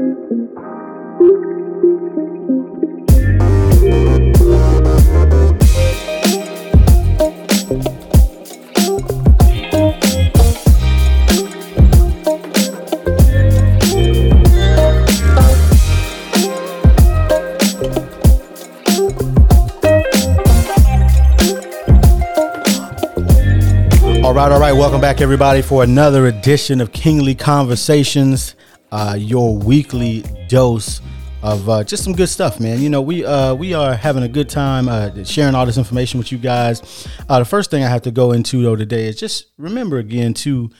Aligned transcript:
All 0.00 0.06
right, 24.34 24.52
all 24.52 24.60
right. 24.60 24.72
Welcome 24.72 25.02
back, 25.02 25.20
everybody, 25.20 25.60
for 25.60 25.82
another 25.82 26.26
edition 26.26 26.80
of 26.80 26.92
Kingly 26.92 27.34
Conversations, 27.34 28.54
uh, 28.92 29.16
your 29.18 29.56
weekly 29.56 30.24
dose 30.48 31.00
of 31.42 31.68
uh, 31.68 31.84
just 31.84 32.04
some 32.04 32.12
good 32.12 32.28
stuff, 32.28 32.60
man. 32.60 32.80
You 32.80 32.90
know, 32.90 33.00
we 33.00 33.24
uh, 33.24 33.54
we 33.54 33.72
are 33.74 33.94
having 33.94 34.22
a 34.22 34.28
good 34.28 34.48
time 34.48 34.88
uh, 34.88 35.24
sharing 35.24 35.54
all 35.54 35.66
this 35.66 35.78
information 35.78 36.18
with 36.18 36.32
you 36.32 36.38
guys. 36.38 37.08
Uh, 37.28 37.38
the 37.38 37.44
first 37.44 37.70
thing 37.70 37.82
I 37.82 37.88
have 37.88 38.02
to 38.02 38.10
go 38.10 38.32
into 38.32 38.62
though 38.62 38.76
today 38.76 39.06
is 39.06 39.16
just 39.16 39.46
remember 39.56 39.98
again 39.98 40.34
to 40.34 40.70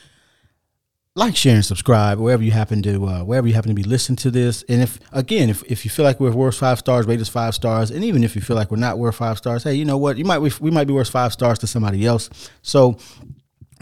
like, 1.17 1.35
share, 1.35 1.57
and 1.57 1.65
subscribe 1.65 2.19
wherever 2.19 2.43
you 2.43 2.53
happen 2.53 2.83
to 2.83 3.05
uh, 3.07 3.25
wherever 3.25 3.47
you 3.47 3.55
happen 3.55 3.69
to 3.69 3.75
be 3.75 3.83
listening 3.83 4.17
to 4.17 4.31
this. 4.31 4.63
And 4.69 4.81
if 4.81 4.99
again, 5.13 5.51
if, 5.51 5.63
if 5.65 5.85
you 5.85 5.91
feel 5.91 6.05
like 6.05 6.21
we're 6.21 6.31
worth 6.31 6.57
five 6.57 6.79
stars, 6.79 7.07
rate 7.07 7.21
us 7.21 7.29
five 7.29 7.55
stars. 7.55 7.91
And 7.91 8.05
even 8.05 8.23
if 8.23 8.37
you 8.37 8.43
feel 8.43 8.57
like 8.57 8.71
we're 8.71 8.77
not 8.77 8.99
worth 8.99 9.17
five 9.17 9.39
stars, 9.39 9.65
hey, 9.65 9.75
you 9.75 9.85
know 9.85 9.99
what? 9.99 10.19
You 10.19 10.25
might 10.25 10.39
we, 10.39 10.53
we 10.61 10.71
might 10.71 10.87
be 10.87 10.93
worth 10.93 11.11
five 11.11 11.33
stars 11.33 11.59
to 11.61 11.67
somebody 11.67 12.07
else. 12.07 12.31
So 12.63 12.99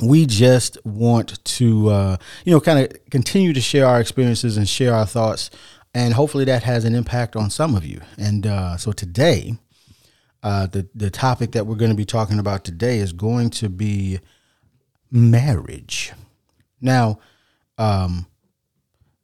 we 0.01 0.27
just 0.27 0.79
want 0.84 1.43
to 1.45 1.88
uh, 1.88 2.16
you 2.45 2.52
know 2.52 2.61
kind 2.61 2.79
of 2.79 3.11
continue 3.11 3.52
to 3.52 3.61
share 3.61 3.87
our 3.87 4.01
experiences 4.01 4.57
and 4.57 4.69
share 4.69 4.95
our 4.95 5.07
thoughts 5.07 5.51
and 5.95 6.15
hopefully 6.15 6.45
that 6.45 6.63
has 6.63 6.85
an 6.85 6.95
impact 6.95 7.35
on 7.35 7.51
some 7.51 7.74
of 7.74 7.85
you. 7.85 8.01
And 8.16 8.46
uh, 8.46 8.77
so 8.77 8.93
today 8.93 9.59
uh, 10.43 10.66
the 10.66 10.88
the 10.95 11.10
topic 11.10 11.52
that 11.52 11.66
we're 11.66 11.77
going 11.77 11.90
to 11.90 11.96
be 11.96 12.05
talking 12.05 12.38
about 12.38 12.65
today 12.65 12.99
is 12.99 13.13
going 13.13 13.51
to 13.51 13.68
be 13.68 14.21
marriage. 15.10 16.12
Now 16.80 17.18
um, 17.79 18.27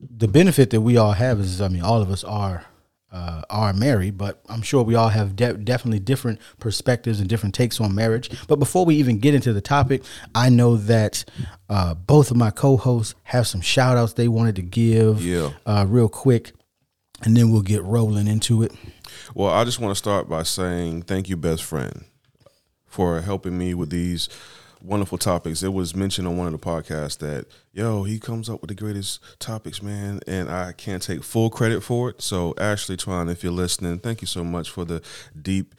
the 0.00 0.28
benefit 0.28 0.70
that 0.70 0.80
we 0.80 0.96
all 0.96 1.12
have 1.12 1.40
is 1.40 1.60
i 1.60 1.68
mean 1.68 1.82
all 1.82 2.02
of 2.02 2.10
us 2.10 2.24
are 2.24 2.66
uh, 3.14 3.42
are 3.48 3.72
married, 3.72 4.18
but 4.18 4.42
I'm 4.48 4.60
sure 4.60 4.82
we 4.82 4.96
all 4.96 5.08
have 5.08 5.36
de- 5.36 5.54
definitely 5.54 6.00
different 6.00 6.40
perspectives 6.58 7.20
and 7.20 7.28
different 7.28 7.54
takes 7.54 7.80
on 7.80 7.94
marriage. 7.94 8.28
But 8.48 8.58
before 8.58 8.84
we 8.84 8.96
even 8.96 9.18
get 9.20 9.34
into 9.34 9.52
the 9.52 9.60
topic, 9.60 10.02
I 10.34 10.48
know 10.48 10.76
that 10.76 11.24
uh, 11.70 11.94
both 11.94 12.32
of 12.32 12.36
my 12.36 12.50
co-hosts 12.50 13.14
have 13.22 13.46
some 13.46 13.60
shout 13.60 13.96
outs 13.96 14.14
they 14.14 14.26
wanted 14.26 14.56
to 14.56 14.62
give 14.62 15.24
Yeah. 15.24 15.50
uh, 15.64 15.86
real 15.88 16.08
quick, 16.08 16.52
and 17.22 17.36
then 17.36 17.50
we'll 17.52 17.62
get 17.62 17.84
rolling 17.84 18.26
into 18.26 18.64
it. 18.64 18.72
Well, 19.32 19.50
I 19.50 19.64
just 19.64 19.78
want 19.78 19.92
to 19.92 19.96
start 19.98 20.28
by 20.28 20.42
saying 20.42 21.02
thank 21.02 21.28
you, 21.28 21.36
best 21.36 21.62
friend, 21.62 22.06
for 22.84 23.20
helping 23.20 23.56
me 23.56 23.74
with 23.74 23.90
these 23.90 24.28
wonderful 24.84 25.18
topics. 25.18 25.62
It 25.62 25.72
was 25.72 25.96
mentioned 25.96 26.28
on 26.28 26.36
one 26.36 26.46
of 26.46 26.52
the 26.52 26.58
podcasts 26.58 27.18
that, 27.18 27.46
yo, 27.72 28.04
he 28.04 28.18
comes 28.18 28.50
up 28.50 28.60
with 28.60 28.68
the 28.68 28.74
greatest 28.74 29.20
topics, 29.38 29.82
man, 29.82 30.20
and 30.26 30.50
I 30.50 30.72
can't 30.72 31.02
take 31.02 31.24
full 31.24 31.50
credit 31.50 31.82
for 31.82 32.10
it. 32.10 32.22
So, 32.22 32.54
Ashley 32.58 32.96
Twan, 32.96 33.30
if 33.30 33.42
you're 33.42 33.52
listening, 33.52 33.98
thank 33.98 34.20
you 34.20 34.26
so 34.26 34.44
much 34.44 34.70
for 34.70 34.84
the 34.84 35.02
deep 35.40 35.74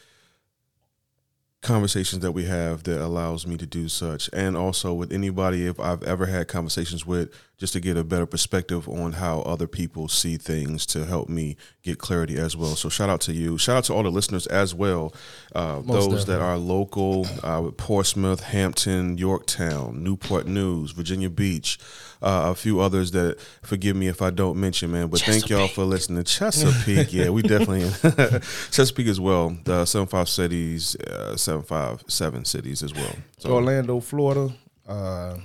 conversations 1.62 2.22
that 2.22 2.32
we 2.32 2.46
have 2.46 2.84
that 2.84 3.04
allows 3.04 3.48
me 3.48 3.58
to 3.58 3.66
do 3.66 3.90
such 3.90 4.30
and 4.32 4.56
also 4.56 4.94
with 4.94 5.12
anybody 5.12 5.66
if 5.66 5.80
I've 5.80 6.04
ever 6.04 6.28
had 6.28 6.48
conversations 6.48 7.08
with 7.08 7.34
just 7.58 7.74
to 7.74 7.80
get 7.80 7.96
a 7.96 8.04
better 8.04 8.26
perspective 8.26 8.88
on 8.90 9.14
how 9.14 9.42
other 9.42 9.68
people 9.68 10.08
see 10.08 10.38
things 10.38 10.86
to 10.88 11.06
help 11.06 11.30
me 11.30 11.56
get 11.84 11.98
clarity 11.98 12.38
as 12.38 12.56
well. 12.56 12.76
So 12.76 12.90
shout 12.90 13.10
out 13.10 13.22
to 13.22 13.34
you. 13.34 13.58
Shout 13.58 13.78
out 13.78 13.84
to 13.86 13.94
all 13.94 14.04
the 14.04 14.12
listeners 14.12 14.46
as 14.48 14.76
well. 14.76 15.14
Uh, 15.54 15.82
those 15.82 16.26
that 16.26 16.42
are 16.42 16.58
local 16.58 17.26
uh, 17.44 17.62
with 17.64 17.78
Portsmouth 17.78 18.44
Hampton 18.44 19.18
Yorktown 19.18 20.04
Newport 20.04 20.48
News 20.48 20.92
Virginia 20.92 21.30
Beach 21.30 21.80
uh, 22.22 22.48
a 22.52 22.56
few 22.56 22.80
others 22.80 23.12
that 23.12 23.40
forgive 23.62 23.96
me 23.96 24.08
if 24.08 24.22
I 24.22 24.32
don't 24.32 24.60
mention 24.60 24.92
man 24.92 25.08
but 25.08 25.22
thank 25.22 25.50
y'all 25.50 25.68
for 25.68 25.84
listening. 25.86 26.24
Chesapeake 26.24 27.14
yeah 27.14 27.30
we 27.30 27.42
definitely 27.42 27.90
Chesapeake 28.72 29.08
as 29.08 29.20
well. 29.20 29.56
The 29.64 29.86
75 29.86 30.28
cities 30.28 30.96
uh, 30.98 31.38
757 31.38 32.46
cities 32.46 32.84
as 32.84 32.94
well. 32.94 33.16
So 33.38 33.54
Orlando, 33.54 34.00
Florida, 34.00 34.54
uh, 34.88 35.38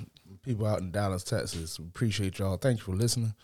people 0.42 0.66
out 0.66 0.80
in 0.80 0.90
Dallas, 0.90 1.24
Texas. 1.24 1.78
Appreciate 1.78 2.38
y'all. 2.38 2.56
Thank 2.56 2.78
you 2.78 2.84
for 2.84 2.94
listening. 2.94 3.34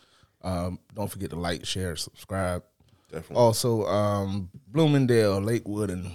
Um, 0.43 0.79
don't 0.95 1.11
forget 1.11 1.31
to 1.31 1.37
like, 1.37 1.65
share, 1.65 1.97
subscribe. 1.97 2.63
definitely 3.11 3.37
Also, 3.37 3.87
um, 3.87 4.51
Bloomingdale, 4.69 5.41
Lakewood, 5.41 5.91
and 5.91 6.11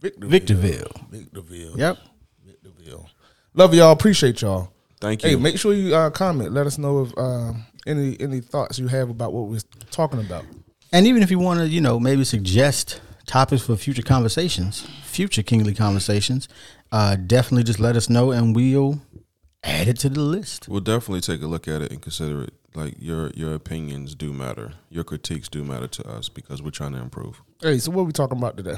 Victorville. 0.00 0.30
Victorville. 0.30 0.90
Victorville. 1.10 1.78
Yep. 1.78 1.98
Victorville. 2.44 3.10
Love 3.54 3.74
y'all. 3.74 3.92
Appreciate 3.92 4.40
y'all. 4.42 4.70
thank 5.00 5.22
you 5.22 5.30
Hey, 5.30 5.36
make 5.36 5.58
sure 5.58 5.72
you 5.72 5.94
uh, 5.94 6.10
comment. 6.10 6.52
Let 6.52 6.66
us 6.66 6.78
know 6.78 7.02
if 7.02 7.12
uh, 7.16 7.52
any 7.86 8.16
any 8.20 8.40
thoughts 8.40 8.78
you 8.78 8.88
have 8.88 9.10
about 9.10 9.32
what 9.32 9.48
we're 9.48 9.60
talking 9.90 10.20
about. 10.20 10.44
And 10.92 11.06
even 11.06 11.22
if 11.22 11.30
you 11.30 11.38
want 11.38 11.60
to, 11.60 11.68
you 11.68 11.80
know, 11.80 11.98
maybe 11.98 12.24
suggest 12.24 13.00
topics 13.26 13.62
for 13.62 13.76
future 13.76 14.02
conversations, 14.02 14.86
future 15.04 15.42
kingly 15.42 15.74
conversations, 15.74 16.48
uh, 16.92 17.16
definitely 17.16 17.64
just 17.64 17.80
let 17.80 17.96
us 17.96 18.08
know 18.08 18.30
and 18.30 18.54
we'll 18.54 19.00
add 19.66 19.88
it 19.88 19.98
to 20.00 20.08
the 20.08 20.20
list. 20.20 20.68
We'll 20.68 20.80
definitely 20.80 21.20
take 21.20 21.42
a 21.42 21.46
look 21.46 21.68
at 21.68 21.82
it 21.82 21.90
and 21.92 22.00
consider 22.00 22.44
it. 22.44 22.54
Like 22.74 22.94
your 22.98 23.30
your 23.30 23.54
opinions 23.54 24.14
do 24.14 24.32
matter. 24.32 24.74
Your 24.90 25.04
critiques 25.04 25.48
do 25.48 25.64
matter 25.64 25.88
to 25.88 26.08
us 26.08 26.28
because 26.28 26.62
we're 26.62 26.70
trying 26.70 26.92
to 26.92 26.98
improve. 26.98 27.42
Hey, 27.60 27.78
so 27.78 27.90
what 27.90 28.02
are 28.02 28.06
we 28.06 28.12
talking 28.12 28.38
about 28.38 28.56
today? 28.56 28.76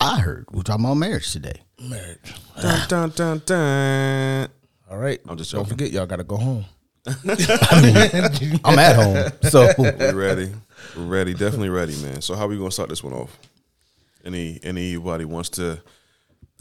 I 0.00 0.20
heard 0.20 0.46
we're 0.52 0.62
talking 0.62 0.84
about 0.84 0.94
marriage 0.94 1.32
today. 1.32 1.62
Marriage. 1.80 2.34
Dun, 2.60 2.88
dun, 2.88 3.10
dun, 3.10 3.42
dun. 3.46 4.48
All 4.90 4.98
right. 4.98 5.20
I'm 5.28 5.36
just 5.36 5.52
Don't 5.52 5.68
forget, 5.68 5.90
y'all 5.92 6.06
got 6.06 6.16
to 6.16 6.24
go 6.24 6.36
home. 6.36 6.64
I'm 8.64 8.78
at 8.78 8.96
home, 8.96 9.50
so 9.50 9.72
We're 9.78 10.14
ready. 10.14 10.52
We're 10.96 11.04
ready. 11.06 11.32
Definitely 11.32 11.70
ready, 11.70 11.96
man. 12.02 12.20
So 12.22 12.34
how 12.34 12.44
are 12.44 12.48
we 12.48 12.58
gonna 12.58 12.70
start 12.70 12.88
this 12.88 13.02
one 13.02 13.12
off? 13.14 13.38
Any 14.24 14.58
anybody 14.62 15.24
wants 15.24 15.48
to? 15.50 15.80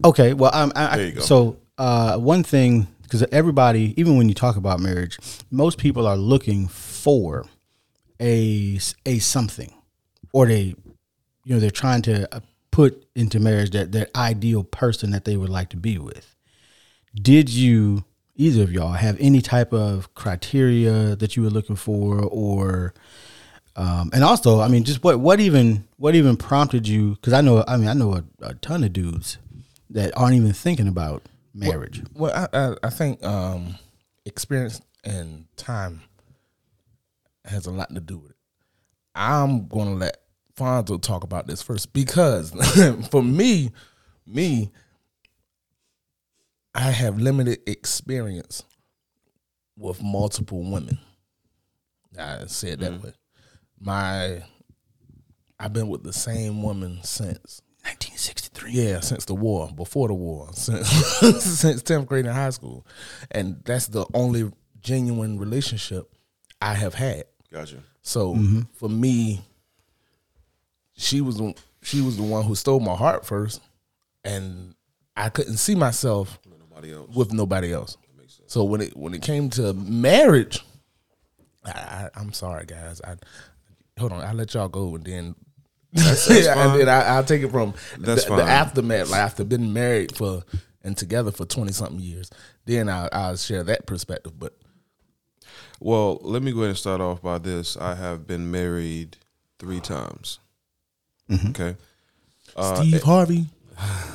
okay. 0.05 0.33
Well, 0.33 0.51
I'm, 0.53 0.71
I, 0.75 0.97
There 0.97 1.05
you 1.07 1.11
go. 1.13 1.21
so 1.21 1.57
uh, 1.77 2.17
one 2.17 2.43
thing 2.43 2.87
because 3.03 3.23
everybody, 3.31 3.93
even 3.97 4.17
when 4.17 4.27
you 4.27 4.35
talk 4.35 4.57
about 4.57 4.79
marriage, 4.79 5.17
most 5.49 5.77
people 5.77 6.05
are 6.05 6.17
looking 6.17 6.67
for 6.67 7.45
a 8.19 8.79
a 9.05 9.19
something, 9.19 9.73
or 10.33 10.45
they, 10.47 10.75
you 11.45 11.53
know, 11.53 11.59
they're 11.59 11.71
trying 11.71 12.01
to 12.03 12.35
uh, 12.35 12.39
put 12.71 13.07
into 13.15 13.39
marriage 13.39 13.71
that 13.71 13.91
that 13.93 14.15
ideal 14.15 14.63
person 14.63 15.11
that 15.11 15.25
they 15.25 15.37
would 15.37 15.49
like 15.49 15.69
to 15.69 15.77
be 15.77 15.97
with. 15.97 16.35
Did 17.15 17.49
you 17.49 18.03
either 18.35 18.63
of 18.63 18.71
y'all 18.71 18.91
have 18.93 19.17
any 19.19 19.41
type 19.41 19.73
of 19.73 20.13
criteria 20.13 21.15
that 21.15 21.35
you 21.35 21.43
were 21.43 21.49
looking 21.49 21.75
for, 21.75 22.19
or 22.21 22.93
um, 23.77 24.09
and 24.11 24.23
also, 24.23 24.59
I 24.59 24.67
mean, 24.67 24.83
just 24.83 25.03
what 25.03 25.19
what 25.19 25.39
even 25.39 25.87
what 25.97 26.15
even 26.15 26.35
prompted 26.35 26.87
you? 26.87 27.11
Because 27.11 27.33
I 27.33 27.41
know, 27.41 27.63
I 27.67 27.77
mean, 27.77 27.87
I 27.87 27.93
know 27.93 28.15
a, 28.15 28.23
a 28.41 28.53
ton 28.55 28.83
of 28.83 28.91
dudes 28.91 29.37
that 29.89 30.17
aren't 30.17 30.35
even 30.35 30.51
thinking 30.51 30.87
about 30.87 31.23
marriage. 31.57 32.03
Well, 32.13 32.31
I, 32.33 32.57
I, 32.57 32.75
I 32.83 32.89
think 32.89 33.23
um, 33.23 33.75
experience 34.25 34.81
and 35.03 35.45
time 35.55 36.01
has 37.45 37.65
a 37.65 37.71
lot 37.71 37.93
to 37.93 38.01
do 38.01 38.17
with 38.17 38.31
it. 38.31 38.37
I'm 39.15 39.67
going 39.67 39.87
to 39.87 39.95
let 39.95 40.17
Fonzo 40.55 41.01
talk 41.01 41.23
about 41.23 41.47
this 41.47 41.61
first 41.61 41.93
because 41.93 42.51
for 43.11 43.23
me, 43.23 43.71
me, 44.25 44.71
I 46.75 46.91
have 46.91 47.19
limited 47.19 47.59
experience 47.67 48.63
with 49.77 50.01
multiple 50.01 50.63
women. 50.69 50.99
I 52.19 52.45
say 52.47 52.69
it 52.69 52.79
that 52.79 53.03
way. 53.03 53.13
My, 53.79 54.43
I've 55.59 55.73
been 55.73 55.87
with 55.87 56.03
the 56.03 56.13
same 56.13 56.61
woman 56.63 56.99
since 57.03 57.61
1963. 57.87 58.71
yeah, 58.71 58.99
since 58.99 59.25
the 59.25 59.33
war, 59.35 59.71
before 59.75 60.07
the 60.07 60.13
war, 60.13 60.49
since 60.53 60.89
since 61.43 61.81
tenth 61.81 62.07
grade 62.07 62.25
in 62.25 62.31
high 62.33 62.49
school, 62.49 62.85
and 63.31 63.61
that's 63.65 63.87
the 63.87 64.05
only 64.13 64.51
genuine 64.81 65.39
relationship 65.39 66.09
I 66.61 66.73
have 66.73 66.93
had. 66.93 67.25
Gotcha. 67.51 67.77
So 68.01 68.33
mm-hmm. 68.35 68.61
for 68.73 68.89
me, 68.89 69.41
she 70.95 71.21
was 71.21 71.37
the- 71.37 71.55
she 71.81 72.01
was 72.01 72.17
the 72.17 72.23
one 72.23 72.43
who 72.43 72.55
stole 72.55 72.79
my 72.79 72.95
heart 72.95 73.25
first, 73.25 73.61
and 74.23 74.75
I 75.15 75.29
couldn't 75.29 75.57
see 75.57 75.75
myself 75.75 76.39
with 76.45 76.59
Nobody 76.59 76.93
else. 76.93 77.15
with 77.15 77.33
nobody 77.33 77.73
else. 77.73 77.97
So 78.47 78.63
when 78.63 78.81
it 78.81 78.95
when 78.95 79.13
it 79.13 79.21
came 79.21 79.49
to 79.51 79.73
marriage, 79.73 80.63
I, 81.65 81.71
I, 81.71 82.09
I'm 82.15 82.33
sorry, 82.33 82.65
guys. 82.65 83.01
I 83.01 83.15
hold 83.99 84.11
on. 84.13 84.21
I'll 84.23 84.35
let 84.35 84.53
y'all 84.53 84.69
go, 84.69 84.95
and 84.95 85.03
then 85.03 85.35
that's 86.03 86.29
and 86.29 86.45
fine. 86.45 86.77
then 86.79 86.89
I, 86.89 87.01
I'll 87.15 87.23
take 87.23 87.41
it 87.43 87.51
from 87.51 87.73
That's 87.99 88.25
the, 88.25 88.35
the 88.37 88.43
aftermath. 88.43 89.09
Like 89.09 89.19
after 89.21 89.43
been 89.43 89.73
married 89.73 90.15
for 90.15 90.43
and 90.83 90.95
together 90.97 91.31
for 91.31 91.45
twenty 91.45 91.73
something 91.73 91.99
years, 91.99 92.29
then 92.65 92.89
I, 92.89 93.09
I'll 93.11 93.35
share 93.37 93.63
that 93.63 93.85
perspective. 93.85 94.39
But 94.39 94.53
Well, 95.79 96.19
let 96.21 96.41
me 96.41 96.51
go 96.51 96.59
ahead 96.59 96.69
and 96.69 96.77
start 96.77 97.01
off 97.01 97.21
by 97.21 97.37
this. 97.39 97.75
I 97.77 97.95
have 97.95 98.25
been 98.27 98.49
married 98.51 99.17
three 99.59 99.79
times. 99.79 100.39
Mm-hmm. 101.29 101.49
Okay. 101.49 101.75
Steve 102.75 103.03
Harvey. 103.03 103.45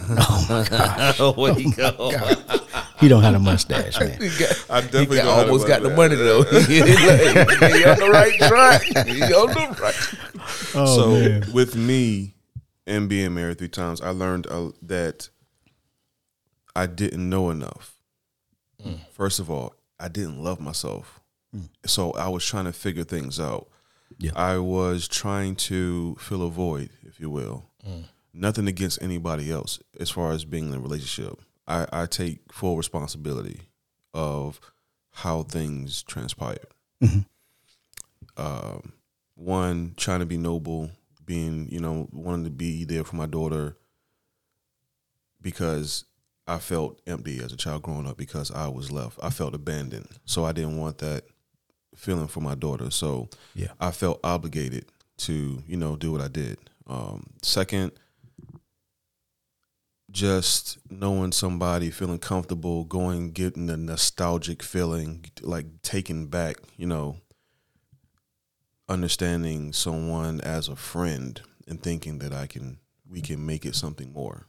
Oh, 0.08 1.34
where 1.36 1.54
he 1.54 1.70
go? 1.70 2.10
He 3.02 3.08
don't 3.08 3.22
have 3.22 3.34
a 3.34 3.38
mustache, 3.38 3.98
man. 4.00 4.12
He 4.20 4.28
got, 4.38 4.66
I 4.70 4.80
he 4.80 4.86
definitely 4.88 5.16
got- 5.18 5.24
know 5.26 5.30
how 5.34 5.42
to 5.42 5.46
almost 5.50 5.66
got 5.68 5.82
the 5.82 5.90
money 5.90 6.14
though. 6.16 6.42
he, 6.66 6.76
he 6.76 6.82
on 7.84 7.98
the 7.98 8.08
right 8.10 8.38
track. 8.38 8.82
He 8.82 9.22
on 9.22 9.48
the 9.48 9.76
right. 9.80 10.18
Oh, 10.74 10.96
so 10.96 11.10
man. 11.12 11.52
with 11.52 11.76
me 11.76 12.34
and 12.86 13.08
being 13.08 13.34
married 13.34 13.58
three 13.58 13.68
times, 13.68 14.00
I 14.00 14.08
learned 14.10 14.46
uh, 14.48 14.70
that 14.82 15.28
I 16.74 16.86
didn't 16.86 17.28
know 17.28 17.50
enough. 17.50 17.94
First 19.12 19.38
of 19.38 19.48
all, 19.50 19.74
I 20.00 20.08
didn't 20.08 20.42
love 20.42 20.58
myself, 20.58 21.20
so 21.86 22.10
I 22.12 22.28
was 22.28 22.44
trying 22.44 22.64
to 22.64 22.72
figure 22.72 23.04
things 23.04 23.38
out. 23.38 23.68
Yeah. 24.18 24.32
I 24.34 24.58
was 24.58 25.06
trying 25.06 25.54
to 25.56 26.16
fill 26.18 26.42
a 26.42 26.50
void, 26.50 26.90
if 27.06 27.20
you 27.20 27.30
will. 27.30 27.66
Nothing 28.34 28.66
against 28.66 29.00
anybody 29.02 29.52
else 29.52 29.78
as 30.00 30.10
far 30.10 30.32
as 30.32 30.44
being 30.44 30.68
in 30.68 30.74
a 30.74 30.80
relationship. 30.80 31.38
I, 31.72 31.86
I 32.02 32.06
take 32.06 32.52
full 32.52 32.76
responsibility 32.76 33.60
of 34.12 34.60
how 35.10 35.42
things 35.42 36.02
transpired. 36.02 36.66
Um, 38.36 38.92
one, 39.34 39.94
trying 39.96 40.20
to 40.20 40.26
be 40.26 40.36
noble, 40.36 40.90
being, 41.24 41.68
you 41.70 41.80
know, 41.80 42.08
wanting 42.12 42.44
to 42.44 42.50
be 42.50 42.84
there 42.84 43.04
for 43.04 43.16
my 43.16 43.26
daughter 43.26 43.76
because 45.40 46.04
I 46.46 46.58
felt 46.58 47.00
empty 47.06 47.42
as 47.42 47.52
a 47.52 47.56
child 47.56 47.82
growing 47.82 48.06
up 48.06 48.16
because 48.16 48.50
I 48.50 48.68
was 48.68 48.90
left. 48.92 49.18
I 49.22 49.30
felt 49.30 49.54
abandoned. 49.54 50.08
So 50.24 50.44
I 50.44 50.52
didn't 50.52 50.76
want 50.78 50.98
that 50.98 51.24
feeling 51.96 52.28
for 52.28 52.40
my 52.40 52.54
daughter. 52.54 52.90
So 52.90 53.28
Yeah. 53.54 53.72
I 53.80 53.90
felt 53.90 54.20
obligated 54.24 54.86
to, 55.18 55.62
you 55.66 55.76
know, 55.76 55.96
do 55.96 56.12
what 56.12 56.20
I 56.20 56.28
did. 56.28 56.58
Um, 56.86 57.26
second, 57.42 57.92
just 60.12 60.78
knowing 60.90 61.32
somebody, 61.32 61.90
feeling 61.90 62.18
comfortable, 62.18 62.84
going, 62.84 63.32
getting 63.32 63.70
a 63.70 63.76
nostalgic 63.76 64.62
feeling, 64.62 65.24
like 65.40 65.66
taking 65.82 66.26
back, 66.26 66.56
you 66.76 66.86
know, 66.86 67.16
understanding 68.88 69.72
someone 69.72 70.40
as 70.42 70.68
a 70.68 70.76
friend 70.76 71.40
and 71.66 71.82
thinking 71.82 72.18
that 72.18 72.32
I 72.32 72.46
can, 72.46 72.78
we 73.08 73.20
can 73.22 73.44
make 73.44 73.64
it 73.64 73.74
something 73.74 74.12
more. 74.12 74.46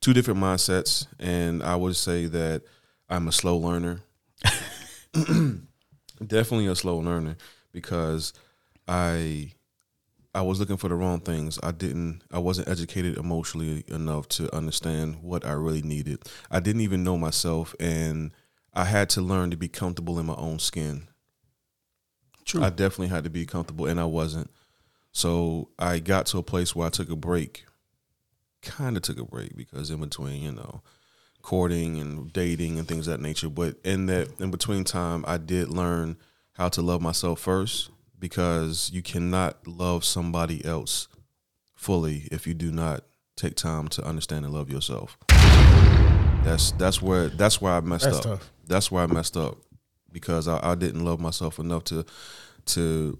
Two 0.00 0.14
different 0.14 0.40
mindsets, 0.40 1.06
and 1.18 1.62
I 1.62 1.76
would 1.76 1.96
say 1.96 2.26
that 2.26 2.62
I'm 3.08 3.28
a 3.28 3.32
slow 3.32 3.56
learner. 3.56 4.00
Definitely 6.26 6.66
a 6.66 6.74
slow 6.74 6.98
learner 6.98 7.36
because 7.72 8.32
I 8.88 9.52
I 10.36 10.42
was 10.42 10.60
looking 10.60 10.76
for 10.76 10.88
the 10.88 10.94
wrong 10.94 11.20
things. 11.20 11.58
I 11.62 11.72
didn't 11.72 12.20
I 12.30 12.38
wasn't 12.38 12.68
educated 12.68 13.16
emotionally 13.16 13.84
enough 13.88 14.28
to 14.30 14.54
understand 14.54 15.22
what 15.22 15.46
I 15.46 15.52
really 15.52 15.80
needed. 15.80 16.22
I 16.50 16.60
didn't 16.60 16.82
even 16.82 17.02
know 17.02 17.16
myself 17.16 17.74
and 17.80 18.32
I 18.74 18.84
had 18.84 19.08
to 19.10 19.22
learn 19.22 19.50
to 19.52 19.56
be 19.56 19.68
comfortable 19.68 20.18
in 20.18 20.26
my 20.26 20.34
own 20.34 20.58
skin. 20.58 21.08
True. 22.44 22.62
I 22.62 22.68
definitely 22.68 23.08
had 23.08 23.24
to 23.24 23.30
be 23.30 23.46
comfortable 23.46 23.86
and 23.86 23.98
I 23.98 24.04
wasn't. 24.04 24.50
So 25.10 25.70
I 25.78 26.00
got 26.00 26.26
to 26.26 26.38
a 26.38 26.42
place 26.42 26.76
where 26.76 26.86
I 26.86 26.90
took 26.90 27.08
a 27.08 27.16
break. 27.16 27.64
Kind 28.60 28.98
of 28.98 29.02
took 29.02 29.18
a 29.18 29.24
break 29.24 29.56
because 29.56 29.90
in 29.90 30.00
between, 30.00 30.42
you 30.42 30.52
know, 30.52 30.82
courting 31.40 31.98
and 31.98 32.30
dating 32.30 32.78
and 32.78 32.86
things 32.86 33.08
of 33.08 33.12
that 33.12 33.22
nature. 33.22 33.48
But 33.48 33.78
in 33.84 34.04
that 34.06 34.38
in 34.38 34.50
between 34.50 34.84
time, 34.84 35.24
I 35.26 35.38
did 35.38 35.70
learn 35.70 36.18
how 36.52 36.68
to 36.68 36.82
love 36.82 37.00
myself 37.00 37.40
first 37.40 37.88
because 38.18 38.90
you 38.92 39.02
cannot 39.02 39.66
love 39.66 40.04
somebody 40.04 40.64
else 40.64 41.08
fully 41.74 42.28
if 42.32 42.46
you 42.46 42.54
do 42.54 42.70
not 42.70 43.04
take 43.36 43.54
time 43.54 43.88
to 43.88 44.04
understand 44.06 44.44
and 44.44 44.54
love 44.54 44.70
yourself. 44.70 45.18
That's 45.28 46.72
that's 46.72 47.02
where 47.02 47.28
that's 47.28 47.60
where 47.60 47.72
I 47.72 47.80
messed 47.80 48.04
That's 48.04 48.18
up. 48.18 48.22
tough. 48.24 48.50
That's 48.66 48.90
where 48.90 49.02
I 49.02 49.06
messed 49.06 49.36
up 49.36 49.58
because 50.12 50.48
I, 50.48 50.60
I 50.72 50.74
didn't 50.74 51.04
love 51.04 51.20
myself 51.20 51.58
enough 51.58 51.84
to 51.84 52.04
to 52.66 53.18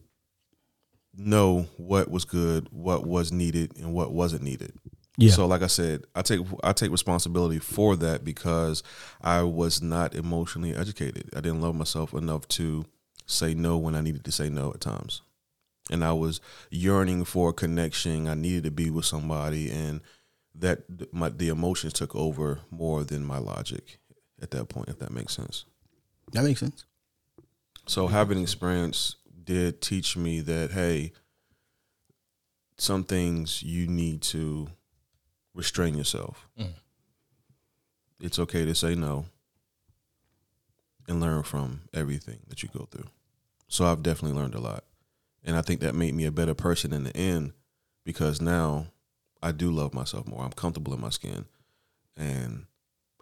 know 1.15 1.67
what 1.77 2.11
was 2.11 2.25
good, 2.25 2.69
what 2.71 3.07
was 3.07 3.33
needed, 3.33 3.77
and 3.79 3.93
what 3.93 4.13
wasn't 4.13 4.43
needed. 4.43 4.73
Yeah. 5.19 5.33
So, 5.33 5.47
like 5.47 5.63
I 5.63 5.67
said, 5.67 6.05
I 6.15 6.23
take 6.23 6.41
I 6.63 6.73
take 6.73 6.91
responsibility 6.91 7.59
for 7.59 7.97
that 7.97 8.25
because 8.25 8.83
I 9.21 9.43
was 9.43 9.83
not 9.83 10.15
emotionally 10.15 10.75
educated. 10.75 11.31
I 11.35 11.41
didn't 11.41 11.63
love 11.63 11.75
myself 11.75 12.13
enough 12.13 12.47
to 12.49 12.85
say 13.27 13.55
no 13.55 13.77
when 13.77 13.95
I 13.95 14.01
needed 14.01 14.25
to 14.25 14.33
say 14.33 14.49
no 14.49 14.73
at 14.73 14.81
times, 14.81 15.23
and 15.91 16.05
I 16.05 16.13
was 16.13 16.41
yearning 16.71 17.25
for 17.25 17.51
a 17.51 17.53
connection. 17.53 18.29
I 18.29 18.35
needed 18.35 18.65
to 18.65 18.71
be 18.71 18.91
with 18.91 19.05
somebody, 19.05 19.71
and 19.71 20.01
that 20.55 20.85
my 21.13 21.29
the 21.29 21.49
emotions 21.49 21.93
took 21.93 22.15
over 22.15 22.61
more 22.71 23.05
than 23.05 23.25
my 23.25 23.39
logic 23.39 23.99
at 24.41 24.51
that 24.53 24.69
point. 24.69 24.89
If 24.89 24.99
that 25.01 25.13
makes 25.13 25.35
sense. 25.35 25.65
That 26.33 26.45
makes 26.45 26.61
sense. 26.61 26.85
So 27.87 28.07
having 28.09 28.41
experience 28.41 29.17
did 29.45 29.81
teach 29.81 30.17
me 30.17 30.41
that 30.41 30.71
hey, 30.73 31.13
some 32.79 33.05
things 33.05 33.63
you 33.63 33.87
need 33.87 34.23
to 34.23 34.69
restrain 35.55 35.97
yourself. 35.97 36.49
Mm. 36.59 36.75
It's 38.21 38.39
okay 38.39 38.65
to 38.65 38.75
say 38.75 38.95
no 38.95 39.27
and 41.09 41.21
learn 41.21 41.43
from 41.43 41.83
everything 41.95 42.41
that 42.49 42.63
you 42.63 42.69
go 42.73 42.89
through. 42.91 43.07
So 43.69 43.87
I've 43.87 44.03
definitely 44.03 44.39
learned 44.39 44.55
a 44.55 44.61
lot. 44.61 44.85
And 45.45 45.57
I 45.57 45.63
think 45.63 45.81
that 45.81 45.95
made 45.95 46.15
me 46.15 46.25
a 46.25 46.33
better 46.33 46.55
person 46.55 46.93
in 46.93 47.05
the 47.05 47.17
end 47.17 47.53
because 48.05 48.41
now 48.41 48.87
I 49.43 49.53
do 49.53 49.71
love 49.71 49.95
myself 49.95 50.27
more. 50.27 50.45
I'm 50.45 50.53
comfortable 50.53 50.95
in 50.95 51.01
my 51.01 51.11
skin 51.11 51.47
and 52.17 52.67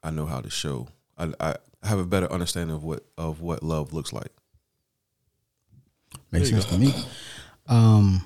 I 0.02 0.10
know 0.10 0.26
how 0.26 0.40
to 0.40 0.50
show. 0.50 0.88
I, 1.18 1.32
I 1.40 1.56
have 1.82 1.98
a 1.98 2.06
better 2.06 2.30
understanding 2.32 2.74
of 2.74 2.84
what 2.84 3.04
of 3.18 3.40
what 3.40 3.62
love 3.62 3.92
looks 3.92 4.12
like. 4.12 4.32
Makes 6.30 6.50
sense 6.50 6.64
to 6.66 6.78
me. 6.78 6.92
Um, 7.66 8.24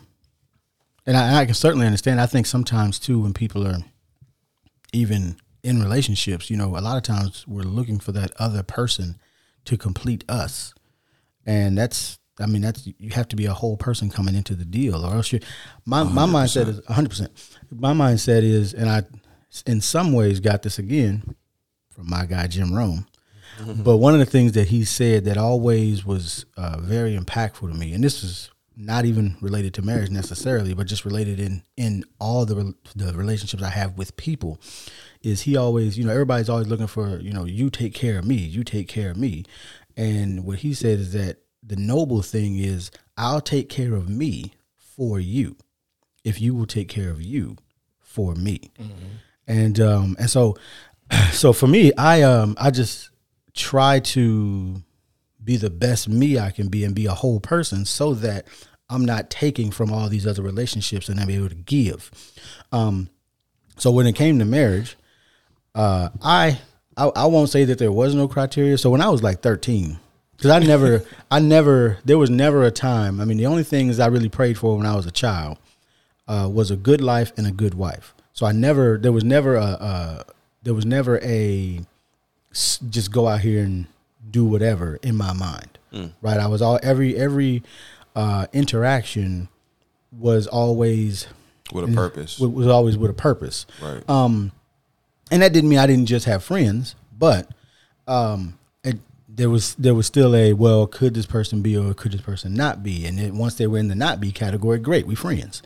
and 1.06 1.16
I, 1.16 1.40
I 1.40 1.44
can 1.44 1.54
certainly 1.54 1.86
understand. 1.86 2.20
I 2.20 2.26
think 2.26 2.46
sometimes 2.46 2.98
too, 2.98 3.20
when 3.20 3.34
people 3.34 3.66
are 3.66 3.78
even 4.92 5.36
in 5.62 5.80
relationships, 5.80 6.50
you 6.50 6.56
know, 6.56 6.76
a 6.76 6.80
lot 6.80 6.96
of 6.96 7.02
times 7.02 7.46
we're 7.46 7.62
looking 7.62 7.98
for 7.98 8.12
that 8.12 8.32
other 8.38 8.62
person 8.62 9.18
to 9.68 9.76
complete 9.76 10.24
us, 10.28 10.74
and 11.46 11.76
that's. 11.76 12.18
I 12.40 12.46
mean, 12.46 12.62
that's 12.62 12.86
you 12.98 13.10
have 13.10 13.26
to 13.28 13.36
be 13.36 13.46
a 13.46 13.52
whole 13.52 13.76
person 13.76 14.10
coming 14.10 14.36
into 14.36 14.54
the 14.54 14.64
deal, 14.64 15.04
or 15.04 15.14
else 15.14 15.32
you. 15.32 15.40
My 15.84 16.04
my 16.04 16.24
mindset 16.24 16.68
is 16.68 16.80
100. 16.86 17.08
percent 17.08 17.30
My 17.70 17.92
mindset 17.92 18.44
is, 18.44 18.74
and 18.74 18.88
I, 18.88 19.02
in 19.66 19.80
some 19.80 20.12
ways, 20.12 20.38
got 20.38 20.62
this 20.62 20.78
again 20.78 21.34
from 21.90 22.08
my 22.08 22.26
guy 22.26 22.46
Jim 22.46 22.72
Rohn. 22.72 23.06
But 23.82 23.96
one 23.96 24.12
of 24.14 24.20
the 24.20 24.26
things 24.26 24.52
that 24.52 24.68
he 24.68 24.84
said 24.84 25.24
that 25.24 25.36
always 25.36 26.04
was 26.06 26.46
uh, 26.56 26.78
very 26.80 27.18
impactful 27.18 27.72
to 27.72 27.76
me, 27.76 27.92
and 27.92 28.04
this 28.04 28.22
is 28.22 28.50
not 28.76 29.04
even 29.04 29.36
related 29.40 29.74
to 29.74 29.82
marriage 29.82 30.10
necessarily, 30.10 30.72
but 30.74 30.86
just 30.86 31.04
related 31.04 31.40
in 31.40 31.64
in 31.76 32.04
all 32.20 32.46
the 32.46 32.72
the 32.94 33.12
relationships 33.14 33.62
I 33.62 33.70
have 33.70 33.98
with 33.98 34.16
people, 34.16 34.60
is 35.22 35.42
he 35.42 35.56
always, 35.56 35.98
you 35.98 36.04
know, 36.04 36.12
everybody's 36.12 36.48
always 36.48 36.68
looking 36.68 36.86
for, 36.86 37.18
you 37.18 37.32
know, 37.32 37.44
you 37.44 37.70
take 37.70 37.94
care 37.94 38.18
of 38.18 38.24
me, 38.24 38.36
you 38.36 38.62
take 38.64 38.88
care 38.88 39.10
of 39.10 39.16
me, 39.16 39.44
and 39.96 40.44
what 40.44 40.60
he 40.60 40.74
said 40.74 40.98
is 41.00 41.12
that 41.12 41.38
the 41.62 41.76
noble 41.76 42.22
thing 42.22 42.58
is 42.58 42.90
I'll 43.16 43.40
take 43.40 43.68
care 43.68 43.94
of 43.94 44.08
me 44.08 44.52
for 44.76 45.18
you, 45.18 45.56
if 46.24 46.40
you 46.40 46.54
will 46.54 46.66
take 46.66 46.88
care 46.88 47.10
of 47.10 47.20
you 47.20 47.56
for 47.98 48.34
me, 48.34 48.70
and 49.46 49.80
um 49.80 50.16
and 50.18 50.30
so 50.30 50.56
so 51.32 51.52
for 51.52 51.66
me, 51.66 51.92
I 51.96 52.22
um 52.22 52.54
I 52.58 52.70
just 52.70 53.10
try 53.54 53.98
to 54.00 54.82
be 55.42 55.56
the 55.56 55.70
best 55.70 56.08
me 56.08 56.38
I 56.38 56.50
can 56.50 56.68
be 56.68 56.84
and 56.84 56.94
be 56.94 57.06
a 57.06 57.14
whole 57.14 57.40
person 57.40 57.84
so 57.84 58.14
that 58.14 58.46
I'm 58.90 59.04
not 59.04 59.30
taking 59.30 59.70
from 59.70 59.92
all 59.92 60.08
these 60.08 60.26
other 60.26 60.42
relationships 60.42 61.08
and 61.08 61.18
I'm 61.18 61.30
able 61.30 61.48
to 61.48 61.54
give. 61.54 62.10
Um 62.70 63.08
so 63.76 63.90
when 63.90 64.06
it 64.06 64.14
came 64.14 64.38
to 64.38 64.44
marriage, 64.44 64.96
uh 65.78 66.08
I 66.22 66.58
I, 66.96 67.06
I 67.14 67.26
won't 67.26 67.48
say 67.48 67.64
that 67.64 67.78
there 67.78 67.92
was 67.92 68.14
no 68.14 68.26
criteria. 68.28 68.76
So 68.76 68.90
when 68.90 69.00
I 69.00 69.08
was 69.08 69.22
like 69.22 69.40
13, 69.40 69.98
because 70.36 70.50
I 70.50 70.58
never, 70.58 71.04
I 71.30 71.38
never, 71.38 71.98
there 72.04 72.18
was 72.18 72.28
never 72.28 72.64
a 72.64 72.72
time. 72.72 73.20
I 73.20 73.24
mean, 73.24 73.36
the 73.38 73.46
only 73.46 73.62
things 73.62 74.00
I 74.00 74.08
really 74.08 74.28
prayed 74.28 74.58
for 74.58 74.76
when 74.76 74.84
I 74.84 74.96
was 74.96 75.06
a 75.06 75.12
child 75.12 75.58
uh, 76.26 76.50
was 76.52 76.72
a 76.72 76.76
good 76.76 77.00
life 77.00 77.32
and 77.36 77.46
a 77.46 77.52
good 77.52 77.74
wife. 77.74 78.14
So 78.32 78.46
I 78.46 78.52
never, 78.52 78.98
there 78.98 79.12
was 79.12 79.22
never 79.22 79.54
a, 79.54 80.24
there 80.64 80.74
was 80.74 80.84
never 80.84 81.20
a, 81.20 81.80
just 82.52 83.12
go 83.12 83.28
out 83.28 83.40
here 83.42 83.62
and 83.62 83.86
do 84.28 84.44
whatever 84.44 84.98
in 85.02 85.16
my 85.16 85.32
mind, 85.32 85.78
right? 86.20 86.40
I 86.40 86.48
was 86.48 86.60
all 86.60 86.80
every 86.82 87.16
every 87.16 87.62
uh, 88.16 88.46
interaction 88.52 89.48
was 90.10 90.46
always 90.48 91.28
With 91.72 91.88
a 91.88 91.94
purpose. 91.94 92.40
It 92.40 92.52
was 92.52 92.66
always 92.66 92.98
with 92.98 93.10
a 93.10 93.14
purpose. 93.14 93.66
right. 93.80 94.02
Um, 94.10 94.50
and 95.30 95.42
that 95.42 95.52
didn't 95.52 95.70
mean 95.70 95.78
I 95.78 95.86
didn't 95.86 96.06
just 96.06 96.26
have 96.26 96.42
friends, 96.44 96.94
but 97.16 97.48
um, 98.06 98.58
it 98.84 98.98
there 99.28 99.50
was 99.50 99.74
there 99.76 99.94
was 99.94 100.06
still 100.06 100.34
a 100.34 100.52
well, 100.52 100.86
could 100.86 101.14
this 101.14 101.26
person 101.26 101.62
be 101.62 101.76
or 101.76 101.94
could 101.94 102.12
this 102.12 102.20
person 102.20 102.54
not 102.54 102.82
be? 102.82 103.06
And 103.06 103.18
then 103.18 103.36
once 103.38 103.54
they 103.54 103.66
were 103.66 103.78
in 103.78 103.88
the 103.88 103.94
not 103.94 104.20
be 104.20 104.32
category, 104.32 104.78
great, 104.78 105.06
we 105.06 105.14
friends. 105.14 105.62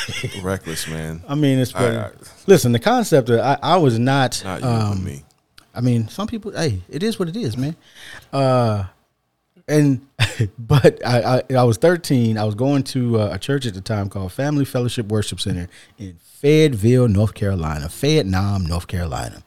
Reckless, 0.42 0.88
man. 0.88 1.22
I 1.28 1.34
mean, 1.34 1.58
it's 1.58 1.74
I- 1.74 2.06
I- 2.06 2.10
listen. 2.46 2.72
The 2.72 2.78
concept 2.78 3.28
of 3.30 3.40
I, 3.40 3.58
I 3.62 3.76
was 3.76 3.98
not. 3.98 4.42
Not 4.44 4.60
you, 4.60 4.66
um, 4.68 5.04
me. 5.04 5.24
I 5.74 5.80
mean, 5.82 6.08
some 6.08 6.26
people. 6.26 6.52
Hey, 6.52 6.80
it 6.88 7.02
is 7.02 7.18
what 7.18 7.28
it 7.28 7.36
is, 7.36 7.56
man. 7.56 7.76
Uh, 8.32 8.84
and 9.68 10.06
but 10.58 11.04
I, 11.06 11.38
I 11.38 11.54
I 11.54 11.64
was 11.64 11.76
13. 11.76 12.38
I 12.38 12.44
was 12.44 12.54
going 12.54 12.82
to 12.84 13.20
uh, 13.20 13.30
a 13.32 13.38
church 13.38 13.66
at 13.66 13.74
the 13.74 13.80
time 13.80 14.08
called 14.08 14.32
Family 14.32 14.64
Fellowship 14.64 15.06
Worship 15.06 15.40
Center 15.40 15.68
in 15.98 16.18
Fayetteville, 16.22 17.08
North 17.08 17.34
Carolina, 17.34 17.86
Fayettenam, 17.86 18.66
North 18.66 18.86
Carolina, 18.86 19.42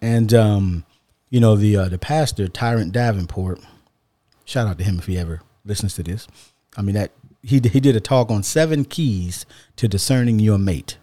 and 0.00 0.32
um, 0.34 0.84
you 1.30 1.40
know 1.40 1.56
the 1.56 1.76
uh, 1.76 1.88
the 1.88 1.98
pastor 1.98 2.48
Tyrone 2.48 2.90
Davenport. 2.90 3.60
Shout 4.44 4.68
out 4.68 4.78
to 4.78 4.84
him 4.84 4.98
if 4.98 5.06
he 5.06 5.18
ever 5.18 5.42
listens 5.64 5.94
to 5.94 6.02
this. 6.02 6.28
I 6.76 6.82
mean 6.82 6.94
that 6.94 7.12
he 7.42 7.60
he 7.60 7.80
did 7.80 7.96
a 7.96 8.00
talk 8.00 8.30
on 8.30 8.42
seven 8.42 8.84
keys 8.84 9.46
to 9.76 9.88
discerning 9.88 10.38
your 10.38 10.58
mate 10.58 10.98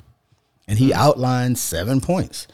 and 0.68 0.80
he 0.80 0.94
outlined 0.94 1.58
seven 1.58 2.02
points. 2.02 2.48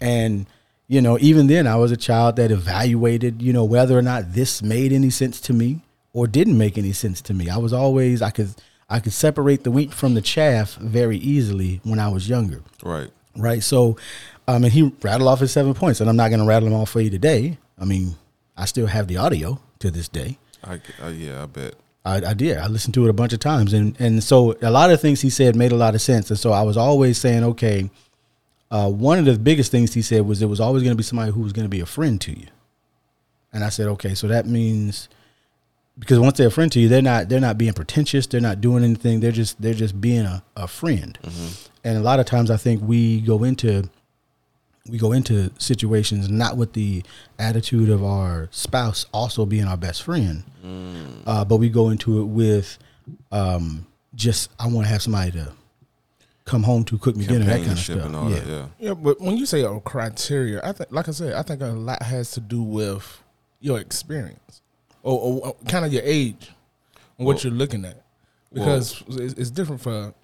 And 0.00 0.46
you 0.88 1.00
know, 1.00 1.16
even 1.20 1.46
then, 1.46 1.66
I 1.66 1.76
was 1.76 1.92
a 1.92 1.96
child 1.96 2.36
that 2.36 2.50
evaluated, 2.50 3.40
you 3.42 3.52
know, 3.52 3.64
whether 3.64 3.96
or 3.98 4.02
not 4.02 4.32
this 4.34 4.62
made 4.62 4.92
any 4.92 5.10
sense 5.10 5.40
to 5.42 5.52
me 5.52 5.80
or 6.12 6.26
didn't 6.26 6.58
make 6.58 6.76
any 6.78 6.92
sense 6.92 7.20
to 7.22 7.34
me. 7.34 7.48
I 7.48 7.56
was 7.56 7.72
always 7.72 8.20
I 8.22 8.30
could 8.30 8.50
I 8.90 9.00
could 9.00 9.12
separate 9.14 9.64
the 9.64 9.70
wheat 9.70 9.92
from 9.94 10.14
the 10.14 10.20
chaff 10.20 10.74
very 10.76 11.16
easily 11.16 11.80
when 11.84 11.98
I 11.98 12.08
was 12.08 12.28
younger, 12.28 12.60
Right. 12.82 13.10
right? 13.34 13.62
So, 13.62 13.96
um, 14.46 14.62
and 14.64 14.72
he 14.72 14.92
rattled 15.02 15.28
off 15.28 15.40
his 15.40 15.52
seven 15.52 15.72
points, 15.72 16.00
and 16.00 16.10
I'm 16.10 16.16
not 16.16 16.28
going 16.28 16.40
to 16.40 16.46
rattle 16.46 16.68
them 16.68 16.78
off 16.78 16.90
for 16.90 17.00
you 17.00 17.08
today. 17.10 17.56
I 17.78 17.86
mean, 17.86 18.16
I 18.56 18.66
still 18.66 18.86
have 18.86 19.08
the 19.08 19.16
audio 19.16 19.58
to 19.78 19.90
this 19.90 20.06
day. 20.08 20.36
I, 20.62 20.80
I 21.02 21.08
yeah, 21.08 21.42
I 21.42 21.46
bet. 21.46 21.74
I, 22.04 22.16
I 22.16 22.34
did. 22.34 22.58
I 22.58 22.66
listened 22.66 22.92
to 22.94 23.04
it 23.06 23.10
a 23.10 23.14
bunch 23.14 23.32
of 23.32 23.40
times, 23.40 23.72
and 23.72 23.96
and 23.98 24.22
so 24.22 24.54
a 24.60 24.70
lot 24.70 24.90
of 24.90 25.00
things 25.00 25.22
he 25.22 25.30
said 25.30 25.56
made 25.56 25.72
a 25.72 25.76
lot 25.76 25.94
of 25.94 26.02
sense. 26.02 26.28
And 26.30 26.38
so 26.38 26.52
I 26.52 26.60
was 26.62 26.76
always 26.76 27.16
saying, 27.16 27.42
okay, 27.44 27.90
uh, 28.70 28.90
one 28.90 29.18
of 29.18 29.24
the 29.24 29.38
biggest 29.38 29.70
things 29.70 29.94
he 29.94 30.02
said 30.02 30.26
was 30.26 30.40
there 30.40 30.48
was 30.48 30.60
always 30.60 30.82
going 30.82 30.92
to 30.92 30.96
be 30.96 31.02
somebody 31.02 31.32
who 31.32 31.40
was 31.40 31.52
going 31.52 31.64
to 31.64 31.70
be 31.70 31.80
a 31.80 31.86
friend 31.86 32.20
to 32.22 32.38
you. 32.38 32.46
And 33.52 33.62
I 33.62 33.68
said, 33.68 33.86
okay, 33.88 34.14
so 34.14 34.26
that 34.28 34.46
means 34.46 35.08
because 35.98 36.18
once 36.18 36.38
they're 36.38 36.48
a 36.48 36.50
friend 36.50 36.72
to 36.72 36.80
you, 36.80 36.88
they're 36.88 37.02
not 37.02 37.28
they're 37.28 37.38
not 37.40 37.56
being 37.56 37.72
pretentious. 37.72 38.26
They're 38.26 38.40
not 38.40 38.60
doing 38.60 38.82
anything. 38.82 39.20
They're 39.20 39.30
just 39.30 39.62
they're 39.62 39.74
just 39.74 40.00
being 40.00 40.24
a, 40.24 40.42
a 40.56 40.66
friend. 40.66 41.16
And 41.84 41.96
a 41.96 42.00
lot 42.00 42.18
of 42.18 42.26
times, 42.26 42.50
I 42.50 42.56
think 42.56 42.82
we 42.82 43.20
go 43.20 43.44
into 43.44 43.88
we 44.90 44.98
go 44.98 45.12
into 45.12 45.50
situations 45.58 46.28
not 46.28 46.56
with 46.56 46.72
the 46.72 47.04
attitude 47.38 47.90
of 47.90 48.02
our 48.04 48.48
spouse 48.50 49.06
also 49.12 49.46
being 49.46 49.64
our 49.66 49.76
best 49.76 50.02
friend, 50.02 50.42
uh, 51.26 51.44
but 51.44 51.56
we 51.58 51.68
go 51.70 51.90
into 51.90 52.20
it 52.20 52.24
with 52.24 52.76
um, 53.30 53.86
just 54.16 54.50
I 54.58 54.66
want 54.66 54.86
to 54.86 54.92
have 54.92 55.00
somebody 55.02 55.30
to 55.32 55.52
come 56.44 56.62
home 56.62 56.84
to 56.84 56.98
cook 56.98 57.16
me 57.16 57.26
dinner, 57.26 57.44
that 57.44 57.60
kind 57.60 57.72
of 57.72 57.78
stuff. 57.78 58.04
and 58.04 58.16
all 58.16 58.30
yeah. 58.30 58.40
that. 58.40 58.48
Yeah. 58.48 58.66
Yeah, 58.78 58.94
but 58.94 59.20
when 59.20 59.36
you 59.36 59.46
say 59.46 59.62
a 59.62 59.80
criteria, 59.80 60.60
I 60.62 60.72
think, 60.72 60.92
like 60.92 61.08
I 61.08 61.12
said, 61.12 61.34
I 61.34 61.42
think 61.42 61.62
a 61.62 61.66
lot 61.66 62.02
has 62.02 62.32
to 62.32 62.40
do 62.40 62.62
with 62.62 63.22
your 63.60 63.80
experience 63.80 64.60
or, 65.02 65.42
or, 65.46 65.56
kind 65.68 65.84
of 65.84 65.92
your 65.92 66.02
age 66.04 66.50
and 67.18 67.26
what 67.26 67.36
Well- 67.36 67.44
you're 67.44 67.52
looking 67.52 67.84
at, 67.84 68.02
because 68.52 69.02
it's, 69.08 69.34
it's 69.34 69.50
different 69.50 69.80
for 69.80 70.14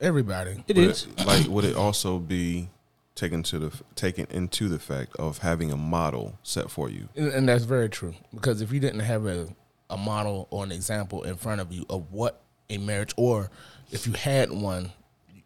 everybody. 0.00 0.62
It 0.68 0.76
is 0.76 1.06
it- 1.16 1.26
like 1.26 1.46
would 1.46 1.64
it 1.64 1.76
also 1.76 2.18
be 2.18 2.68
taken 3.14 3.42
to 3.42 3.58
the 3.58 3.82
taken 3.96 4.26
into 4.30 4.68
the 4.68 4.78
fact 4.78 5.14
of 5.16 5.38
having 5.38 5.72
a 5.72 5.76
model 5.76 6.38
set 6.42 6.70
for 6.70 6.90
you? 6.90 7.08
And, 7.16 7.28
and 7.28 7.48
that's 7.48 7.64
very 7.64 7.88
true 7.88 8.14
because 8.34 8.60
if 8.60 8.72
you 8.72 8.80
didn't 8.80 9.00
have 9.00 9.26
a, 9.26 9.48
a 9.88 9.96
model 9.96 10.46
or 10.50 10.64
an 10.64 10.72
example 10.72 11.22
in 11.22 11.36
front 11.36 11.60
of 11.60 11.72
you 11.72 11.86
of 11.88 12.12
what 12.12 12.42
a 12.68 12.78
marriage, 12.78 13.12
or 13.16 13.50
if 13.90 14.06
you 14.06 14.12
had 14.12 14.52
one, 14.52 14.92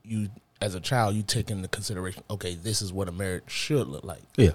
you 0.05 0.29
as 0.61 0.75
a 0.75 0.81
child 0.81 1.15
you 1.15 1.23
take 1.23 1.51
into 1.51 1.69
consideration, 1.69 2.23
okay, 2.31 2.55
this 2.55 2.81
is 2.83 2.93
what 2.93 3.09
a 3.09 3.13
marriage 3.13 3.45
should 3.49 3.87
look 3.89 4.05
like. 4.05 4.23
Yeah. 4.37 4.51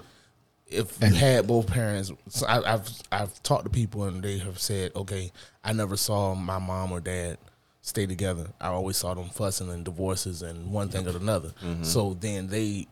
If 0.66 1.00
you 1.02 1.08
had 1.14 1.46
both 1.48 1.66
parents, 1.66 2.12
so 2.28 2.46
I, 2.46 2.74
I've 2.74 2.88
I've 3.10 3.42
talked 3.42 3.64
to 3.64 3.70
people 3.70 4.04
and 4.04 4.22
they 4.22 4.38
have 4.38 4.58
said, 4.60 4.92
okay, 4.94 5.32
I 5.64 5.72
never 5.72 5.96
saw 5.96 6.34
my 6.34 6.58
mom 6.58 6.92
or 6.92 7.00
dad 7.00 7.38
stay 7.82 8.06
together. 8.06 8.46
I 8.60 8.68
always 8.68 8.96
saw 8.96 9.14
them 9.14 9.30
fussing 9.30 9.68
and 9.70 9.84
divorces 9.84 10.42
and 10.42 10.70
one 10.72 10.88
thing 10.88 11.08
or 11.08 11.16
another. 11.16 11.48
Mm-hmm. 11.64 11.82
So 11.82 12.14
then 12.20 12.46
they 12.46 12.86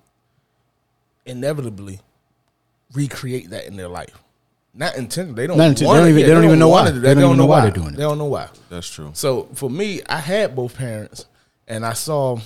inevitably 1.27 2.00
recreate 2.95 3.50
that 3.50 3.67
in 3.67 3.77
their 3.77 3.88
life. 3.88 4.17
Not 4.75 4.97
intentionally. 4.97 5.35
They 5.43 5.47
don't. 5.47 5.59
Not 5.59 5.71
inten- 5.73 5.79
they 5.81 5.87
wanna- 5.87 6.00
don't 6.00 6.09
even- 6.11 6.21
yeah, 6.21 6.27
they 6.27 6.33
don't 6.35 6.45
even 6.45 6.59
know 6.59 6.69
why. 6.69 6.87
do 6.88 6.93
that. 6.95 7.00
They 7.00 7.15
don't 7.15 7.25
even 7.25 7.37
know 7.37 7.47
why 7.47 7.61
they're 7.62 7.71
doing 7.71 7.88
it. 7.95 7.97
They 7.97 8.03
don't 8.03 8.19
know 8.19 8.25
why. 8.27 8.49
That's 8.71 8.88
true. 8.88 9.11
So 9.15 9.49
for 9.55 9.69
me, 9.71 10.03
I 10.09 10.19
had 10.19 10.55
both 10.55 10.77
parents, 10.77 11.27
and 11.68 11.87
I 11.87 11.92
saw 11.92 12.40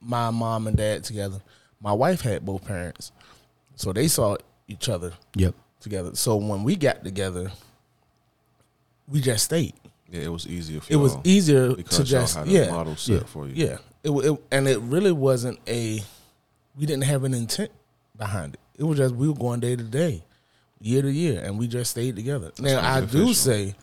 my 0.00 0.30
mom 0.30 0.66
and 0.66 0.76
dad 0.76 1.04
together. 1.04 1.40
My 1.80 1.92
wife 1.92 2.20
had 2.20 2.44
both 2.44 2.64
parents, 2.66 3.10
so 3.76 3.92
they 3.92 4.08
saw 4.08 4.36
each 4.68 4.88
other 4.88 5.12
Yep. 5.36 5.54
together. 5.80 6.14
So 6.14 6.36
when 6.36 6.62
we 6.64 6.76
got 6.76 7.02
together, 7.04 7.50
we 9.08 9.20
just 9.20 9.44
stayed. 9.44 9.74
Yeah, 10.10 10.22
it 10.22 10.28
was 10.32 10.46
easier 10.46 10.80
for. 10.80 10.92
It 10.92 10.96
was 10.96 11.12
y'all 11.14 11.22
easier 11.24 11.74
because 11.74 11.96
to 11.96 12.02
y'all 12.02 12.20
just 12.22 12.36
had 12.36 12.46
a 12.46 12.50
yeah 12.50 12.70
model 12.70 12.96
set 12.96 13.14
Yeah. 13.20 13.24
for 13.26 13.46
you. 13.48 13.54
yeah. 13.54 13.78
It, 14.04 14.10
it 14.10 14.42
and 14.50 14.68
it 14.68 14.78
really 14.80 15.12
wasn't 15.12 15.58
a. 15.66 16.02
We 16.76 16.86
didn't 16.86 17.04
have 17.04 17.24
an 17.24 17.34
intent 17.34 17.70
behind 18.16 18.54
it. 18.54 18.60
It 18.78 18.84
was 18.84 18.98
just 18.98 19.14
we 19.14 19.28
were 19.28 19.34
going 19.34 19.60
day 19.60 19.76
to 19.76 19.82
day, 19.82 20.24
year 20.80 21.02
to 21.02 21.10
year, 21.10 21.42
and 21.44 21.58
we 21.58 21.66
just 21.68 21.90
stayed 21.92 22.16
together. 22.16 22.50
now 22.58 22.80
I 22.80 23.00
do 23.00 23.06
beneficial. 23.06 23.34
say, 23.34 23.74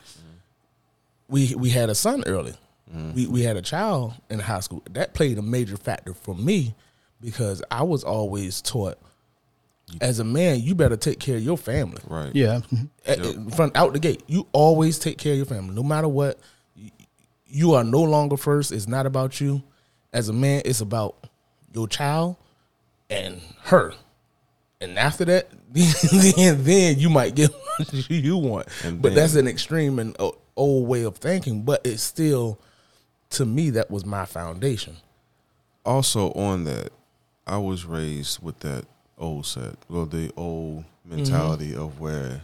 we 1.28 1.54
we 1.54 1.70
had 1.70 1.88
a 1.90 1.94
son 1.94 2.22
early. 2.26 2.54
Mm-hmm. 2.94 3.12
We 3.14 3.26
we 3.26 3.42
had 3.42 3.56
a 3.56 3.62
child 3.62 4.14
in 4.30 4.38
high 4.40 4.60
school. 4.60 4.82
That 4.90 5.14
played 5.14 5.38
a 5.38 5.42
major 5.42 5.76
factor 5.76 6.12
for 6.14 6.34
me 6.34 6.74
because 7.20 7.62
I 7.70 7.82
was 7.82 8.02
always 8.02 8.60
taught, 8.60 8.98
as 10.00 10.18
a 10.18 10.24
man, 10.24 10.60
you 10.60 10.74
better 10.74 10.96
take 10.96 11.20
care 11.20 11.36
of 11.36 11.42
your 11.42 11.58
family. 11.58 12.00
Right. 12.06 12.34
Yeah. 12.34 12.60
At- 13.06 13.18
at- 13.20 13.54
From 13.54 13.70
out 13.74 13.92
the 13.92 13.98
gate, 13.98 14.22
you 14.26 14.46
always 14.52 14.98
take 14.98 15.18
care 15.18 15.32
of 15.32 15.36
your 15.36 15.46
family, 15.46 15.74
no 15.74 15.82
matter 15.82 16.08
what. 16.08 16.38
You 17.52 17.74
are 17.74 17.82
no 17.84 18.02
longer 18.02 18.36
first. 18.36 18.70
It's 18.70 18.86
not 18.86 19.06
about 19.06 19.40
you. 19.40 19.62
As 20.12 20.28
a 20.28 20.32
man, 20.32 20.62
it's 20.64 20.80
about 20.80 21.16
your 21.74 21.88
child 21.88 22.36
and 23.08 23.40
her. 23.64 23.92
And 24.80 24.96
after 24.98 25.24
that, 25.26 25.48
then 25.72 26.64
then 26.64 26.98
you 26.98 27.10
might 27.10 27.34
get 27.34 27.50
what 27.76 28.10
you 28.10 28.36
want. 28.36 28.66
And 28.84 29.02
but 29.02 29.08
then- 29.10 29.16
that's 29.16 29.34
an 29.34 29.46
extreme 29.48 29.98
and 29.98 30.16
old 30.56 30.88
way 30.88 31.02
of 31.02 31.16
thinking. 31.18 31.62
But 31.62 31.80
it's 31.84 32.02
still, 32.02 32.60
to 33.30 33.46
me, 33.46 33.70
that 33.70 33.90
was 33.90 34.04
my 34.04 34.26
foundation. 34.26 34.96
Also 35.84 36.30
on 36.32 36.64
that, 36.64 36.90
I 37.46 37.58
was 37.58 37.84
raised 37.84 38.42
with 38.42 38.60
that 38.60 38.84
old 39.18 39.46
set, 39.46 39.74
well, 39.88 40.06
the 40.06 40.32
old 40.36 40.84
mentality 41.04 41.70
Mm-hmm. 41.72 41.80
of 41.82 42.00
where 42.00 42.42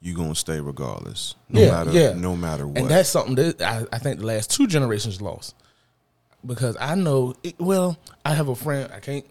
you 0.00 0.14
gonna 0.14 0.34
stay 0.34 0.60
regardless, 0.60 1.34
no 1.48 1.60
Yeah, 1.60 1.70
matter 1.70 1.90
yeah. 1.90 2.12
no 2.14 2.36
matter 2.36 2.66
what. 2.66 2.78
And 2.78 2.88
that's 2.88 3.08
something 3.08 3.34
that 3.34 3.60
I, 3.60 3.84
I 3.92 3.98
think 3.98 4.20
the 4.20 4.26
last 4.26 4.50
two 4.50 4.66
generations 4.66 5.20
lost. 5.20 5.54
Because 6.46 6.76
I 6.80 6.94
know, 6.94 7.34
it, 7.42 7.58
well, 7.58 7.98
I 8.24 8.34
have 8.34 8.48
a 8.48 8.54
friend, 8.54 8.92
I 8.94 9.00
can't, 9.00 9.24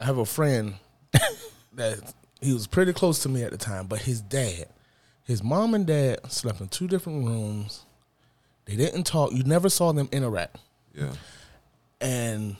I 0.00 0.04
have 0.04 0.18
a 0.18 0.24
friend 0.26 0.74
that 1.74 2.12
he 2.40 2.52
was 2.52 2.66
pretty 2.66 2.92
close 2.92 3.20
to 3.22 3.28
me 3.28 3.42
at 3.44 3.52
the 3.52 3.56
time, 3.56 3.86
but 3.86 4.00
his 4.02 4.20
dad, 4.20 4.66
his 5.22 5.42
mom 5.42 5.74
and 5.74 5.86
dad 5.86 6.18
slept 6.30 6.60
in 6.60 6.68
two 6.68 6.88
different 6.88 7.24
rooms. 7.24 7.84
They 8.68 8.76
didn't 8.76 9.04
talk. 9.04 9.32
You 9.32 9.42
never 9.44 9.68
saw 9.70 9.92
them 9.92 10.08
interact. 10.12 10.58
yeah, 10.94 11.12
And 12.02 12.54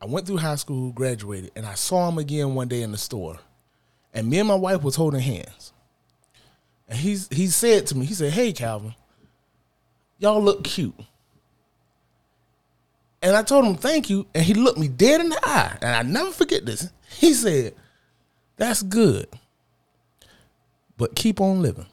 I 0.00 0.06
went 0.06 0.26
through 0.28 0.36
high 0.36 0.54
school, 0.54 0.92
graduated, 0.92 1.50
and 1.56 1.66
I 1.66 1.74
saw 1.74 2.08
him 2.08 2.18
again 2.18 2.54
one 2.54 2.68
day 2.68 2.82
in 2.82 2.92
the 2.92 2.96
store. 2.98 3.38
And 4.14 4.30
me 4.30 4.38
and 4.38 4.46
my 4.46 4.54
wife 4.54 4.82
was 4.82 4.94
holding 4.94 5.20
hands. 5.20 5.72
And 6.88 6.96
he's 6.96 7.28
he 7.32 7.48
said 7.48 7.88
to 7.88 7.96
me, 7.96 8.06
he 8.06 8.14
said, 8.14 8.32
Hey 8.32 8.52
Calvin, 8.52 8.94
y'all 10.18 10.40
look 10.40 10.62
cute. 10.62 10.94
And 13.20 13.34
I 13.34 13.42
told 13.42 13.64
him 13.64 13.74
thank 13.74 14.08
you, 14.10 14.26
and 14.34 14.44
he 14.44 14.54
looked 14.54 14.78
me 14.78 14.86
dead 14.86 15.20
in 15.20 15.30
the 15.30 15.40
eye, 15.42 15.76
and 15.82 15.96
I 15.96 16.02
never 16.02 16.30
forget 16.30 16.64
this. 16.64 16.90
He 17.18 17.32
said, 17.34 17.74
That's 18.56 18.82
good. 18.84 19.26
But 20.96 21.16
keep 21.16 21.40
on 21.40 21.60
living. 21.60 21.86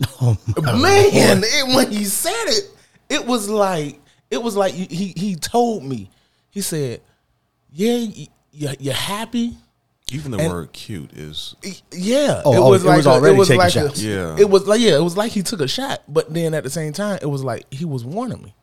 Oh, 0.22 0.38
Man, 0.56 1.42
it, 1.44 1.76
when 1.76 1.90
he 1.90 2.04
said 2.04 2.32
it, 2.46 2.70
it 3.08 3.24
was 3.26 3.48
like 3.48 4.00
it 4.30 4.42
was 4.42 4.56
like 4.56 4.74
he 4.74 5.12
he 5.16 5.34
told 5.36 5.84
me. 5.84 6.10
He 6.50 6.60
said, 6.62 7.00
"Yeah, 7.72 7.96
you, 7.96 8.26
you- 8.52 8.74
you're 8.78 8.94
happy." 8.94 9.56
even 10.10 10.30
the 10.30 10.38
And- 10.38 10.50
word 10.50 10.72
"cute" 10.72 11.12
is 11.12 11.54
Yeah, 11.92 12.40
Oh, 12.44 12.54
oh, 12.54 12.72
it 12.74 12.82
was 12.82 13.06
a- 13.06 13.10
already 13.10 13.38
taking 13.40 13.58
like 13.58 13.72
shots. 13.72 14.00
A, 14.00 14.04
Yeah. 14.06 14.36
it 14.38 14.48
was 14.48 14.66
like 14.66 14.80
yeah, 14.80 14.96
it 14.96 15.02
was 15.02 15.16
like 15.18 15.32
he 15.32 15.42
took 15.42 15.60
a 15.60 15.68
shot, 15.68 16.02
but 16.08 16.32
then 16.32 16.54
at 16.54 16.64
the 16.64 16.70
same 16.70 16.92
time, 16.94 17.18
it 17.20 17.26
was 17.26 17.44
like 17.44 17.66
he 17.72 17.84
was 17.84 18.04
warning 18.06 18.42
me, 18.42 18.54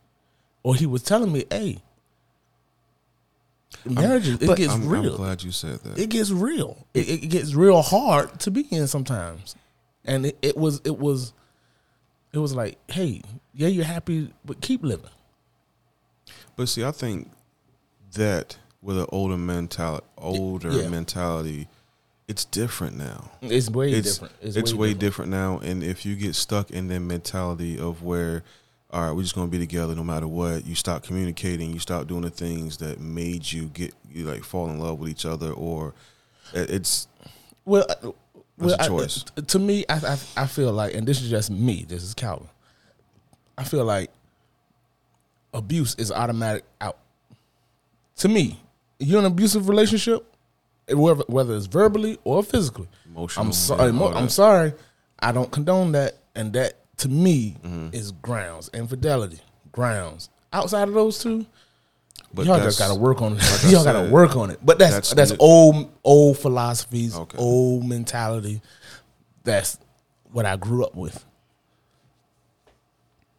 or 0.64 0.74
he 0.76 0.86
was 0.88 1.04
telling 1.04 1.32
me, 1.32 1.46
"Hey, 1.52 1.78
marriages 3.86 4.42
it 4.42 4.58
gets 4.58 4.74
I'm, 4.74 4.92
I'm 4.92 5.10
glad 5.16 5.44
you 5.44 5.52
said 5.52 5.80
that. 5.84 5.98
it 6.00 6.10
gets 6.10 6.32
real. 6.32 6.86
It, 6.94 7.10
it 7.24 7.28
gets 7.30 7.54
real 7.54 7.82
hard 7.82 8.40
to 8.42 8.52
be 8.52 8.62
in 8.72 8.88
sometimes, 8.88 9.56
and 10.04 10.26
it, 10.28 10.38
it 10.42 10.58
was 10.58 10.82
it 10.84 10.98
was 10.98 11.34
it 12.36 12.40
was 12.40 12.56
like, 12.56 12.78
hey, 12.90 13.22
yeah, 13.54 13.68
you're 13.68 13.86
happy, 13.86 14.34
but 14.44 14.62
keep 14.62 14.84
living. 14.84 15.10
But 16.56 16.70
see, 16.70 16.84
I 16.84 16.92
think 16.92 17.32
that 18.14 18.58
with 18.82 18.98
an 18.98 19.06
older 19.10 19.38
mentality, 19.38 20.06
older 20.18 20.72
Yeah. 20.72 20.90
mentality, 20.90 21.68
it's 22.28 22.46
different 22.46 22.98
now. 22.98 23.32
It's 23.42 23.70
way 23.70 23.92
it's 23.92 24.14
different. 24.14 24.34
It's, 24.42 24.74
way, 24.74 24.94
different. 24.94 25.32
now. 25.32 25.60
And 25.60 25.84
if 25.84 26.06
you 26.06 26.16
get 26.16 26.36
stuck 26.36 26.72
in 26.72 26.88
that 26.88 27.00
mentality 27.02 27.78
of 27.78 28.02
where, 28.04 28.44
all 28.90 29.02
right, 29.02 29.12
we're 29.12 29.22
just 29.24 29.36
gonna 29.36 29.48
be 29.48 29.60
together 29.60 29.94
no 29.96 30.04
matter 30.04 30.28
what, 30.28 30.66
you 30.66 30.76
stop 30.76 31.04
communicating, 31.04 31.72
you 31.72 31.80
stop 31.80 32.08
doing 32.08 32.22
the 32.22 32.30
things 32.30 32.78
that 32.78 33.00
made 33.00 33.52
you 33.52 33.66
get 33.66 33.94
you 34.12 34.26
like 34.26 34.44
fall 34.44 34.70
in 34.70 34.80
love 34.80 35.00
with 35.00 35.10
each 35.10 35.26
other, 35.26 35.52
or 35.52 35.94
it's 36.54 37.08
Well, 37.66 37.86
well, 38.58 38.76
a 38.80 38.84
I- 38.84 38.88
choice. 38.88 39.24
t- 39.24 39.42
to 39.42 39.60
me, 39.60 39.86
I, 39.90 39.96
I 39.96 40.18
I 40.44 40.48
feel 40.48 40.72
like, 40.72 40.94
and 40.96 41.08
this 41.08 41.22
is 41.22 41.30
just 41.30 41.50
me. 41.52 41.86
This 41.88 42.04
is 42.04 42.14
Calvin. 42.14 42.48
I 43.58 43.64
feel 43.64 43.86
like 43.86 44.10
abuse 45.54 45.96
is 45.96 46.12
automatic 46.12 46.64
out. 46.82 46.98
To 48.18 48.28
me, 48.30 48.60
you're 49.00 49.20
in 49.20 49.26
an 49.26 49.32
abusive 49.32 49.68
relationship, 49.70 50.26
whether 50.90 51.24
whether 51.28 51.56
it's 51.56 51.66
verbally 51.66 52.18
or 52.24 52.44
physically. 52.44 52.88
Emotional, 53.06 53.46
I'm 53.46 53.52
sorry. 53.54 53.92
all 53.92 54.18
I'm 54.18 54.30
sorry. 54.30 54.74
I 55.20 55.32
don't 55.32 55.52
condone 55.52 55.94
that, 55.94 56.18
and 56.36 56.54
that 56.54 56.74
to 56.98 57.10
me 57.10 57.58
Mm-hmm. 57.64 57.90
is 57.94 58.12
grounds. 58.12 58.70
Infidelity 58.74 59.40
grounds. 59.72 60.30
Outside 60.54 60.88
of 60.88 60.94
those 60.94 61.20
two, 61.20 61.46
but 62.36 62.46
y'all 62.46 62.60
just 62.60 62.78
gotta 62.80 62.96
work 62.96 63.22
on 63.22 63.34
it. 63.34 63.38
like 63.64 63.72
y'all 63.72 63.84
gotta 63.84 64.10
work 64.10 64.36
on 64.36 64.52
it. 64.52 64.60
But 64.64 64.78
that's 64.78 64.96
that's 64.96 65.14
that's, 65.14 65.34
old 65.40 65.92
old 66.04 66.38
philosophies, 66.38 67.16
Okay. 67.16 67.38
old 67.38 67.86
mentality. 67.86 68.62
That's 69.44 69.78
what 70.32 70.46
I 70.46 70.56
grew 70.58 70.84
up 70.84 70.96
with. 70.96 71.24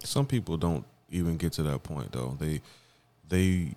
Some 0.03 0.27
people 0.27 0.57
don't 0.57 0.85
even 1.11 1.37
get 1.37 1.53
to 1.55 1.63
that 1.65 1.83
point 1.83 2.13
though. 2.13 2.37
They 2.39 2.61
they 3.29 3.75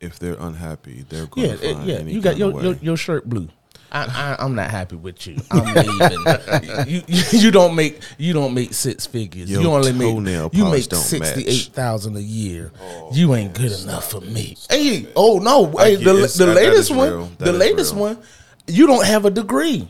if 0.00 0.18
they're 0.18 0.36
unhappy, 0.38 1.04
they're 1.08 1.26
going 1.26 1.48
Yeah, 1.48 1.56
to 1.56 1.74
find 1.74 1.86
yeah. 1.88 2.00
You 2.00 2.20
got 2.20 2.36
your, 2.36 2.62
your 2.62 2.74
your 2.74 2.96
shirt 2.96 3.28
blue. 3.28 3.48
I, 3.92 4.04
I 4.38 4.44
I'm 4.44 4.54
not 4.54 4.70
happy 4.70 4.96
with 4.96 5.26
you. 5.26 5.36
I'm 5.50 5.74
leaving. 5.74 6.86
you, 6.86 7.02
you 7.08 7.22
you 7.38 7.50
don't 7.50 7.74
make 7.74 8.00
you 8.18 8.32
don't 8.32 8.54
make 8.54 8.72
six 8.72 9.06
figures. 9.06 9.50
Your 9.50 9.62
you 9.62 9.70
only 9.70 9.92
make 9.92 10.54
you 10.54 10.64
make 10.70 10.88
don't 10.88 11.00
sixty 11.00 11.40
match. 11.44 11.48
eight 11.48 11.70
thousand 11.72 12.16
a 12.16 12.22
year. 12.22 12.70
Oh, 12.80 13.10
you 13.12 13.34
ain't 13.34 13.52
good 13.54 13.72
enough 13.82 14.10
for 14.10 14.20
me. 14.20 14.56
Hey, 14.68 15.08
oh 15.16 15.38
no, 15.38 15.66
hey, 15.78 15.96
the 15.96 16.04
the 16.04 16.20
that- 16.20 16.32
that 16.38 16.54
latest 16.54 16.94
one, 16.94 17.36
the 17.38 17.52
latest 17.52 17.94
real. 17.94 18.02
one, 18.02 18.18
you 18.66 18.86
don't 18.86 19.04
have 19.06 19.24
a 19.24 19.30
degree. 19.30 19.88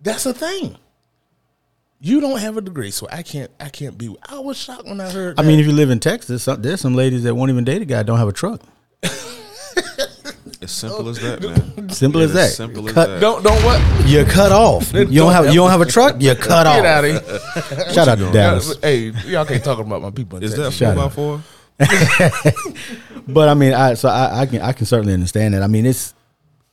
That's 0.00 0.26
a 0.26 0.32
thing. 0.34 0.76
You 1.98 2.20
don't 2.20 2.38
have 2.38 2.56
a 2.56 2.60
degree, 2.60 2.90
so 2.92 3.08
I 3.10 3.22
can't. 3.22 3.50
I 3.58 3.70
can't 3.70 3.96
be. 3.98 4.14
I 4.28 4.38
was 4.38 4.56
shocked 4.56 4.84
when 4.84 5.00
I 5.00 5.10
heard. 5.10 5.38
I 5.40 5.42
that. 5.42 5.48
mean, 5.48 5.58
if 5.58 5.66
you 5.66 5.72
live 5.72 5.90
in 5.90 5.98
Texas, 5.98 6.44
there's 6.58 6.80
some 6.80 6.94
ladies 6.94 7.24
that 7.24 7.34
won't 7.34 7.50
even 7.50 7.64
date 7.64 7.82
a 7.82 7.86
guy 7.86 7.96
that 7.96 8.06
don't 8.06 8.18
have 8.18 8.28
a 8.28 8.32
truck. 8.32 8.60
As 10.66 10.72
simple 10.72 11.08
as 11.08 11.18
that, 11.20 11.40
man. 11.42 11.88
Simple 12.02 12.20
It 12.22 12.24
as 12.24 12.32
that. 12.34 12.50
Simple 12.50 12.88
as 12.88 12.94
Cut- 12.94 13.06
that. 13.08 13.20
don't 13.20 13.42
don't 13.44 13.62
what? 13.64 13.80
You're 14.08 14.24
cut 14.24 14.50
off. 14.52 14.92
You 14.94 15.04
don't 15.06 15.32
have 15.32 15.46
you 15.46 15.54
don't 15.54 15.70
have 15.70 15.80
a 15.80 15.86
truck. 15.86 16.16
You're 16.18 16.34
cut 16.50 16.64
Get 16.64 16.66
off. 16.66 16.84
out 16.84 17.04
of 17.04 17.10
here. 17.78 17.92
Shout 17.92 18.08
out 18.08 18.18
to 18.18 18.32
Dallas. 18.32 18.76
Hey, 18.82 19.10
y'all 19.26 19.44
can't 19.44 19.62
talk 19.62 19.78
about 19.78 20.02
my 20.02 20.10
people. 20.10 20.38
In 20.38 20.44
Is 20.44 20.56
that 20.56 20.72
Shut 20.72 20.94
four 20.96 21.04
up. 21.04 21.10
by 21.10 21.14
four? 21.14 21.42
But 23.28 23.48
I 23.48 23.54
mean, 23.54 23.74
I 23.74 23.94
so 23.94 24.08
I, 24.08 24.40
I 24.42 24.46
can 24.46 24.60
I 24.62 24.72
can 24.72 24.86
certainly 24.86 25.12
understand 25.14 25.54
that. 25.54 25.62
I 25.62 25.66
mean, 25.66 25.86
it's 25.86 26.14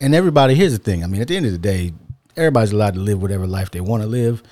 and 0.02 0.14
everybody. 0.16 0.56
Here's 0.56 0.74
the 0.78 0.84
thing. 0.84 1.04
I 1.04 1.08
mean, 1.08 1.22
at 1.22 1.28
the 1.28 1.38
end 1.38 1.46
of 1.46 1.52
the 1.52 1.58
day, 1.58 1.94
everybody's 2.36 2.72
allowed 2.72 2.94
to 2.96 3.00
live 3.00 3.22
whatever 3.22 3.48
life 3.48 3.72
they 3.72 3.82
want 3.82 4.04
to 4.04 4.08
live. 4.10 4.44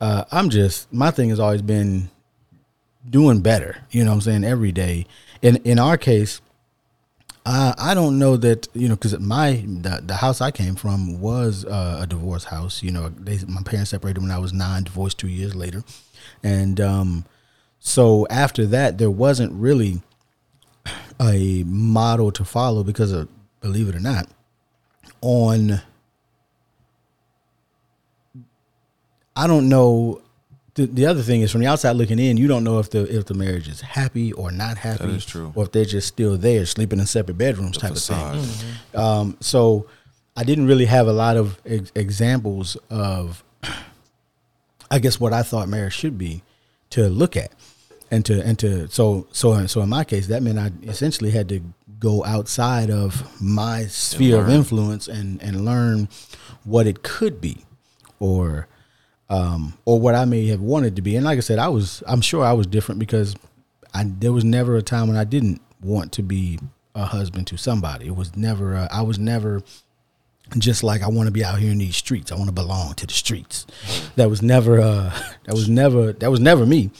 Uh, 0.00 0.24
I'm 0.30 0.50
just 0.50 0.92
my 0.92 1.10
thing 1.10 1.30
has 1.30 1.40
always 1.40 1.62
been 1.62 2.10
doing 3.08 3.40
better. 3.40 3.76
You 3.90 4.04
know, 4.04 4.10
what 4.10 4.16
I'm 4.16 4.20
saying 4.22 4.44
every 4.44 4.72
day. 4.72 5.06
In 5.42 5.56
in 5.58 5.78
our 5.78 5.96
case, 5.96 6.40
I 7.48 7.74
I 7.78 7.94
don't 7.94 8.18
know 8.18 8.36
that 8.36 8.68
you 8.74 8.88
know 8.88 8.94
because 8.94 9.18
my 9.18 9.64
the, 9.66 10.02
the 10.04 10.16
house 10.16 10.40
I 10.40 10.50
came 10.50 10.74
from 10.74 11.20
was 11.20 11.64
uh, 11.64 12.00
a 12.02 12.06
divorce 12.06 12.44
house. 12.44 12.82
You 12.82 12.92
know, 12.92 13.08
they, 13.08 13.38
my 13.48 13.62
parents 13.62 13.90
separated 13.90 14.20
when 14.20 14.30
I 14.30 14.38
was 14.38 14.52
nine, 14.52 14.84
divorced 14.84 15.18
two 15.18 15.28
years 15.28 15.54
later, 15.56 15.82
and 16.42 16.78
um, 16.80 17.24
so 17.80 18.26
after 18.28 18.66
that, 18.66 18.98
there 18.98 19.10
wasn't 19.10 19.52
really 19.54 20.02
a 21.20 21.64
model 21.64 22.30
to 22.32 22.44
follow 22.44 22.84
because 22.84 23.12
of 23.12 23.28
believe 23.60 23.88
it 23.88 23.94
or 23.96 24.00
not 24.00 24.28
on 25.22 25.80
I 29.34 29.46
don't 29.46 29.68
know 29.68 30.22
the, 30.78 30.86
the 30.86 31.06
other 31.06 31.22
thing 31.22 31.40
is 31.42 31.50
from 31.52 31.60
the 31.60 31.66
outside 31.66 31.92
looking 31.92 32.18
in 32.18 32.36
you 32.36 32.46
don't 32.48 32.64
know 32.64 32.78
if 32.78 32.88
the 32.90 33.02
if 33.14 33.26
the 33.26 33.34
marriage 33.34 33.68
is 33.68 33.80
happy 33.82 34.32
or 34.32 34.50
not 34.50 34.78
happy 34.78 35.04
is 35.10 35.26
true. 35.26 35.52
or 35.54 35.64
if 35.64 35.72
they're 35.72 35.84
just 35.84 36.08
still 36.08 36.36
there 36.38 36.64
sleeping 36.64 36.98
in 37.00 37.06
separate 37.06 37.36
bedrooms 37.36 37.72
The 37.76 37.80
type 37.80 37.90
of 37.90 37.96
facade. 37.96 38.40
thing 38.40 38.74
um, 39.00 39.36
so 39.40 39.86
I 40.36 40.44
didn't 40.44 40.66
really 40.66 40.84
have 40.86 41.06
a 41.08 41.12
lot 41.12 41.36
of 41.36 41.60
ex- 41.66 41.90
examples 41.94 42.76
of 42.90 43.42
I 44.90 44.98
guess 44.98 45.20
what 45.20 45.32
I 45.32 45.42
thought 45.42 45.68
marriage 45.68 45.94
should 45.94 46.16
be 46.16 46.42
to 46.90 47.08
look 47.08 47.36
at 47.36 47.52
and 48.10 48.24
to 48.26 48.40
and 48.42 48.58
to 48.60 48.88
so 48.88 49.26
so 49.32 49.66
so 49.66 49.82
in 49.82 49.88
my 49.88 50.04
case 50.04 50.28
that 50.28 50.42
meant 50.42 50.58
I 50.58 50.70
essentially 50.84 51.30
had 51.32 51.48
to 51.50 51.60
go 51.98 52.24
outside 52.24 52.90
of 52.90 53.10
my 53.42 53.86
sphere 53.86 54.40
of 54.40 54.48
influence 54.48 55.08
and 55.08 55.42
and 55.42 55.64
learn 55.64 56.08
what 56.64 56.86
it 56.86 57.02
could 57.02 57.40
be 57.40 57.64
or 58.20 58.66
um 59.30 59.76
or 59.84 60.00
what 60.00 60.14
I 60.14 60.24
may 60.24 60.46
have 60.46 60.60
wanted 60.60 60.96
to 60.96 61.02
be 61.02 61.16
and 61.16 61.24
like 61.24 61.38
I 61.38 61.40
said 61.40 61.58
I 61.58 61.68
was 61.68 62.02
I'm 62.06 62.20
sure 62.20 62.44
I 62.44 62.52
was 62.52 62.66
different 62.66 62.98
because 62.98 63.36
I 63.94 64.04
there 64.04 64.32
was 64.32 64.44
never 64.44 64.76
a 64.76 64.82
time 64.82 65.08
when 65.08 65.16
I 65.16 65.24
didn't 65.24 65.60
want 65.82 66.12
to 66.12 66.22
be 66.22 66.58
a 66.94 67.04
husband 67.04 67.46
to 67.48 67.56
somebody 67.56 68.06
it 68.06 68.16
was 68.16 68.36
never 68.36 68.74
uh, 68.74 68.88
I 68.90 69.02
was 69.02 69.18
never 69.18 69.62
just 70.56 70.82
like 70.82 71.02
I 71.02 71.08
want 71.08 71.26
to 71.26 71.30
be 71.32 71.44
out 71.44 71.58
here 71.58 71.70
in 71.70 71.78
these 71.78 71.96
streets. 71.96 72.32
I 72.32 72.36
want 72.36 72.48
to 72.48 72.52
belong 72.52 72.94
to 72.94 73.06
the 73.06 73.12
streets. 73.12 73.66
That 74.16 74.30
was 74.30 74.40
never. 74.42 74.80
Uh, 74.80 75.10
that 75.44 75.54
was 75.54 75.68
never. 75.68 76.12
That 76.12 76.30
was 76.30 76.40
never 76.40 76.64
me. 76.64 76.90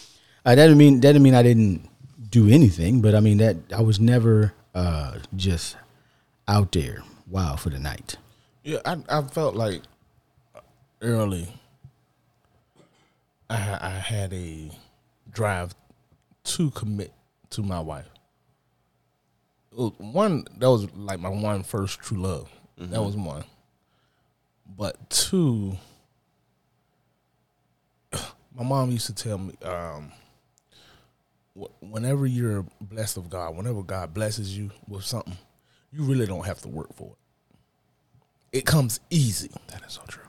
Uh, 0.45 0.55
that 0.55 0.65
didn't 0.67 0.79
mean. 0.79 1.01
That 1.01 1.13
didn't 1.13 1.23
mean 1.23 1.35
I 1.35 1.43
didn't 1.43 1.89
do 2.31 2.49
anything. 2.49 3.01
But 3.01 3.15
I 3.15 3.21
mean 3.21 3.39
that 3.39 3.57
I 3.75 3.81
was 3.81 3.99
never 4.01 4.53
uh, 4.75 5.19
just 5.37 5.77
out 6.47 6.73
there 6.73 7.03
wild 7.27 7.61
for 7.61 7.71
the 7.71 7.79
night. 7.79 8.17
Yeah, 8.65 8.79
I, 8.85 8.99
I 9.09 9.23
felt 9.23 9.55
like 9.55 9.83
early. 11.01 11.49
I 13.51 13.79
I 13.81 13.91
had 13.91 14.33
a 14.33 14.71
drive 15.31 15.75
to 16.45 16.71
commit 16.71 17.13
to 17.51 17.63
my 17.63 17.81
wife. 17.81 18.09
One 19.73 20.45
that 20.59 20.69
was 20.71 20.93
like 20.95 21.21
my 21.21 21.29
one 21.29 21.63
first 21.63 22.01
true 22.01 22.19
love. 22.19 22.51
That 22.77 23.03
was 23.03 23.17
one. 23.17 23.45
But 24.77 25.11
two, 25.11 25.77
my 28.55 28.63
mom 28.63 28.91
used 28.91 29.07
to 29.07 29.15
tell 29.15 29.39
me, 29.39 29.55
um, 29.63 30.13
whenever 31.81 32.27
you're 32.27 32.65
blessed 32.81 33.17
of 33.17 33.31
God, 33.31 33.57
whenever 33.57 33.83
God 33.83 34.15
blesses 34.15 34.57
you 34.57 34.71
with 34.87 35.05
something, 35.05 35.37
you 35.93 36.05
really 36.05 36.27
don't 36.27 36.47
have 36.47 36.61
to 36.63 36.69
work 36.69 36.95
for 36.95 37.13
it. 38.53 38.59
It 38.59 38.67
comes 38.67 39.01
easy. 39.11 39.51
That 39.69 39.83
is 39.87 39.95
so 39.95 40.03
true. 40.09 40.23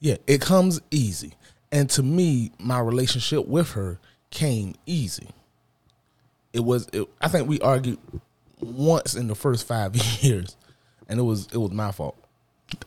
Yeah, 0.00 0.16
it 0.26 0.40
comes 0.40 0.80
easy. 0.90 1.34
And 1.76 1.90
to 1.90 2.02
me, 2.02 2.52
my 2.58 2.80
relationship 2.80 3.46
with 3.46 3.72
her 3.72 3.98
came 4.30 4.76
easy. 4.86 5.28
It 6.54 6.60
was 6.60 6.88
it, 6.90 7.06
I 7.20 7.28
think 7.28 7.50
we 7.50 7.60
argued 7.60 7.98
once 8.58 9.14
in 9.14 9.26
the 9.26 9.34
first 9.34 9.68
5 9.68 9.94
years 10.22 10.56
and 11.06 11.20
it 11.20 11.22
was 11.22 11.48
it 11.52 11.58
was 11.58 11.72
my 11.72 11.92
fault. 11.92 12.16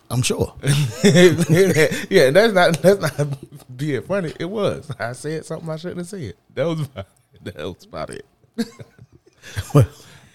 I'm 0.09 0.23
sure. 0.23 0.55
yeah, 0.63 2.31
that's 2.31 2.51
not 2.51 2.81
that's 2.81 2.99
not 2.99 3.77
being 3.77 4.01
funny. 4.01 4.33
It 4.39 4.49
was. 4.49 4.91
I 4.99 5.11
said 5.11 5.45
something 5.45 5.69
I 5.69 5.75
shouldn't 5.75 5.99
have 5.99 6.07
said. 6.07 6.33
That 6.55 6.65
was 6.65 6.81
about, 6.81 7.07
that 7.43 7.57
was 7.57 7.85
about 7.85 8.09
it. 8.09 8.25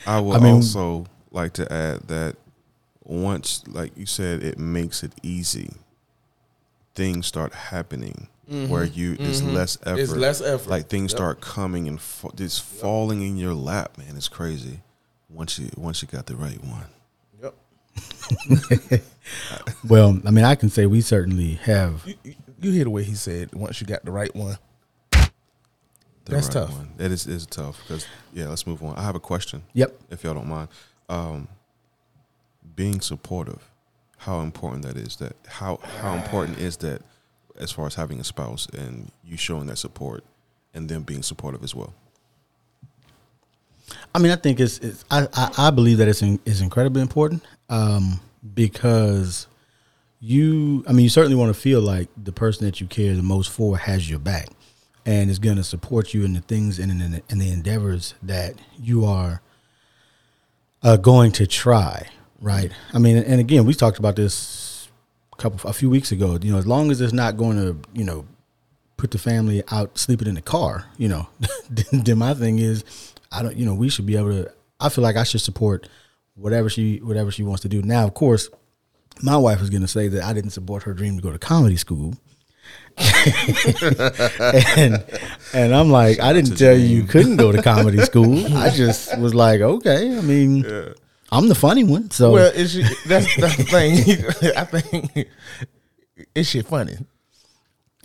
I 0.07 0.21
would 0.21 0.37
I 0.37 0.39
mean- 0.39 0.55
also 0.55 1.07
like 1.33 1.55
to 1.55 1.73
add 1.73 2.07
that 2.07 2.37
once, 3.03 3.65
like 3.67 3.99
you 3.99 4.07
said, 4.07 4.45
it 4.45 4.61
makes 4.61 5.03
it 5.03 5.13
easy. 5.25 5.73
Things 6.95 7.27
start 7.27 7.53
happening 7.53 8.29
where 8.49 8.85
you 8.85 9.17
it's 9.19 9.43
less 9.43 9.77
effort. 9.83 9.91
Mm-hmm. 9.91 9.99
It's 10.01 10.13
less 10.13 10.41
effort. 10.41 10.69
Like 10.71 10.89
things 10.89 11.13
Yep. 11.13 11.19
start 11.19 11.41
coming 11.41 11.89
and 11.89 12.01
fa- 12.01 12.31
just 12.35 12.63
falling 12.63 13.23
in 13.23 13.37
your 13.37 13.55
lap, 13.55 13.97
man. 13.99 14.17
It's 14.17 14.29
crazy. 14.29 14.81
Once 15.31 15.59
you 15.59 15.71
once 15.77 16.03
you 16.03 16.09
got 16.09 16.27
the 16.27 16.37
right 16.37 16.63
one. 16.65 16.87
Yep. 17.43 19.03
well, 19.89 20.21
I 20.27 20.31
mean, 20.31 20.45
I 20.45 20.55
can 20.55 20.69
say 20.69 20.87
we 20.87 21.01
certainly 21.01 21.55
have. 21.55 22.03
You, 22.07 22.15
you- 22.25 22.35
you 22.61 22.71
hear 22.71 22.85
the 22.85 22.91
way 22.91 23.03
he 23.03 23.15
said 23.15 23.53
once 23.55 23.81
you 23.83 23.87
got 23.87 24.07
the 24.07 24.11
right 24.13 24.35
one. 24.35 24.57
The 25.11 25.29
That's 26.25 26.49
tough. 26.49 26.71
One. 26.73 26.95
It 26.99 27.13
is 27.13 27.27
is 27.27 27.45
tough 27.45 27.79
because 27.83 28.07
yeah. 28.33 28.49
Let's 28.49 28.67
move 28.67 28.83
on. 28.83 28.97
I 28.97 29.03
have 29.03 29.15
a 29.17 29.21
question. 29.21 29.65
Yep. 29.75 29.95
if 30.11 30.25
y'all 30.25 30.33
don't 30.33 30.49
mind. 30.49 30.69
Um, 31.11 31.49
being 32.75 33.03
supportive, 33.03 33.71
how 34.17 34.41
important 34.41 34.85
that 34.87 34.97
is. 34.97 35.17
That 35.17 35.37
how 35.47 35.79
how 36.01 36.15
important 36.15 36.59
is 36.59 36.79
that 36.79 37.03
as 37.59 37.73
far 37.73 37.87
as 37.87 37.95
having 37.95 38.21
a 38.21 38.25
spouse 38.25 38.67
and 38.69 39.11
you 39.25 39.37
showing 39.37 39.67
that 39.67 39.79
support 39.79 40.25
and 40.73 40.89
them 40.89 41.03
being 41.03 41.23
supportive 41.23 41.63
as 41.63 41.75
well. 41.75 41.95
I 44.15 44.19
mean, 44.19 44.33
I 44.33 44.37
think 44.37 44.61
it's, 44.61 44.79
it's 44.79 45.05
I, 45.11 45.29
I, 45.33 45.69
I 45.69 45.71
believe 45.71 45.99
that 45.99 46.09
it's 46.09 46.23
in, 46.23 46.41
is 46.45 46.61
incredibly 46.61 47.03
important 47.03 47.45
um, 47.69 48.21
because 48.55 49.47
you, 50.21 50.85
I 50.89 50.93
mean, 50.93 51.05
you 51.05 51.11
certainly 51.11 51.37
want 51.37 51.55
to 51.55 51.61
feel 51.61 51.81
like 51.81 52.09
the 52.17 52.33
person 52.33 52.65
that 52.67 52.81
you 52.81 52.87
care 52.87 53.15
the 53.15 53.23
most 53.23 53.51
for 53.51 53.77
has 53.77 54.09
your 54.09 54.19
back 54.19 54.49
and 55.05 55.31
is 55.31 55.39
going 55.39 55.57
to 55.57 55.65
support 55.65 56.15
you 56.15 56.25
in 56.25 56.33
the 56.33 56.41
things 56.41 56.79
and 56.79 56.91
in, 56.91 57.23
in, 57.29 57.39
the 57.39 57.51
endeavors 57.51 58.15
that 58.23 58.55
you 58.81 59.05
are 59.05 59.43
uh, 60.83 60.97
going 60.97 61.31
to 61.33 61.47
try. 61.47 62.09
Right. 62.41 62.73
I 62.93 62.99
mean, 62.99 63.17
and 63.19 63.41
again, 63.41 63.65
we 63.65 63.75
talked 63.75 63.99
about 63.99 64.17
this 64.17 64.33
couple, 65.39 65.69
a 65.69 65.73
few 65.73 65.91
weeks 65.91 66.13
ago. 66.13 66.39
You 66.41 66.53
know, 66.53 66.59
as 66.59 66.67
long 66.67 66.91
as 66.91 67.01
it's 67.01 67.13
not 67.13 67.37
going 67.37 67.57
to, 67.57 67.77
you 67.93 68.05
know, 68.05 68.27
put 68.97 69.11
the 69.11 69.19
family 69.19 69.63
out 69.71 69.99
sleeping 69.99 70.29
in 70.29 70.35
the 70.35 70.43
car, 70.43 70.87
you 70.97 71.09
know, 71.09 71.29
then 71.93 72.19
my 72.19 72.35
thing 72.35 72.59
is 72.59 72.85
I 73.33 73.43
don't, 73.43 73.57
you 73.57 73.67
know, 73.67 73.75
we 73.75 73.89
should 73.89 74.07
be 74.07 74.17
able 74.17 74.31
to. 74.31 74.53
I 74.81 74.89
feel 74.89 75.03
like 75.03 75.17
I 75.17 75.25
should 75.25 75.41
support 75.41 75.89
whatever 76.35 76.69
she 76.69 76.99
whatever 76.99 77.31
she 77.31 77.43
wants 77.43 77.63
to 77.63 77.69
do. 77.69 77.83
Now, 77.83 78.05
of 78.05 78.15
course, 78.15 78.49
my 79.23 79.37
wife 79.37 79.61
is 79.61 79.71
going 79.71 79.83
to 79.83 79.89
say 79.89 80.09
that 80.09 80.25
I 80.25 80.33
didn't 80.33 80.51
support 80.51 80.85
her 80.85 80.95
dream 80.95 81.17
to 81.17 81.23
go 81.23 81.33
to 81.33 81.39
comedy 81.39 81.77
school. 81.77 82.15
and 84.77 85.05
and 85.53 85.75
I'm 85.75 85.91
like, 85.91 86.21
I 86.21 86.33
didn't 86.33 86.57
tell 86.57 86.77
you 86.77 86.87
you 86.87 87.03
couldn't 87.05 87.37
go 87.37 87.53
to 87.53 87.61
comedy 87.61 87.99
school. 88.03 88.47
I 88.57 88.71
just 88.71 89.19
was 89.19 89.35
like, 89.35 89.61
okay. 89.61 90.17
I 90.17 90.21
mean, 90.21 90.59
yeah. 90.59 90.91
I'm 91.35 91.49
the 91.49 91.55
funny 91.57 91.83
one, 91.83 92.13
so 92.13 92.33
well, 92.33 92.53
is 92.53 92.73
she, 92.73 92.83
that's 93.07 93.37
that's 93.37 93.57
the 93.57 93.65
thing. 93.65 94.53
I 94.57 94.65
think 94.65 95.29
is 96.35 96.49
she 96.49 96.63
funny? 96.63 96.97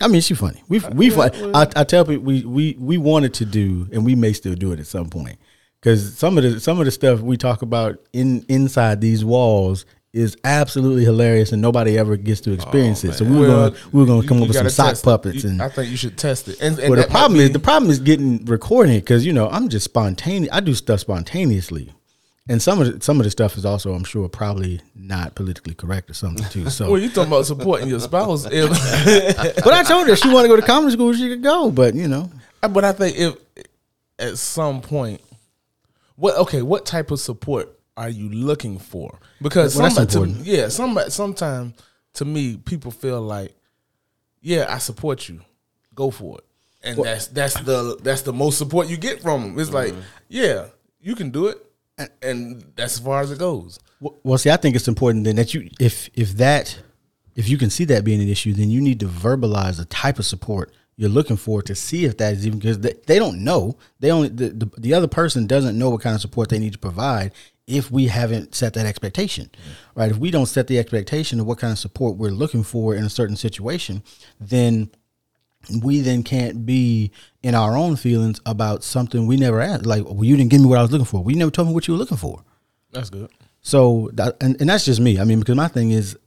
I 0.02 0.08
mean, 0.08 0.22
she's 0.22 0.40
funny. 0.40 0.64
We 0.68 0.80
we 0.80 1.12
well, 1.12 1.30
well, 1.32 1.56
I, 1.56 1.68
I, 1.76 1.84
tell 1.84 2.06
people 2.06 2.24
we, 2.24 2.44
we 2.44 2.76
we 2.80 2.98
wanted 2.98 3.36
to 3.36 3.46
do, 3.46 3.88
and 3.92 4.04
we 4.04 4.16
may 4.16 4.34
still 4.34 4.56
do 4.56 4.72
it 4.72 4.80
at 4.80 4.88
some 4.88 5.10
point, 5.10 5.38
because 5.80 6.18
some 6.18 6.40
of 6.40 6.44
the 6.44 6.60
some 6.60 6.80
of 6.80 6.86
the 6.86 6.92
stuff 6.92 7.20
we 7.20 7.38
talk 7.38 7.62
about 7.62 8.00
in 8.14 8.46
inside 8.50 9.00
these 9.00 9.24
walls 9.24 9.86
is 10.12 10.36
absolutely 10.44 11.04
hilarious, 11.04 11.52
and 11.52 11.62
nobody 11.62 12.00
ever 12.00 12.18
gets 12.18 12.42
to 12.42 12.54
experience 12.54 13.06
oh, 13.06 13.10
it. 13.10 13.14
So 13.14 13.26
we 13.26 13.38
were 13.38 13.48
well, 13.48 13.70
gonna 13.70 13.82
we 13.92 14.00
were 14.00 14.08
gonna 14.08 14.28
come 14.28 14.38
you, 14.38 14.44
up 14.46 14.48
with 14.48 14.58
some 14.58 14.70
sock 14.70 15.04
puppets, 15.04 15.44
you, 15.44 15.52
and 15.52 15.62
I 15.62 15.70
think 15.70 15.92
you 15.92 15.98
should 15.98 16.18
test 16.18 16.48
it. 16.48 16.60
And, 16.62 16.80
and 16.80 16.90
well, 16.90 17.02
the 17.02 17.08
problem 17.08 17.40
is 17.40 17.52
the 17.52 17.60
problem 17.60 17.92
is 17.92 18.00
getting 18.00 18.44
recording 18.46 19.00
because 19.00 19.24
you 19.24 19.34
know 19.34 19.50
I'm 19.50 19.70
just 19.70 19.84
spontaneous. 19.84 20.52
I 20.52 20.62
do 20.62 20.74
stuff 20.74 21.02
spontaneously 21.02 21.94
and 22.50 22.60
some 22.60 22.82
of 22.82 22.92
the, 22.92 23.02
some 23.02 23.20
of 23.20 23.26
the 23.26 23.30
stuff 23.30 23.58
is 23.58 23.64
also, 23.64 23.94
I'm 23.94 24.04
sure, 24.04 24.28
probably 24.28 24.82
not 24.96 25.36
politically 25.36 25.76
correct 25.76 26.10
or 26.10 26.16
something 26.16 26.44
too. 26.50 26.68
So, 26.72 26.90
well, 26.90 27.00
you 27.00 27.10
talking 27.10 27.32
about 27.32 27.46
supporting 27.46 27.88
your 27.88 28.00
spouse? 28.00 28.48
If 28.52 28.70
but 29.64 29.72
I 29.72 29.84
told 29.84 30.08
her 30.08 30.16
she 30.16 30.34
want 30.34 30.46
to 30.46 30.50
go 30.50 30.56
to 30.56 30.64
comedy 30.64 30.94
school, 30.94 31.14
she 31.14 31.30
could 31.30 31.44
go. 31.44 31.70
But 31.70 31.94
you 31.94 32.08
know, 32.08 32.32
but 32.62 32.84
I 32.84 32.92
think 32.92 33.18
if 33.18 33.36
at 34.18 34.40
some 34.40 34.82
point, 34.82 35.22
what 36.16 36.38
okay, 36.38 36.64
what 36.64 36.88
type 36.88 37.12
of 37.12 37.20
support 37.20 37.70
are 37.96 38.10
you 38.10 38.30
looking 38.30 38.80
for? 38.80 39.20
Because 39.40 39.78
well, 39.78 39.92
somebody, 39.92 40.34
to, 40.34 40.44
yeah, 40.44 40.70
somebody, 40.70 41.12
sometimes 41.12 41.76
to 42.14 42.26
me, 42.26 42.58
people 42.58 42.90
feel 42.90 43.22
like, 43.22 43.54
yeah, 44.42 44.66
I 44.68 44.80
support 44.80 45.30
you, 45.30 45.42
go 45.94 46.10
for 46.10 46.40
it, 46.40 46.46
and 46.82 46.98
well, 46.98 47.06
that's 47.06 47.28
that's 47.28 47.60
the 47.60 48.00
that's 48.02 48.24
the 48.24 48.34
most 48.34 48.58
support 48.58 48.88
you 48.88 48.98
get 48.98 49.22
from 49.22 49.44
them. 49.44 49.60
It's 49.60 49.70
mm-hmm. 49.70 49.96
like, 49.96 50.06
yeah, 50.28 50.66
you 51.00 51.14
can 51.14 51.30
do 51.30 51.46
it 51.46 51.64
and 52.22 52.64
that's 52.76 52.98
as 52.98 53.00
far 53.00 53.22
as 53.22 53.32
it 53.32 53.40
goes. 53.40 53.80
Well, 54.00 54.38
see, 54.38 54.50
I 54.50 54.58
think 54.58 54.76
it's 54.76 54.88
important 54.88 55.26
then 55.26 55.36
that 55.36 55.54
you, 55.54 55.70
if 55.80 56.10
if 56.14 56.34
that, 56.34 56.80
if 57.36 57.50
you 57.50 57.58
can 57.58 57.70
see 57.70 57.86
that 57.86 58.04
being 58.04 58.22
an 58.22 58.30
issue, 58.30 58.54
then 58.54 58.70
you 58.70 58.82
need 58.82 59.00
to 59.02 59.08
verbalize 59.08 59.78
the 59.78 59.86
type 59.86 60.20
of 60.20 60.26
support 60.26 60.72
you're 61.00 61.10
looking 61.10 61.38
for 61.38 61.62
to 61.62 61.74
see 61.76 62.04
if 62.04 62.18
that 62.18 62.34
is 62.34 62.46
even 62.46 62.60
because 62.60 62.80
they, 62.80 62.94
they 63.08 63.18
don't 63.18 63.42
know. 63.42 63.78
They 64.02 64.12
only 64.12 64.28
the, 64.28 64.50
the, 64.50 64.70
the 64.78 64.94
other 64.94 65.08
person 65.08 65.48
doesn't 65.48 65.78
know 65.78 65.90
what 65.90 66.02
kind 66.02 66.14
of 66.14 66.20
support 66.20 66.50
they 66.50 66.60
need 66.60 66.74
to 66.74 66.80
provide 66.80 67.32
if 67.68 67.90
we 67.92 68.08
haven't 68.08 68.56
set 68.56 68.74
that 68.74 68.86
expectation, 68.86 69.50
right? 69.96 70.12
If 70.12 70.18
we 70.18 70.32
don't 70.32 70.48
set 70.48 70.68
the 70.68 70.80
expectation 70.80 71.40
of 71.40 71.46
what 71.46 71.60
kind 71.60 71.72
of 71.72 71.78
support 71.78 72.18
we're 72.18 72.32
looking 72.32 72.64
for 72.64 72.96
in 72.96 73.06
a 73.06 73.10
certain 73.10 73.36
situation, 73.36 74.04
then 74.42 74.90
we 75.82 76.00
then 76.02 76.24
can't 76.24 76.66
be 76.66 77.12
in 77.44 77.56
our 77.56 77.76
own 77.76 77.96
feelings 77.96 78.42
about 78.46 78.84
something 78.84 79.28
we 79.28 79.38
never 79.38 79.62
asked. 79.62 79.86
Like, 79.86 80.06
well, 80.06 80.24
you 80.24 80.36
didn't 80.36 80.52
give 80.52 80.62
me 80.62 80.68
what 80.68 80.80
I 80.80 80.82
was 80.82 80.92
looking 80.92 81.06
for. 81.06 81.24
We 81.24 81.34
never 81.34 81.52
told 81.52 81.68
me 81.68 81.74
what 81.74 81.88
you 81.88 81.94
were 81.94 82.00
looking 82.00 82.18
for. 82.18 82.44
That's 82.92 83.10
good. 83.10 83.30
So, 83.62 84.10
that, 84.14 84.38
and, 84.42 84.60
and 84.60 84.70
that's 84.70 84.86
just 84.86 85.00
me. 85.00 85.20
I 85.20 85.26
mean, 85.26 85.40
because 85.40 85.56
my 85.56 85.68
thing 85.68 85.92
is, 85.92 86.18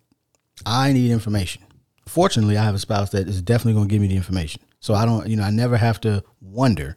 I 0.67 0.93
need 0.93 1.11
information. 1.11 1.63
Fortunately, 2.07 2.57
I 2.57 2.65
have 2.65 2.75
a 2.75 2.79
spouse 2.79 3.11
that 3.11 3.27
is 3.27 3.41
definitely 3.43 3.75
going 3.75 3.89
to 3.89 3.93
give 3.93 4.03
me 4.03 4.09
the 4.09 4.17
information. 4.17 4.63
So 4.81 4.95
I 4.95 5.07
don't, 5.07 5.27
you 5.27 5.37
know, 5.37 5.45
I 5.45 5.51
never 5.51 5.77
have 5.77 6.01
to 6.03 6.23
wonder. 6.41 6.97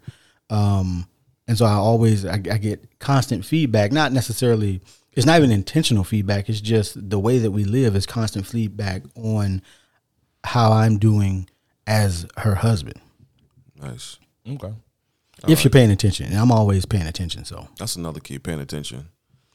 Um, 0.49 1.07
and 1.47 1.57
so 1.57 1.65
I 1.65 1.73
always, 1.73 2.25
I, 2.25 2.33
I 2.33 2.57
get 2.57 2.99
constant 2.99 3.45
feedback, 3.45 3.91
not 3.91 4.11
necessarily, 4.11 4.81
it's 5.13 5.25
not 5.25 5.37
even 5.37 5.51
intentional 5.51 6.03
feedback. 6.03 6.49
It's 6.49 6.61
just 6.61 7.09
the 7.09 7.19
way 7.19 7.37
that 7.37 7.51
we 7.51 7.63
live 7.63 7.95
is 7.95 8.05
constant 8.05 8.45
feedback 8.45 9.03
on 9.15 9.61
how 10.43 10.71
I'm 10.73 10.97
doing 10.97 11.47
as 11.87 12.25
her 12.37 12.55
husband. 12.55 12.99
Nice. 13.81 14.19
Okay. 14.47 14.67
All 14.67 14.75
if 15.43 15.49
right. 15.49 15.63
you're 15.63 15.71
paying 15.71 15.91
attention, 15.91 16.27
and 16.27 16.37
I'm 16.37 16.51
always 16.51 16.85
paying 16.85 17.07
attention, 17.07 17.45
so 17.45 17.67
that's 17.77 17.95
another 17.95 18.19
key: 18.19 18.39
paying 18.39 18.61
attention, 18.61 19.09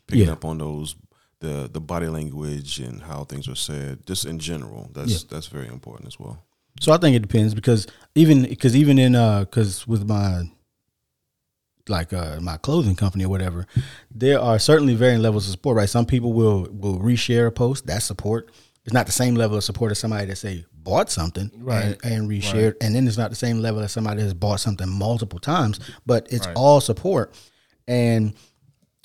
picking 0.06 0.26
yeah. 0.26 0.32
up 0.32 0.44
on 0.44 0.58
those 0.58 0.94
the 1.40 1.68
the 1.72 1.80
body 1.80 2.06
language 2.06 2.78
and 2.78 3.02
how 3.02 3.24
things 3.24 3.48
are 3.48 3.54
said, 3.54 4.06
just 4.06 4.24
in 4.24 4.38
general. 4.38 4.90
That's 4.92 5.10
yeah. 5.10 5.28
that's 5.30 5.48
very 5.48 5.68
important 5.68 6.08
as 6.08 6.18
well. 6.18 6.44
So 6.80 6.92
I 6.92 6.98
think 6.98 7.16
it 7.16 7.20
depends 7.20 7.54
because 7.54 7.86
even 8.14 8.42
because 8.44 8.76
even 8.76 8.98
in 8.98 9.14
uh 9.14 9.40
because 9.40 9.86
with 9.86 10.08
my 10.08 10.44
like 11.88 12.12
uh 12.12 12.40
my 12.40 12.56
clothing 12.58 12.94
company 12.94 13.24
or 13.24 13.28
whatever, 13.28 13.66
there 14.10 14.38
are 14.38 14.58
certainly 14.58 14.94
varying 14.94 15.22
levels 15.22 15.46
of 15.46 15.52
support. 15.52 15.76
Right, 15.76 15.88
some 15.88 16.06
people 16.06 16.32
will 16.32 16.68
will 16.70 17.00
reshare 17.00 17.46
a 17.46 17.52
post. 17.52 17.86
That's 17.86 18.04
support. 18.04 18.50
It's 18.84 18.94
not 18.94 19.06
the 19.06 19.12
same 19.12 19.34
level 19.34 19.56
of 19.56 19.64
support 19.64 19.90
as 19.90 19.98
somebody 19.98 20.26
that 20.26 20.36
say 20.36 20.64
bought 20.82 21.10
something 21.10 21.50
right. 21.58 21.98
and, 22.02 22.12
and 22.12 22.30
reshared, 22.30 22.72
right. 22.72 22.76
and 22.80 22.94
then 22.94 23.06
it's 23.06 23.18
not 23.18 23.30
the 23.30 23.36
same 23.36 23.60
level 23.60 23.80
as 23.82 23.92
somebody 23.92 24.22
has 24.22 24.34
bought 24.34 24.60
something 24.60 24.88
multiple 24.88 25.38
times, 25.38 25.80
but 26.06 26.26
it's 26.32 26.46
right. 26.46 26.56
all 26.56 26.80
support. 26.80 27.34
And 27.86 28.34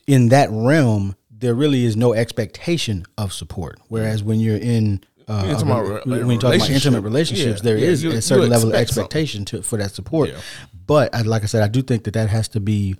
in 0.07 0.29
that 0.29 0.49
realm, 0.51 1.15
there 1.29 1.53
really 1.53 1.85
is 1.85 1.95
no 1.95 2.13
expectation 2.13 3.05
of 3.17 3.33
support. 3.33 3.79
Whereas 3.87 4.23
when 4.23 4.39
you're 4.39 4.57
in 4.57 5.03
uh, 5.27 5.55
about, 5.59 6.05
when 6.07 6.29
you 6.29 6.37
talk 6.37 6.55
about 6.55 6.69
intimate 6.69 7.01
relationships, 7.01 7.61
yeah, 7.61 7.63
there 7.63 7.77
yeah, 7.77 7.87
is 7.87 8.03
you, 8.03 8.11
a 8.11 8.21
certain 8.21 8.49
level 8.49 8.69
of 8.69 8.75
expectation 8.75 9.43
to, 9.45 9.61
for 9.63 9.77
that 9.77 9.91
support. 9.91 10.31
But 10.85 11.13
I, 11.15 11.21
like 11.21 11.43
I 11.43 11.47
said, 11.47 11.63
I 11.63 11.67
do 11.67 11.81
think 11.81 12.03
that 12.03 12.13
that 12.13 12.29
has 12.29 12.47
to 12.49 12.59
be 12.59 12.95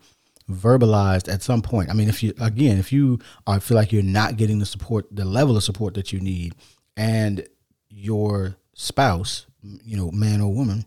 verbalized 0.50 1.32
at 1.32 1.44
some 1.44 1.62
point. 1.62 1.90
I 1.90 1.94
mean, 1.94 2.10
if 2.10 2.24
you 2.24 2.34
again, 2.40 2.78
if 2.78 2.92
you 2.92 3.20
are, 3.46 3.60
feel 3.60 3.76
like 3.76 3.92
you're 3.92 4.04
not 4.04 4.38
getting 4.38 4.60
the 4.60 4.66
support, 4.66 5.06
the 5.12 5.26
level 5.26 5.56
of 5.56 5.64
support 5.64 5.94
that 5.94 6.12
you 6.12 6.20
need, 6.20 6.56
and 6.98 7.48
your 7.90 8.58
spouse, 8.76 9.48
you 9.84 9.98
know, 9.98 10.12
man 10.12 10.40
or 10.40 10.54
woman, 10.54 10.86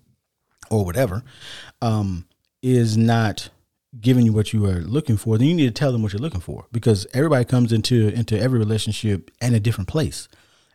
or 0.71 0.85
whatever, 0.85 1.25
um, 1.83 2.27
is 2.63 2.97
not 2.97 3.49
giving 4.01 4.25
you 4.25 4.33
what 4.33 4.53
you 4.53 4.65
are 4.67 4.81
looking 4.81 5.17
for, 5.17 5.37
then 5.37 5.49
you 5.49 5.55
need 5.55 5.67
to 5.67 5.73
tell 5.73 5.91
them 5.91 6.03
what 6.03 6.13
you're 6.13 6.23
looking 6.23 6.41
for 6.41 6.67
because 6.71 7.07
everybody 7.13 7.45
comes 7.45 7.73
into 7.73 8.09
into 8.09 8.39
every 8.39 8.61
relationship 8.61 9.33
in 9.41 9.55
a 9.55 9.61
different 9.61 9.89
place, 9.89 10.29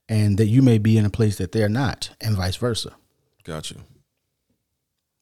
and 0.09 0.37
that 0.37 0.47
you 0.47 0.61
may 0.61 0.77
be 0.77 0.97
in 0.97 1.05
a 1.05 1.09
place 1.09 1.37
that 1.37 1.53
they're 1.53 1.69
not, 1.69 2.09
and 2.19 2.35
vice 2.35 2.57
versa. 2.57 2.91
Got 3.45 3.71
you. 3.71 3.77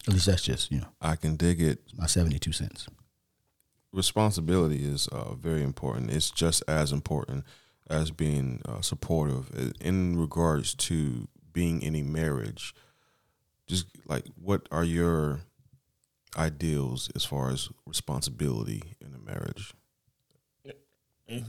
At 0.07 0.13
least 0.13 0.25
that's 0.25 0.41
just 0.41 0.71
you 0.71 0.79
know. 0.79 0.87
I 0.99 1.15
can 1.15 1.35
dig 1.35 1.61
it. 1.61 1.79
My 1.95 2.07
seventy 2.07 2.39
two 2.39 2.53
cents 2.53 2.87
responsibility 3.93 4.83
is 4.83 5.07
uh, 5.07 5.33
very 5.33 5.63
important. 5.63 6.11
It's 6.11 6.31
just 6.31 6.63
as 6.67 6.91
important 6.91 7.45
as 7.89 8.11
being 8.11 8.61
uh, 8.65 8.81
supportive 8.81 9.73
in 9.81 10.17
regards 10.17 10.73
to 10.73 11.27
being 11.53 11.81
in 11.81 11.95
a 11.95 12.03
marriage. 12.03 12.73
Just 13.67 13.87
like, 14.05 14.25
what 14.35 14.67
are 14.71 14.83
your 14.83 15.41
ideals 16.37 17.09
as 17.15 17.25
far 17.25 17.49
as 17.49 17.69
responsibility 17.85 18.95
in 18.99 19.13
a 19.13 19.19
marriage? 19.19 19.73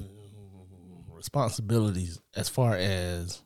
Responsibilities 1.15 2.21
as 2.35 2.49
far 2.49 2.75
as 2.75 3.43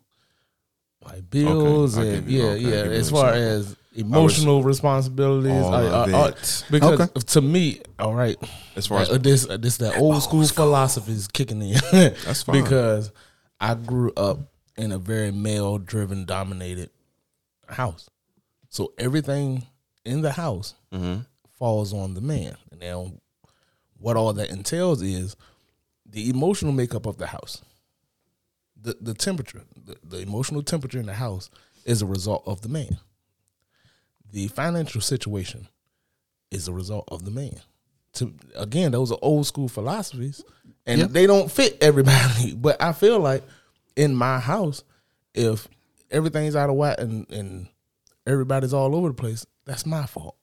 like 1.02 1.28
bills 1.30 1.98
okay, 1.98 2.16
and 2.16 2.28
yeah, 2.28 2.44
okay, 2.44 2.60
yeah. 2.60 2.98
As 2.98 3.10
far 3.10 3.32
as 3.32 3.76
emotional 3.94 4.62
responsibilities. 4.62 5.52
Uh, 5.52 6.12
uh, 6.14 6.32
because 6.70 7.00
okay. 7.00 7.20
to 7.20 7.40
me, 7.40 7.80
all 7.98 8.14
right, 8.14 8.36
as 8.76 8.86
far 8.86 9.00
as 9.02 9.08
this, 9.20 9.46
this 9.46 9.76
that 9.78 9.98
old 9.98 10.22
school 10.22 10.44
philosophy 10.46 11.12
is 11.12 11.28
kicking 11.28 11.62
in. 11.62 11.78
That's 11.92 12.42
fine 12.44 12.62
because 12.62 13.12
I 13.60 13.74
grew 13.74 14.12
up 14.16 14.38
in 14.76 14.92
a 14.92 14.98
very 14.98 15.30
male 15.30 15.78
driven 15.78 16.24
dominated 16.24 16.90
house, 17.68 18.08
so 18.68 18.92
everything 18.98 19.66
in 20.04 20.20
the 20.22 20.32
house 20.32 20.74
mm-hmm. 20.92 21.20
falls 21.58 21.92
on 21.92 22.14
the 22.14 22.20
man. 22.20 22.56
And 22.70 22.80
now, 22.80 23.12
what 23.98 24.16
all 24.16 24.32
that 24.34 24.50
entails 24.50 25.02
is 25.02 25.34
the 26.04 26.28
emotional 26.30 26.72
makeup 26.72 27.06
of 27.06 27.16
the 27.18 27.26
house. 27.28 27.62
the, 28.80 28.96
the 29.00 29.14
temperature, 29.14 29.62
the, 29.84 29.96
the 30.04 30.18
emotional 30.18 30.62
temperature 30.62 31.00
in 31.00 31.06
the 31.06 31.14
house 31.14 31.50
is 31.84 32.02
a 32.02 32.06
result 32.06 32.42
of 32.46 32.60
the 32.60 32.68
man. 32.68 32.98
The 34.32 34.48
financial 34.48 35.00
situation 35.00 35.68
is 36.50 36.68
a 36.68 36.72
result 36.72 37.04
of 37.08 37.24
the 37.24 37.30
man. 37.30 37.60
To 38.14 38.32
again, 38.54 38.92
those 38.92 39.10
are 39.12 39.18
old 39.22 39.46
school 39.46 39.68
philosophies, 39.68 40.42
and 40.86 41.00
Yep. 41.00 41.10
they 41.10 41.26
don't 41.26 41.50
fit 41.50 41.78
everybody. 41.80 42.54
But 42.60 42.80
I 42.80 42.92
feel 42.92 43.18
like 43.18 43.42
in 43.96 44.14
my 44.14 44.38
house, 44.38 44.84
if 45.34 45.68
everything's 46.10 46.54
out 46.54 46.70
of 46.70 46.76
whack 46.76 46.96
and, 46.98 47.28
and 47.30 47.68
everybody's 48.26 48.74
all 48.74 48.94
over 48.94 49.08
the 49.08 49.14
place, 49.14 49.46
that's 49.64 49.86
my 49.86 50.06
fault. 50.06 50.36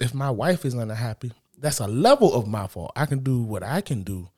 If 0.00 0.12
my 0.12 0.30
wife 0.30 0.64
is 0.64 0.74
unhappy, 0.74 1.32
that's 1.58 1.80
a 1.80 1.86
level 1.86 2.34
of 2.34 2.46
my 2.46 2.66
fault. 2.66 2.92
I 2.96 3.06
can 3.06 3.20
do 3.20 3.42
what 3.42 3.62
I 3.62 3.80
can 3.80 4.02
do 4.02 4.28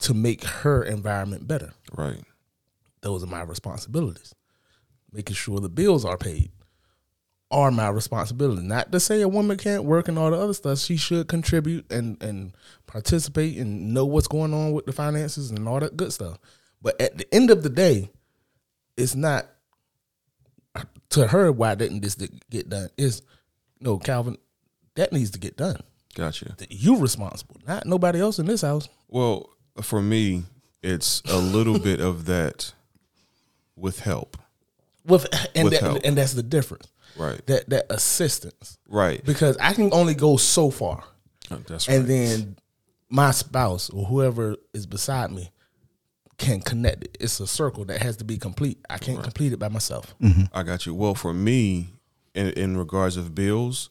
to 0.00 0.14
make 0.14 0.44
her 0.44 0.82
environment 0.82 1.48
better. 1.48 1.72
Right. 1.92 2.22
Those 3.00 3.22
are 3.22 3.28
my 3.28 3.42
responsibilities. 3.42 4.34
Making 5.12 5.34
sure 5.34 5.60
the 5.60 5.68
bills 5.68 6.04
are 6.04 6.18
paid 6.18 6.50
are 7.50 7.70
my 7.70 7.88
responsibility. 7.88 8.62
Not 8.62 8.90
to 8.92 9.00
say 9.00 9.20
a 9.22 9.28
woman 9.28 9.56
can't 9.56 9.84
work 9.84 10.08
and 10.08 10.18
all 10.18 10.30
the 10.30 10.36
other 10.36 10.52
stuff. 10.52 10.78
She 10.78 10.96
should 10.96 11.28
contribute 11.28 11.90
and, 11.90 12.20
and 12.22 12.52
participate 12.86 13.56
and 13.56 13.94
know 13.94 14.04
what's 14.04 14.28
going 14.28 14.52
on 14.52 14.72
with 14.72 14.86
the 14.86 14.92
finances 14.92 15.50
and 15.50 15.68
all 15.68 15.80
that 15.80 15.96
good 15.96 16.12
stuff. 16.12 16.38
But 16.82 17.00
at 17.00 17.18
the 17.18 17.34
end 17.34 17.50
of 17.50 17.62
the 17.62 17.70
day, 17.70 18.10
it's 18.96 19.14
not 19.14 19.46
to 21.10 21.26
her 21.28 21.50
why 21.52 21.74
didn't 21.74 22.00
this 22.00 22.14
get 22.50 22.68
done? 22.68 22.88
Is 22.96 23.22
no, 23.80 23.98
Calvin, 23.98 24.36
that 24.94 25.12
needs 25.12 25.30
to 25.32 25.38
get 25.38 25.56
done. 25.56 25.80
Gotcha. 26.14 26.56
You 26.70 26.96
responsible, 26.98 27.56
not 27.66 27.86
nobody 27.86 28.20
else 28.20 28.38
in 28.38 28.46
this 28.46 28.62
house. 28.62 28.88
Well, 29.08 29.50
for 29.82 30.00
me, 30.00 30.44
it's 30.82 31.22
a 31.28 31.36
little 31.36 31.78
bit 31.78 32.00
of 32.00 32.24
that 32.26 32.72
with 33.76 34.00
help. 34.00 34.38
With 35.04 35.26
and 35.54 35.64
With 35.64 35.72
that, 35.74 35.82
help. 35.82 36.00
and 36.04 36.16
that's 36.16 36.32
the 36.32 36.42
difference. 36.42 36.88
Right. 37.16 37.44
That 37.46 37.68
that 37.70 37.86
assistance. 37.90 38.78
Right. 38.88 39.24
Because 39.24 39.56
I 39.58 39.72
can 39.72 39.92
only 39.92 40.14
go 40.14 40.36
so 40.36 40.70
far. 40.70 41.04
Oh, 41.50 41.58
that's 41.68 41.88
right. 41.88 41.98
and 41.98 42.06
then 42.08 42.56
my 43.08 43.30
spouse 43.30 43.88
or 43.90 44.04
whoever 44.04 44.56
is 44.74 44.86
beside 44.86 45.30
me 45.30 45.50
can 46.38 46.60
connect 46.60 47.04
it. 47.04 47.16
It's 47.20 47.40
a 47.40 47.46
circle 47.46 47.84
that 47.86 48.02
has 48.02 48.16
to 48.18 48.24
be 48.24 48.36
complete. 48.36 48.78
I 48.90 48.98
can't 48.98 49.22
complete 49.22 49.52
it 49.52 49.58
by 49.58 49.68
myself. 49.68 50.14
Mm-hmm. 50.20 50.44
I 50.52 50.62
got 50.62 50.86
you. 50.86 50.94
Well, 50.94 51.14
for 51.14 51.32
me, 51.32 51.88
in, 52.34 52.50
in 52.50 52.76
regards 52.76 53.16
of 53.16 53.34
bills, 53.34 53.88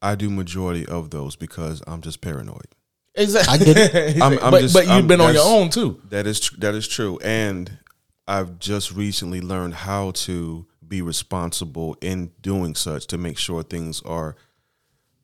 I 0.00 0.14
do 0.14 0.28
majority 0.30 0.84
of 0.86 1.10
those 1.10 1.36
because 1.36 1.82
I'm 1.86 2.00
just 2.00 2.20
paranoid. 2.20 2.66
Exactly. 3.14 3.52
I 3.52 3.58
get 3.58 3.76
it. 3.76 4.22
I'm- 4.22 4.38
I'm 4.42 4.50
but, 4.50 4.60
just- 4.62 4.74
but 4.74 4.84
you've 4.84 4.92
I'm- 4.92 5.06
been 5.06 5.20
on 5.20 5.34
your 5.34 5.46
own 5.46 5.70
too. 5.70 6.00
That 6.10 6.26
is 6.26 6.40
tr- 6.40 6.56
that 6.58 6.74
is 6.74 6.88
true, 6.88 7.18
and 7.22 7.78
I've 8.26 8.58
just 8.58 8.92
recently 8.92 9.40
learned 9.40 9.74
how 9.74 10.12
to 10.12 10.66
be 10.86 11.02
responsible 11.02 11.96
in 12.00 12.32
doing 12.40 12.74
such 12.74 13.06
to 13.08 13.18
make 13.18 13.38
sure 13.38 13.62
things 13.62 14.02
are 14.02 14.36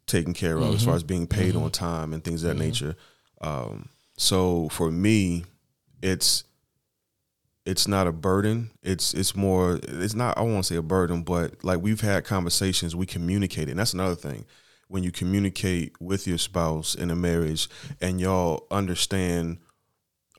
taken 0.07 0.33
care 0.33 0.57
of 0.57 0.63
as 0.63 0.77
mm-hmm. 0.77 0.87
far 0.87 0.97
as 0.97 1.03
being 1.03 1.27
paid 1.27 1.55
mm-hmm. 1.55 1.65
on 1.65 1.71
time 1.71 2.13
and 2.13 2.25
things 2.25 2.43
of 2.43 2.49
that 2.57 2.63
nature. 2.63 2.97
Um, 3.41 3.89
so 4.17 4.69
for 4.71 4.91
me, 4.91 5.45
it's 6.03 6.45
it's 7.67 7.87
not 7.87 8.07
a 8.07 8.13
burden. 8.13 8.71
It's 8.83 9.13
it's 9.15 9.37
more. 9.37 9.79
It's 9.83 10.15
not. 10.15 10.39
I 10.39 10.43
won't 10.43 10.67
say 10.67 10.77
a 10.77 10.83
burden, 10.83 11.23
but 11.23 11.63
like 11.65 11.81
we've 11.81 12.01
had 12.01 12.25
conversations. 12.25 12.97
We 12.97 13.07
communicate, 13.07 13.69
and 13.69 13.79
that's 13.79 13.93
another 13.93 14.15
thing. 14.15 14.47
When 14.89 15.03
you 15.03 15.13
communicate 15.13 16.01
with 16.01 16.27
your 16.27 16.39
spouse 16.39 16.95
in 16.95 17.11
a 17.11 17.17
marriage, 17.17 17.69
and 18.01 18.21
y'all 18.21 18.67
understand 18.71 19.59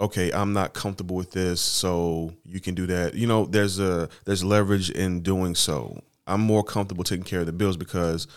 okay, 0.02 0.32
I'm 0.32 0.54
not 0.54 0.74
comfortable 0.74 1.15
with 1.15 1.32
this, 1.32 1.62
so 1.62 2.34
you 2.45 2.60
can 2.60 2.74
do 2.74 2.88
that. 2.88 3.15
You 3.15 3.28
know, 3.28 3.45
there's 3.45 3.80
a 3.80 4.10
there's 4.26 4.43
leverage 4.43 4.89
in 4.89 5.22
doing 5.22 5.56
so. 5.56 6.02
I'm 6.26 6.41
more 6.41 6.63
comfortable 6.63 7.04
taking 7.04 7.26
care 7.26 7.41
of 7.41 7.48
the 7.48 7.52
bills 7.52 7.78
because 7.78 8.28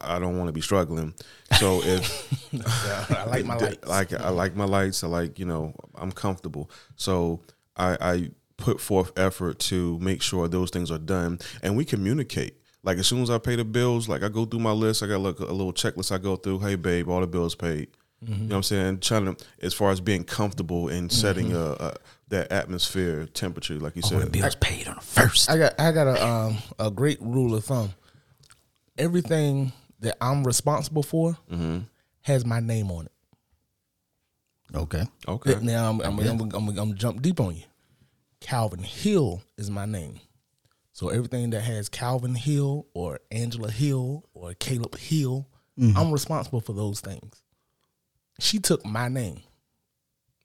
I 0.00 0.18
don't 0.18 0.38
want 0.38 0.48
to 0.48 0.52
be 0.52 0.60
struggling. 0.60 1.14
So 1.58 1.82
if 1.82 2.50
I 3.10 3.24
like 3.24 3.44
my 3.44 3.56
lights. 3.58 3.86
like 3.86 4.12
I 4.12 4.28
like 4.30 4.56
my 4.56 4.64
lights, 4.64 5.02
I 5.04 5.08
like 5.08 5.38
you 5.38 5.46
know 5.46 5.74
I'm 5.94 6.12
comfortable. 6.12 6.70
So 6.96 7.40
I, 7.76 7.96
I 8.00 8.30
put 8.56 8.80
forth 8.80 9.18
effort 9.18 9.58
to 9.58 9.98
make 9.98 10.22
sure 10.22 10.48
those 10.48 10.70
things 10.70 10.90
are 10.90 10.98
done, 10.98 11.38
and 11.62 11.76
we 11.76 11.84
communicate. 11.84 12.56
Like 12.82 12.98
as 12.98 13.06
soon 13.06 13.22
as 13.22 13.30
I 13.30 13.38
pay 13.38 13.56
the 13.56 13.64
bills, 13.64 14.08
like 14.08 14.22
I 14.22 14.28
go 14.28 14.44
through 14.46 14.60
my 14.60 14.72
list, 14.72 15.02
I 15.02 15.06
got 15.06 15.20
like 15.20 15.38
a 15.38 15.52
little 15.52 15.72
checklist 15.72 16.12
I 16.12 16.18
go 16.18 16.36
through. 16.36 16.60
Hey 16.60 16.76
babe, 16.76 17.08
all 17.08 17.20
the 17.20 17.26
bills 17.26 17.54
paid. 17.54 17.88
You 18.22 18.34
know 18.34 18.46
what 18.48 18.56
I'm 18.56 18.62
saying? 18.64 19.00
Trying 19.00 19.34
to 19.34 19.44
as 19.62 19.72
far 19.72 19.90
as 19.90 20.00
being 20.00 20.24
comfortable 20.24 20.88
and 20.88 21.10
setting 21.10 21.54
a, 21.54 21.70
a 21.72 21.94
that 22.28 22.52
atmosphere 22.52 23.26
temperature, 23.26 23.78
like 23.78 23.96
you 23.96 24.02
said. 24.02 24.30
bills 24.30 24.54
paid 24.56 24.86
on 24.88 24.96
the 24.96 25.00
first. 25.00 25.50
I 25.50 25.56
got 25.56 25.80
I 25.80 25.90
got 25.90 26.06
a 26.06 26.26
um 26.26 26.58
a 26.78 26.90
great 26.90 27.20
rule 27.22 27.54
of 27.54 27.64
thumb. 27.64 27.94
Everything 28.98 29.72
that 30.00 30.16
I'm 30.20 30.44
responsible 30.44 31.02
for 31.02 31.38
mm-hmm. 31.50 31.80
has 32.22 32.44
my 32.44 32.60
name 32.60 32.90
on 32.90 33.06
it. 33.06 33.12
Okay. 34.74 35.04
Okay. 35.26 35.56
Now 35.62 35.90
I'm 35.90 36.00
I'm, 36.00 36.18
I'm, 36.20 36.40
I'm, 36.40 36.52
I'm 36.54 36.74
gonna 36.74 36.94
jump 36.94 37.22
deep 37.22 37.40
on 37.40 37.56
you. 37.56 37.64
Calvin 38.40 38.82
Hill 38.82 39.42
is 39.58 39.70
my 39.70 39.86
name. 39.86 40.20
So 40.92 41.08
everything 41.08 41.50
that 41.50 41.62
has 41.62 41.88
Calvin 41.88 42.34
Hill 42.34 42.86
or 42.94 43.20
Angela 43.30 43.70
Hill 43.70 44.24
or 44.34 44.54
Caleb 44.54 44.96
Hill, 44.98 45.48
mm-hmm. 45.78 45.96
I'm 45.96 46.12
responsible 46.12 46.60
for 46.60 46.72
those 46.72 47.00
things. 47.00 47.42
She 48.38 48.58
took 48.58 48.84
my 48.84 49.08
name. 49.08 49.42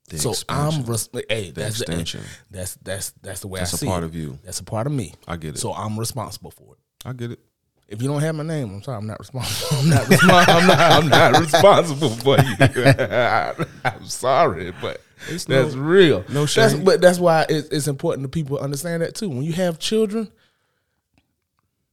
The 0.09 0.19
so 0.19 0.31
expansion. 0.31 0.83
I'm 0.83 0.89
res- 0.89 1.09
hey, 1.29 1.51
that's 1.51 1.79
the, 1.79 1.85
extension. 1.85 2.21
that's 2.51 2.75
that's 2.75 3.11
that's 3.21 3.39
the 3.39 3.47
way 3.47 3.59
That's 3.59 3.73
I 3.73 3.75
a 3.75 3.77
see 3.79 3.85
That's 3.85 3.91
a 3.91 3.93
part 3.93 4.03
it. 4.03 4.05
of 4.07 4.15
you. 4.15 4.39
That's 4.43 4.59
a 4.59 4.63
part 4.63 4.87
of 4.87 4.93
me. 4.93 5.13
I 5.27 5.35
get 5.37 5.55
it. 5.55 5.57
So 5.57 5.73
I'm 5.73 5.97
responsible 5.97 6.51
for 6.51 6.75
it. 6.75 6.79
I 7.03 7.13
get 7.13 7.31
it. 7.31 7.39
If 7.87 8.01
you 8.01 8.07
don't 8.07 8.21
have 8.21 8.33
my 8.35 8.43
name, 8.43 8.73
I'm 8.73 8.81
sorry, 8.83 8.97
I'm 8.97 9.05
not 9.05 9.19
responsible. 9.19 9.77
I'm 9.79 9.89
not 9.89 10.07
responsible. 10.09 10.55
I'm 10.55 10.67
not, 10.67 10.79
I'm 10.79 11.07
not 11.09 11.39
responsible 11.39 12.09
for 12.09 12.37
you. 12.39 13.65
I'm 13.85 14.05
sorry, 14.05 14.73
but 14.81 15.01
that's 15.29 15.47
no- 15.47 15.67
real. 15.77 16.23
no 16.29 16.45
That's, 16.45 16.73
shame. 16.73 16.83
but 16.83 16.99
that's 16.99 17.19
why 17.19 17.45
it's, 17.47 17.67
it's 17.69 17.87
important 17.87 18.23
to 18.25 18.29
people 18.29 18.57
understand 18.57 19.03
that 19.03 19.13
too. 19.13 19.29
When 19.29 19.43
you 19.43 19.53
have 19.53 19.77
children, 19.77 20.31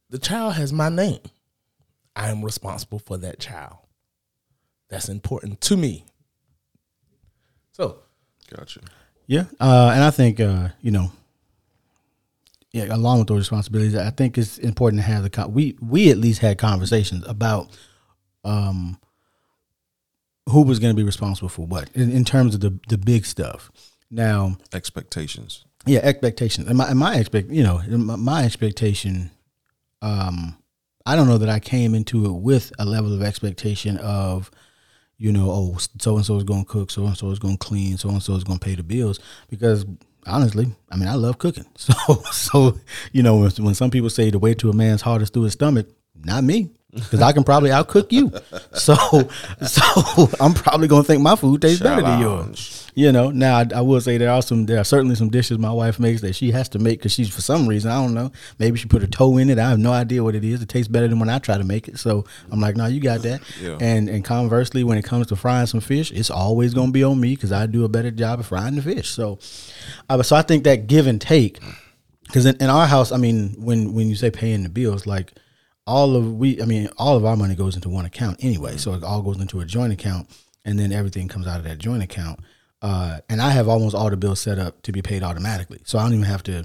the 0.08 0.18
child 0.18 0.54
has 0.54 0.72
my 0.72 0.88
name. 0.88 1.20
I 2.16 2.30
am 2.30 2.42
responsible 2.42 2.98
for 2.98 3.18
that 3.18 3.38
child. 3.38 3.76
That's 4.88 5.08
important 5.10 5.60
to 5.62 5.76
me. 5.76 6.04
So 7.72 7.98
Gotcha. 8.54 8.80
Yeah, 9.26 9.44
uh, 9.60 9.92
and 9.94 10.04
I 10.04 10.10
think 10.10 10.40
uh, 10.40 10.68
you 10.82 10.90
know, 10.90 11.10
yeah, 12.72 12.86
along 12.94 13.18
with 13.20 13.28
those 13.28 13.38
responsibilities, 13.38 13.94
I 13.96 14.10
think 14.10 14.38
it's 14.38 14.58
important 14.58 15.02
to 15.02 15.06
have 15.06 15.22
the 15.22 15.30
con- 15.30 15.52
we 15.52 15.76
we 15.80 16.10
at 16.10 16.18
least 16.18 16.40
had 16.40 16.58
conversations 16.58 17.24
about 17.26 17.68
um 18.44 18.98
who 20.48 20.62
was 20.62 20.78
going 20.78 20.94
to 20.94 20.96
be 21.00 21.04
responsible 21.06 21.48
for 21.48 21.66
what 21.66 21.88
in, 21.94 22.10
in 22.10 22.24
terms 22.24 22.54
of 22.54 22.60
the 22.60 22.78
the 22.88 22.98
big 22.98 23.24
stuff. 23.26 23.70
Now, 24.10 24.56
Expectations. 24.74 25.64
yeah, 25.86 26.00
expectations. 26.00 26.68
And 26.68 26.76
my, 26.76 26.88
and 26.90 26.98
my 26.98 27.16
expect, 27.16 27.48
you 27.48 27.62
know, 27.62 27.80
my, 27.88 28.16
my 28.16 28.44
expectation. 28.44 29.30
Um, 30.02 30.58
I 31.06 31.16
don't 31.16 31.26
know 31.28 31.38
that 31.38 31.48
I 31.48 31.60
came 31.60 31.94
into 31.94 32.26
it 32.26 32.32
with 32.32 32.72
a 32.78 32.84
level 32.84 33.14
of 33.14 33.22
expectation 33.22 33.96
of, 33.98 34.50
you 35.16 35.32
know, 35.32 35.50
oh, 35.50 35.78
so 35.98 36.16
and 36.16 36.26
so 36.26 36.36
is 36.36 36.44
going 36.44 36.64
to 36.64 36.70
cook, 36.70 36.90
so 36.90 37.06
and 37.06 37.16
so 37.16 37.30
is 37.30 37.38
going 37.38 37.56
to 37.56 37.66
clean, 37.66 37.96
so 37.96 38.10
and 38.10 38.22
so 38.22 38.34
is 38.34 38.44
going 38.44 38.58
to 38.58 38.64
pay 38.64 38.74
the 38.74 38.82
bills. 38.82 39.18
Because 39.48 39.86
honestly, 40.26 40.66
I 40.90 40.96
mean, 40.96 41.08
I 41.08 41.14
love 41.14 41.38
cooking. 41.38 41.66
So, 41.76 42.14
so 42.30 42.78
you 43.12 43.22
know, 43.22 43.38
when, 43.38 43.50
when 43.58 43.74
some 43.74 43.90
people 43.90 44.10
say 44.10 44.30
the 44.30 44.38
way 44.38 44.54
to 44.54 44.70
a 44.70 44.72
man's 44.72 45.02
heart 45.02 45.22
is 45.22 45.30
through 45.30 45.44
his 45.44 45.54
stomach, 45.54 45.88
not 46.24 46.44
me. 46.44 46.70
Because 46.94 47.22
I 47.22 47.32
can 47.32 47.42
probably 47.42 47.70
outcook 47.70 48.12
you, 48.12 48.30
so 48.74 48.94
so 49.66 50.28
I'm 50.38 50.52
probably 50.52 50.88
gonna 50.88 51.04
think 51.04 51.22
my 51.22 51.36
food 51.36 51.62
tastes 51.62 51.82
better 51.82 52.02
than 52.02 52.20
yours. 52.20 52.90
You 52.94 53.10
know, 53.10 53.30
now 53.30 53.56
I, 53.56 53.66
I 53.76 53.80
will 53.80 54.02
say 54.02 54.18
there 54.18 54.30
are 54.30 54.42
some, 54.42 54.66
there 54.66 54.78
are 54.78 54.84
certainly 54.84 55.14
some 55.14 55.30
dishes 55.30 55.58
my 55.58 55.72
wife 55.72 55.98
makes 55.98 56.20
that 56.20 56.34
she 56.34 56.50
has 56.50 56.68
to 56.70 56.78
make 56.78 56.98
because 56.98 57.12
she's 57.12 57.34
for 57.34 57.40
some 57.40 57.66
reason 57.66 57.90
I 57.90 57.94
don't 57.94 58.12
know. 58.12 58.30
Maybe 58.58 58.78
she 58.78 58.88
put 58.88 59.02
a 59.02 59.06
toe 59.06 59.38
in 59.38 59.48
it. 59.48 59.58
I 59.58 59.70
have 59.70 59.78
no 59.78 59.92
idea 59.92 60.22
what 60.22 60.34
it 60.34 60.44
is. 60.44 60.60
It 60.60 60.68
tastes 60.68 60.88
better 60.88 61.08
than 61.08 61.18
when 61.18 61.30
I 61.30 61.38
try 61.38 61.56
to 61.56 61.64
make 61.64 61.88
it. 61.88 61.98
So 61.98 62.26
I'm 62.50 62.60
like, 62.60 62.76
no, 62.76 62.84
you 62.84 63.00
got 63.00 63.22
that. 63.22 63.40
Yeah. 63.58 63.78
And 63.80 64.10
and 64.10 64.22
conversely, 64.22 64.84
when 64.84 64.98
it 64.98 65.04
comes 65.06 65.28
to 65.28 65.36
frying 65.36 65.66
some 65.66 65.80
fish, 65.80 66.12
it's 66.12 66.30
always 66.30 66.74
gonna 66.74 66.92
be 66.92 67.02
on 67.02 67.18
me 67.18 67.34
because 67.34 67.52
I 67.52 67.64
do 67.64 67.86
a 67.86 67.88
better 67.88 68.10
job 68.10 68.40
of 68.40 68.46
frying 68.46 68.76
the 68.76 68.82
fish. 68.82 69.08
So, 69.08 69.38
uh, 70.10 70.22
so 70.22 70.36
I 70.36 70.42
think 70.42 70.64
that 70.64 70.86
give 70.86 71.06
and 71.06 71.18
take 71.18 71.58
because 72.26 72.44
in, 72.44 72.56
in 72.56 72.68
our 72.68 72.86
house, 72.86 73.10
I 73.10 73.16
mean, 73.16 73.54
when 73.56 73.94
when 73.94 74.10
you 74.10 74.16
say 74.16 74.30
paying 74.30 74.62
the 74.62 74.68
bills, 74.68 75.06
like 75.06 75.32
all 75.86 76.14
of 76.16 76.34
we, 76.36 76.60
I 76.62 76.64
mean, 76.64 76.88
all 76.98 77.16
of 77.16 77.24
our 77.24 77.36
money 77.36 77.54
goes 77.54 77.74
into 77.74 77.88
one 77.88 78.04
account 78.04 78.42
anyway. 78.44 78.76
So 78.76 78.94
it 78.94 79.02
all 79.02 79.22
goes 79.22 79.40
into 79.40 79.60
a 79.60 79.64
joint 79.64 79.92
account, 79.92 80.28
and 80.64 80.78
then 80.78 80.92
everything 80.92 81.28
comes 81.28 81.46
out 81.46 81.58
of 81.58 81.64
that 81.64 81.78
joint 81.78 82.02
account. 82.02 82.40
Uh, 82.80 83.18
and 83.28 83.40
I 83.40 83.50
have 83.50 83.68
almost 83.68 83.94
all 83.94 84.10
the 84.10 84.16
bills 84.16 84.40
set 84.40 84.58
up 84.58 84.82
to 84.82 84.92
be 84.92 85.02
paid 85.02 85.22
automatically, 85.22 85.80
so 85.84 85.98
I 85.98 86.02
don't 86.02 86.14
even 86.14 86.24
have 86.24 86.42
to 86.44 86.64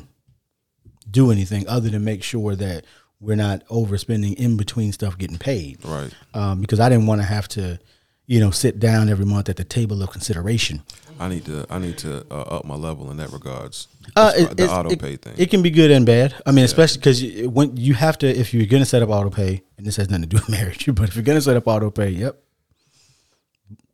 do 1.10 1.32
anything 1.32 1.68
other 1.68 1.90
than 1.90 2.04
make 2.04 2.22
sure 2.24 2.56
that 2.56 2.86
we're 3.20 3.36
not 3.36 3.66
overspending 3.68 4.34
in 4.36 4.58
between 4.58 4.92
stuff 4.92 5.18
getting 5.18 5.38
paid 5.40 5.84
Right. 5.86 6.12
um, 6.34 6.62
because 6.62 6.80
I 6.80 6.90
didn't 6.90 7.08
want 7.08 7.22
to 7.22 7.28
have 7.28 7.48
to, 7.50 7.80
you 8.28 8.42
know, 8.42 8.52
sit 8.52 8.80
down 8.80 9.10
every 9.10 9.26
month 9.26 9.48
at 9.48 9.56
the 9.56 9.64
table 9.64 10.04
of 10.04 10.12
consideration. 10.12 10.84
I 11.20 11.30
need 11.30 11.46
to 11.46 11.66
I 11.70 11.80
need 11.80 11.98
to 12.00 12.26
uh, 12.30 12.42
up 12.42 12.66
my 12.66 12.76
level 12.76 13.10
in 13.10 13.18
that 13.18 13.32
regards. 13.32 13.88
Uh, 14.16 14.34
it, 14.36 14.58
the 14.58 14.70
auto 14.70 14.96
pay 14.96 15.16
thing. 15.16 15.34
It 15.38 15.50
can 15.50 15.62
be 15.62 15.72
good 15.72 15.90
and 15.90 16.06
bad. 16.06 16.36
I 16.46 16.52
mean, 16.52 16.66
especially 16.66 17.00
because 17.00 17.48
when 17.48 17.76
you 17.76 17.94
have 17.96 18.18
to, 18.20 18.28
if 18.28 18.54
you're 18.54 18.68
going 18.68 18.84
to 18.84 18.86
set 18.86 19.02
up 19.02 19.10
auto 19.10 19.30
pay, 19.30 19.64
and 19.78 19.86
this 19.86 19.96
has 19.96 20.10
nothing 20.10 20.24
to 20.24 20.28
do 20.28 20.38
with 20.38 20.50
marriage, 20.50 20.86
but 20.94 21.10
if 21.10 21.16
you're 21.16 21.24
going 21.24 21.38
to 21.38 21.42
set 21.42 21.58
up 21.58 21.68
auto 21.68 21.90
pay, 21.90 22.10
yep, 22.10 22.38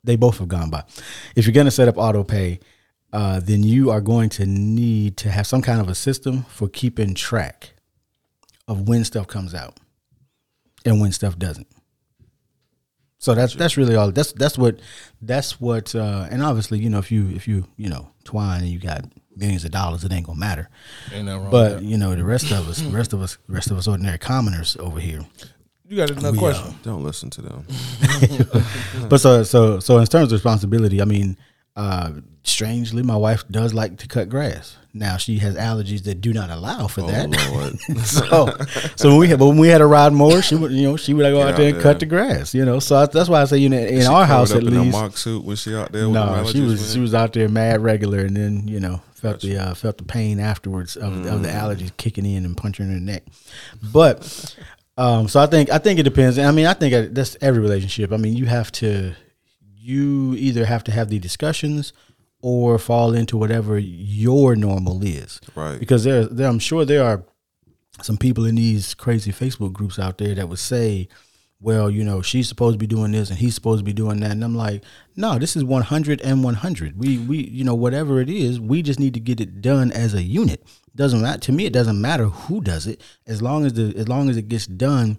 they 0.04 0.16
both 0.16 0.40
have 0.40 0.48
gone 0.48 0.70
by. 0.70 0.84
If 1.36 1.46
you're 1.46 1.54
going 1.54 1.66
to 1.66 1.72
set 1.72 1.88
up 1.88 1.98
auto 1.98 2.24
pay, 2.24 2.60
uh, 3.14 3.40
then 3.40 3.64
you 3.64 3.92
are 3.92 4.02
going 4.02 4.30
to 4.30 4.46
need 4.46 5.16
to 5.18 5.30
have 5.30 5.46
some 5.46 5.62
kind 5.62 5.80
of 5.80 5.88
a 5.88 5.96
system 5.96 6.44
for 6.44 6.68
keeping 6.68 7.14
track 7.14 7.74
of 8.68 8.88
when 8.88 9.04
stuff 9.06 9.28
comes 9.28 9.54
out 9.54 9.80
and 10.84 11.00
when 11.00 11.12
stuff 11.12 11.38
doesn't. 11.38 11.68
So 13.24 13.34
that's 13.34 13.56
that's 13.56 13.78
really 13.78 13.96
all. 13.96 14.12
That's 14.12 14.34
that's 14.34 14.58
what 14.58 14.80
that's 15.22 15.62
what. 15.62 15.96
Uh, 15.96 16.28
and 16.30 16.44
obviously, 16.44 16.80
you 16.80 16.90
know, 16.90 16.98
if 17.00 17.10
you 17.10 17.30
if 17.30 17.48
you 17.48 17.66
you 17.78 17.88
know 17.90 18.10
twine 18.26 18.64
and 18.64 18.70
you 18.70 18.80
got 18.80 19.06
millions 19.38 19.64
of 19.64 19.72
dollars, 19.72 20.04
it 20.04 20.12
ain't 20.12 20.26
gonna 20.26 20.38
matter. 20.38 20.68
Ain't 21.14 21.28
nothing 21.28 21.44
wrong 21.44 21.52
But 21.52 21.70
that. 21.76 21.84
you 21.84 21.98
know, 21.98 22.14
the 22.16 22.26
rest 22.26 22.52
of 22.52 22.68
us, 22.68 22.82
the 22.82 22.90
rest 22.90 23.14
of 23.14 23.22
us, 23.22 23.38
the 23.48 23.54
rest 23.54 23.72
of 23.72 23.78
us 23.78 23.88
ordinary 23.88 24.18
commoners 24.18 24.76
over 24.78 25.00
here. 25.00 25.26
You 25.88 25.96
got 25.96 26.12
another 26.12 26.38
We, 26.38 26.50
uh. 26.50 26.72
Don't 26.84 27.02
listen 27.06 27.30
to 27.30 27.42
them. 27.42 27.66
But 29.10 29.20
so 29.22 29.44
so 29.44 29.80
so 29.80 30.00
in 30.00 30.06
terms 30.08 30.34
of 30.34 30.36
responsibility, 30.36 31.02
I 31.02 31.06
mean, 31.06 31.38
uh, 31.76 32.12
strangely, 32.44 33.02
my 33.04 33.16
wife 33.16 33.48
does 33.50 33.74
like 33.74 33.98
to 33.98 34.08
cut 34.08 34.30
grass. 34.30 34.78
Now 34.96 35.18
she 35.18 35.40
has 35.40 35.56
allergies 35.56 36.04
that 36.04 36.22
do 36.22 36.34
not 36.34 36.52
allow 36.52 36.86
for 36.86 37.02
Oh 37.02 37.08
that. 37.08 37.30
So, 38.06 38.48
so 38.96 39.10
when 39.10 39.18
we 39.18 39.28
had, 39.28 39.40
but 39.40 39.48
when 39.48 39.58
we 39.58 39.68
had 39.70 39.82
a 39.82 39.88
ride 39.88 40.14
mower, 40.14 40.44
she 40.44 40.54
would, 40.56 40.72
you 40.72 40.84
know, 40.84 40.98
she 40.98 41.16
would 41.16 41.24
go 41.24 41.40
Get 41.40 41.48
out 41.48 41.58
there 41.58 41.66
and 41.70 41.76
there. 41.78 41.82
cut 41.82 42.00
the 42.00 42.06
grass, 42.06 42.54
you 42.54 42.64
know. 42.64 42.78
So 42.78 42.96
I, 42.98 43.06
that's 43.08 43.28
why 43.28 43.42
I 43.42 43.46
say, 43.46 43.58
you 43.58 43.70
know, 43.70 43.78
in 43.78 44.06
our 44.06 44.26
house 44.26 44.52
at 44.52 44.62
in 44.62 44.68
a 44.68 44.82
least, 44.82 44.92
mock 44.92 45.18
suit 45.18 45.44
when 45.44 45.56
she 45.56 45.74
out 45.76 45.92
there. 45.92 46.08
No, 46.08 46.46
she 46.48 46.62
was 46.62 46.94
she 46.94 47.00
was 47.00 47.16
out 47.16 47.34
there 47.34 47.50
mad 47.50 47.82
regular, 47.82 48.20
and 48.20 48.38
then 48.38 48.68
you 48.68 48.80
know 48.80 49.02
felt 49.16 49.42
the 49.42 49.58
uh, 49.58 49.74
felt 49.74 49.98
the 49.98 50.04
pain 50.04 50.40
afterwards 50.40 50.96
of, 50.96 51.12
of 51.26 51.40
Mm. 51.40 51.42
the 51.42 51.48
allergies 51.50 51.98
kicking 51.98 52.26
in 52.28 52.46
and 52.46 52.56
punching 52.56 52.88
her 52.88 53.00
neck. 53.00 53.24
But 53.92 54.56
um, 54.96 55.28
so 55.28 55.40
I 55.40 55.48
think 55.48 55.72
I 55.72 55.80
think 55.80 56.00
it 56.00 56.04
depends. 56.04 56.38
I 56.38 56.52
mean, 56.52 56.68
I 56.68 56.74
think 56.74 56.94
that- 56.94 57.16
that's 57.16 57.36
every 57.42 57.62
relationship. 57.62 58.12
I 58.12 58.18
mean, 58.18 58.36
you 58.36 58.46
have 58.46 58.72
to 58.74 59.16
you 59.84 60.34
either 60.36 60.66
have 60.66 60.84
to 60.86 60.92
have 60.92 61.10
the 61.10 61.20
discussions 61.20 61.92
or 62.42 62.78
fall 62.78 63.14
into 63.14 63.38
whatever 63.38 63.78
your 63.78 64.56
normal 64.56 65.04
is, 65.04 65.40
Right. 65.56 65.80
Because 65.80 66.04
there, 66.04 66.26
there 66.26 66.48
I'm 66.48 66.60
sure 66.60 66.86
there 66.86 67.04
are 67.04 67.24
some 68.02 68.18
people 68.18 68.46
in 68.46 68.56
these 68.56 68.94
crazy 68.94 69.32
Facebook 69.32 69.74
groups 69.74 70.00
out 70.00 70.18
there 70.18 70.36
that 70.36 70.50
would 70.50 70.60
say, 70.60 71.08
well, 71.60 71.90
you 71.90 72.04
know, 72.04 72.22
she's 72.22 72.50
supposed 72.50 72.74
to 72.74 72.78
be 72.78 72.88
doing 72.88 73.12
this 73.12 73.30
and 73.30 73.40
he's 73.40 73.56
supposed 73.56 73.80
to 73.80 73.86
be 73.86 73.94
doing 73.94 74.20
that. 74.20 74.32
And 74.32 74.44
I'm 74.44 74.56
like, 74.56 74.84
no, 75.16 75.40
this 75.40 75.56
is 75.56 75.64
100 75.64 76.20
and 76.22 76.44
100. 76.44 77.00
We, 77.00 77.18
we, 77.20 77.38
you 77.38 77.64
know, 77.64 77.76
whatever 77.76 78.20
it 78.20 78.30
is, 78.30 78.60
we 78.60 78.82
just 78.82 79.00
need 79.00 79.14
to 79.14 79.22
get 79.22 79.40
it 79.40 79.62
done 79.62 79.92
as 79.94 80.14
a 80.14 80.22
unit. 80.22 80.66
Doesn't 80.96 81.22
matter 81.22 81.40
to 81.40 81.52
me. 81.54 81.66
It 81.66 81.74
doesn't 81.74 82.02
matter 82.02 82.26
who 82.26 82.60
does 82.62 82.88
it, 82.88 83.02
as 83.26 83.42
long 83.42 83.66
as 83.66 83.74
the, 83.74 83.94
as 83.96 84.10
long 84.10 84.30
as 84.30 84.36
it 84.36 84.50
gets 84.50 84.68
done 84.68 85.18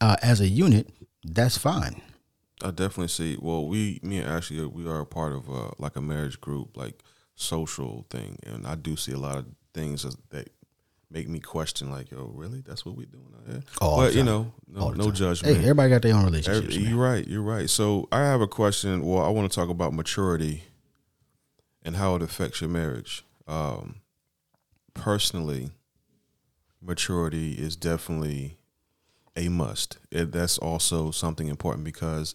uh, 0.00 0.16
as 0.22 0.40
a 0.40 0.48
unit, 0.48 0.92
that's 1.24 1.56
fine. 1.56 2.02
I 2.62 2.70
definitely 2.70 3.08
see. 3.08 3.36
Well, 3.40 3.66
we, 3.66 4.00
me 4.02 4.18
and 4.18 4.28
Ashley, 4.28 4.64
we 4.64 4.86
are 4.88 5.00
a 5.00 5.06
part 5.06 5.32
of 5.32 5.48
uh, 5.50 5.70
like 5.78 5.96
a 5.96 6.00
marriage 6.00 6.40
group, 6.40 6.76
like 6.76 7.02
social 7.34 8.06
thing, 8.10 8.38
and 8.46 8.66
I 8.66 8.74
do 8.76 8.96
see 8.96 9.12
a 9.12 9.18
lot 9.18 9.36
of 9.36 9.46
things 9.74 10.06
that 10.30 10.50
make 11.10 11.28
me 11.28 11.38
question, 11.38 11.90
like, 11.90 12.10
yo, 12.10 12.30
really? 12.34 12.60
That's 12.60 12.84
what 12.84 12.96
we're 12.96 13.06
doing 13.06 13.32
out 13.38 13.46
here? 13.50 13.62
All 13.80 13.98
but 13.98 14.14
you 14.14 14.22
know, 14.22 14.52
no, 14.68 14.90
no 14.90 15.10
judgment. 15.10 15.56
Hey, 15.56 15.62
everybody 15.62 15.90
got 15.90 16.02
their 16.02 16.14
own 16.14 16.34
Every- 16.34 16.74
you're 16.76 16.98
right. 16.98 17.26
You're 17.26 17.42
right. 17.42 17.68
So 17.70 18.08
I 18.10 18.20
have 18.20 18.40
a 18.40 18.48
question. 18.48 19.04
Well, 19.04 19.22
I 19.24 19.28
want 19.28 19.50
to 19.50 19.54
talk 19.54 19.68
about 19.68 19.92
maturity 19.92 20.64
and 21.82 21.96
how 21.96 22.16
it 22.16 22.22
affects 22.22 22.60
your 22.60 22.70
marriage. 22.70 23.24
Um, 23.46 23.96
personally, 24.94 25.70
maturity 26.82 27.52
is 27.52 27.76
definitely 27.76 28.56
a 29.36 29.48
must. 29.48 29.98
It, 30.10 30.32
that's 30.32 30.58
also 30.58 31.10
something 31.10 31.48
important 31.48 31.84
because 31.84 32.34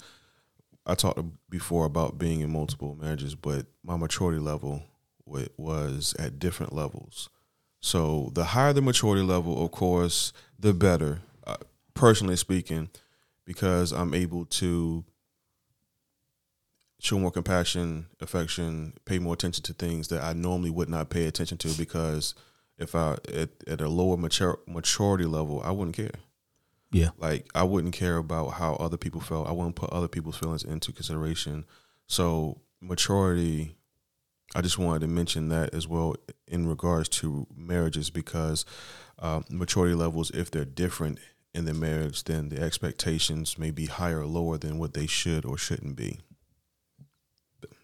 I 0.86 0.96
talked 0.96 1.20
before 1.50 1.86
about 1.86 2.18
being 2.18 2.42
in 2.42 2.52
multiple 2.52 2.98
marriages, 3.00 3.36
but 3.36 3.66
my 3.84 3.98
maturity 3.98 4.40
level 4.40 4.84
was 5.58 6.14
at 6.20 6.40
different 6.40 6.74
levels. 6.74 7.30
So 7.80 8.32
the 8.34 8.44
higher 8.46 8.74
the 8.74 8.82
maturity 8.82 9.22
level, 9.24 9.64
of 9.64 9.72
course, 9.72 10.34
the 10.60 10.74
better. 10.74 11.22
Uh, 11.46 11.58
personally 11.94 12.36
speaking, 12.36 12.90
because 13.46 13.92
I'm 13.92 14.14
able 14.14 14.46
to 14.46 15.04
show 17.00 17.18
more 17.18 17.32
compassion, 17.32 18.06
affection, 18.20 18.94
pay 19.06 19.18
more 19.18 19.34
attention 19.34 19.64
to 19.64 19.74
things 19.74 20.10
that 20.10 20.24
I 20.24 20.34
normally 20.34 20.70
would 20.70 20.90
not 20.90 21.10
pay 21.10 21.26
attention 21.26 21.58
to 21.60 21.70
because 21.70 22.36
if 22.78 22.94
I 22.94 23.14
at, 23.34 23.50
at 23.68 23.82
a 23.82 23.90
lower 23.90 24.18
mature, 24.18 24.60
maturity 24.68 25.26
level, 25.26 25.62
I 25.64 25.72
wouldn't 25.72 25.96
care. 25.96 26.12
Yeah. 26.92 27.10
Like 27.18 27.48
I 27.56 27.64
wouldn't 27.64 27.94
care 27.94 28.18
about 28.18 28.54
how 28.54 28.76
other 28.76 28.98
people 28.98 29.22
felt. 29.22 29.48
I 29.48 29.52
wouldn't 29.52 29.76
put 29.76 29.92
other 29.92 30.08
people's 30.08 30.38
feelings 30.38 30.64
into 30.64 30.92
consideration. 30.92 31.66
So 32.08 32.62
maturity, 32.82 33.78
I 34.54 34.62
just 34.62 34.78
wanted 34.78 35.00
to 35.02 35.08
mention 35.08 35.50
that 35.50 35.74
as 35.74 35.88
well 35.88 36.16
in 36.48 36.68
regards 36.68 37.08
to 37.10 37.48
marriages 37.56 38.10
because 38.10 38.66
um, 39.20 39.46
maturity 39.50 39.96
levels, 39.96 40.32
if 40.32 40.52
they're 40.52 40.66
different 40.66 41.20
in 41.54 41.66
the 41.66 41.74
marriage, 41.74 42.26
then 42.26 42.50
the 42.50 42.60
expectations 42.62 43.58
may 43.58 43.72
be 43.72 43.86
higher 43.86 44.22
or 44.22 44.26
lower 44.26 44.58
than 44.58 44.78
what 44.78 44.94
they 44.94 45.08
should 45.08 45.46
or 45.46 45.58
shouldn't 45.58 45.96
be. 45.96 46.20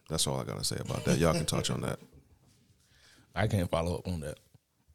That's 0.09 0.25
all 0.27 0.39
I 0.39 0.43
gotta 0.43 0.63
say 0.63 0.77
about 0.79 1.05
that. 1.05 1.17
Y'all 1.17 1.33
can 1.33 1.45
touch 1.45 1.69
on 1.69 1.81
that. 1.81 1.99
I 3.35 3.47
can't 3.47 3.69
follow 3.69 3.97
up 3.97 4.07
on 4.07 4.21
that. 4.21 4.39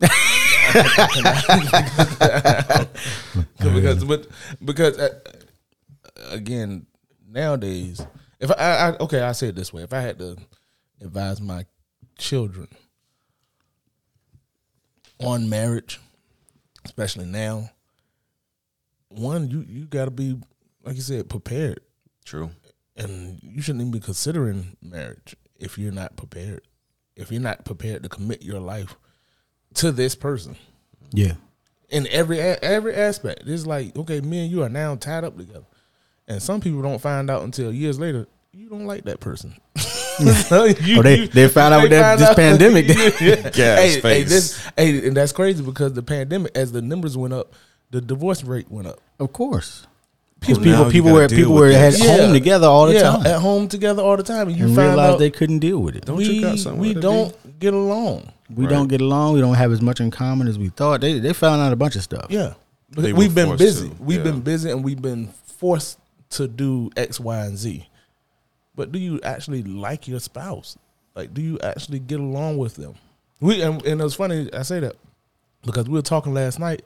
because 3.59 4.05
but 4.05 4.27
because 4.65 4.99
uh, 4.99 5.21
again 6.31 6.87
nowadays 7.29 8.05
if 8.41 8.51
I, 8.51 8.55
I 8.55 8.97
okay 8.99 9.21
I 9.21 9.33
say 9.33 9.49
it 9.49 9.55
this 9.55 9.73
way. 9.73 9.83
If 9.83 9.93
I 9.93 10.01
had 10.01 10.19
to 10.19 10.37
advise 11.01 11.41
my 11.41 11.67
children 12.19 12.69
on 15.21 15.49
marriage 15.49 16.01
especially 16.85 17.27
now 17.27 17.71
one 19.09 19.51
you 19.51 19.65
you 19.69 19.85
got 19.87 20.07
to 20.07 20.11
be 20.11 20.37
like 20.85 20.97
you 20.97 21.03
said 21.03 21.29
prepared. 21.29 21.81
True. 22.25 22.51
and 22.97 23.41
you 23.43 23.61
shouldn't 23.63 23.83
even 23.83 23.93
be 23.93 24.01
considering 24.01 24.77
marriage 24.81 25.35
if 25.59 25.77
you're 25.77 25.93
not 25.93 26.17
prepared. 26.17 26.63
If 27.17 27.33
you're 27.33 27.41
not 27.41 27.65
prepared 27.65 28.05
to 28.05 28.09
commit 28.09 28.43
your 28.43 28.61
life 28.61 28.97
to 29.75 29.93
this 29.93 30.15
person 30.15 30.57
Yeah. 31.13 31.35
in 31.91 32.07
every 32.09 32.39
every 32.41 32.95
aspect. 32.95 33.43
It's 33.47 33.67
like 33.67 33.97
okay, 33.97 34.21
me 34.21 34.43
and 34.45 34.51
you 34.51 34.63
are 34.63 34.69
now 34.69 34.95
tied 34.97 35.25
up 35.25 35.37
together, 35.37 35.65
and 36.29 36.43
some 36.43 36.61
people 36.61 36.83
don't 36.83 37.01
find 37.01 37.31
out 37.31 37.43
until 37.43 37.73
years 37.73 37.99
later. 37.99 38.27
You 38.55 38.69
don't 38.69 38.85
like 38.85 39.05
that 39.05 39.19
person. 39.19 39.55
So 40.49 40.65
you- 40.83 40.99
Oh, 40.99 41.03
they- 41.03 41.27
they 41.27 41.49
found 41.49 41.73
out 41.73 41.83
with 41.83 41.91
that- 41.93 42.19
this 42.19 42.35
pandemic. 42.35 42.87
Yeah. 42.87 43.37
Gas 43.51 43.55
hey, 43.79 44.01
hey, 44.01 44.23
this, 44.25 44.63
hey, 44.77 45.07
and 45.09 45.17
that's 45.17 45.33
crazy 45.33 45.65
because 45.65 45.95
the 45.95 46.03
pandemic, 46.03 46.53
as 46.55 46.71
the 46.71 46.83
numbers 46.83 47.17
went 47.17 47.33
up, 47.33 47.55
the 47.91 48.03
divorce 48.03 48.45
rate 48.45 48.71
went 48.71 48.89
up. 48.89 49.01
Of 49.19 49.33
course. 49.33 49.87
Because 50.43 50.59
Well, 50.59 50.65
people, 50.65 50.85
now 50.85 50.91
people 50.91 51.13
were 51.13 51.29
people 51.29 51.55
were 51.55 51.71
had 51.73 51.93
this. 51.95 52.05
home 52.07 52.33
together 52.33 52.67
all 52.67 52.87
the 52.87 52.95
yeah, 52.95 53.03
time 53.03 53.27
at 53.27 53.41
home 53.41 53.69
together 53.69 54.03
all 54.03 54.17
the 54.17 54.23
time, 54.25 54.49
and 54.49 54.57
you 54.59 54.67
and 54.67 54.75
find 54.77 54.99
out 55.01 55.19
they 55.19 55.31
couldn't 55.31 55.61
deal 55.61 55.79
with 55.79 55.97
it. 55.97 56.05
Don't 56.05 56.17
we, 56.17 56.25
you 56.25 56.41
got 56.43 56.59
somewhere 56.59 56.81
we 56.81 56.95
don't 56.95 57.59
get 57.61 57.73
along. 57.73 58.31
We 58.55 58.65
Right. 58.65 58.71
don't 58.71 58.89
get 58.89 59.01
along. 59.01 59.35
We 59.35 59.41
don't 59.41 59.55
have 59.55 59.73
as 59.73 59.81
much 59.81 60.01
in 60.01 60.11
common 60.11 60.49
as 60.49 60.59
we 60.59 60.69
thought. 60.69 61.01
They 61.01 61.19
they 61.21 61.33
found 61.33 61.63
out 61.63 61.73
a 61.73 61.77
bunch 61.77 61.95
of 61.97 62.03
stuff. 62.03 62.27
Yeah, 62.29 62.55
They 62.91 63.13
we've 63.13 63.35
been 63.35 63.57
busy. 63.57 63.89
to, 63.89 63.95
We've 64.03 64.19
yeah. 64.19 64.25
been 64.25 64.41
busy, 64.41 64.69
and 64.71 64.83
we've 64.85 65.01
been 65.01 65.29
forced 65.59 65.99
to 66.31 66.49
do 66.49 66.91
X, 66.97 67.19
Y, 67.21 67.39
and 67.47 67.57
Z. 67.57 67.89
But 68.75 68.91
do 68.91 68.99
you 68.99 69.21
actually 69.23 69.63
like 69.63 70.09
your 70.09 70.19
spouse? 70.21 70.77
Like, 71.15 71.33
do 71.35 71.41
you 71.41 71.59
actually 71.63 71.99
get 72.01 72.19
along 72.21 72.59
with 72.59 72.75
them? 72.77 72.95
We 73.41 73.63
and, 73.63 73.81
and 73.87 74.01
it 74.01 74.05
was 74.05 74.15
funny 74.15 74.49
I 74.53 74.63
say 74.63 74.81
that 74.81 74.97
because 75.65 75.87
we 75.87 75.93
were 75.95 76.03
talking 76.03 76.35
last 76.35 76.59
night, 76.59 76.83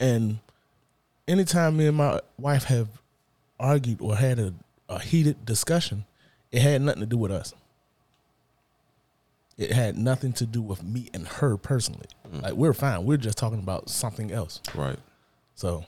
and 0.00 0.38
anytime 1.28 1.76
me 1.76 1.86
and 1.86 1.96
my 1.96 2.20
wife 2.38 2.64
have 2.64 2.88
argued 3.58 4.00
or 4.00 4.16
had 4.16 4.38
a, 4.38 4.54
a 4.88 4.98
heated 5.00 5.44
discussion, 5.44 6.04
it 6.52 6.62
had 6.62 6.80
nothing 6.82 7.00
to 7.00 7.06
do 7.06 7.16
with 7.16 7.32
us. 7.32 7.52
It 9.58 9.72
had 9.72 9.96
nothing 9.96 10.32
to 10.34 10.46
do 10.46 10.60
with 10.60 10.82
me 10.84 11.08
and 11.14 11.26
her 11.26 11.56
personally. 11.56 12.06
Mm. 12.30 12.42
Like 12.42 12.52
we're 12.52 12.74
fine. 12.74 13.04
We're 13.06 13.16
just 13.16 13.38
talking 13.38 13.58
about 13.58 13.88
something 13.88 14.30
else. 14.30 14.60
Right. 14.74 14.98
So 15.54 15.84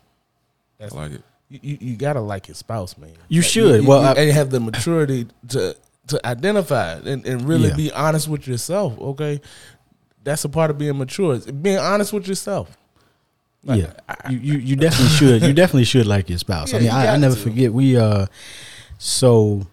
I 0.80 0.86
like 0.94 1.12
it. 1.12 1.22
you, 1.50 1.60
you, 1.62 1.78
you 1.80 1.96
gotta 1.96 2.20
like 2.20 2.48
your 2.48 2.54
spouse, 2.54 2.96
man. 2.96 3.12
You 3.28 3.42
Like, 3.42 3.50
should. 3.50 3.82
You, 3.82 3.88
Well, 3.88 4.00
you- 4.00 4.08
I- 4.08 4.14
and 4.14 4.30
have 4.32 4.50
the 4.50 4.60
maturity 4.60 5.26
to 5.48 5.76
to 6.06 6.26
identify 6.26 6.92
and, 6.94 7.26
and 7.26 7.42
really 7.42 7.68
Yeah. 7.68 7.76
be 7.76 7.92
honest 7.92 8.28
with 8.28 8.48
yourself. 8.48 8.98
Okay, 8.98 9.42
that's 10.24 10.42
a 10.44 10.48
part 10.48 10.70
of 10.70 10.78
being 10.78 10.96
mature. 10.96 11.34
is 11.34 11.44
Being 11.44 11.76
honest 11.78 12.14
with 12.14 12.26
yourself. 12.26 12.74
Like, 13.64 13.82
yeah, 13.82 14.30
you, 14.30 14.38
you 14.38 14.58
you 14.58 14.76
definitely 14.76 15.08
should. 15.16 15.42
You 15.42 15.52
definitely 15.52 15.84
should 15.84 16.06
like 16.06 16.28
your 16.28 16.38
spouse. 16.38 16.72
I 16.72 16.78
mean, 16.78 16.90
I, 16.90 17.14
I 17.14 17.16
never 17.16 17.34
to. 17.34 17.40
forget. 17.40 17.72
We 17.72 17.96
uh, 17.96 18.26
so 18.98 19.66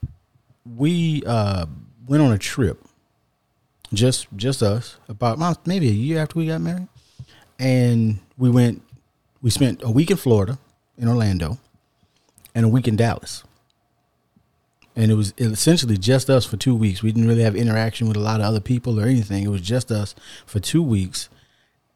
we 0.76 1.24
uh, 1.26 1.66
went 2.08 2.24
on 2.24 2.32
a 2.32 2.38
trip, 2.38 2.84
just 3.94 4.28
just 4.36 4.64
us, 4.64 4.98
about 5.08 5.68
maybe 5.68 5.88
a 5.88 5.94
year 5.94 6.20
after 6.20 6.40
we 6.40 6.48
got 6.48 6.62
married, 6.62 6.88
and 7.60 8.20
we 8.38 8.50
went. 8.50 8.82
We 9.42 9.52
spent 9.52 9.84
a 9.84 9.92
week 9.92 10.10
in 10.10 10.18
Florida, 10.18 10.58
in 10.98 11.08
Orlando, 11.08 11.60
and 12.56 12.66
a 12.66 12.70
week 12.70 12.88
in 12.88 12.96
Dallas. 12.96 13.44
And 14.98 15.12
it 15.12 15.16
was 15.16 15.34
essentially 15.38 15.98
just 15.98 16.30
us 16.30 16.46
for 16.46 16.56
two 16.56 16.74
weeks. 16.74 17.04
We 17.04 17.12
didn't 17.12 17.28
really 17.28 17.44
have 17.44 17.56
interaction 17.56 18.08
with 18.08 18.16
a 18.16 18.22
lot 18.22 18.40
of 18.40 18.46
other 18.46 18.62
people 18.62 19.00
or 19.00 19.04
anything. 19.04 19.44
It 19.44 19.50
was 19.50 19.62
just 19.62 19.92
us 19.92 20.16
for 20.46 20.60
two 20.60 20.82
weeks, 20.82 21.30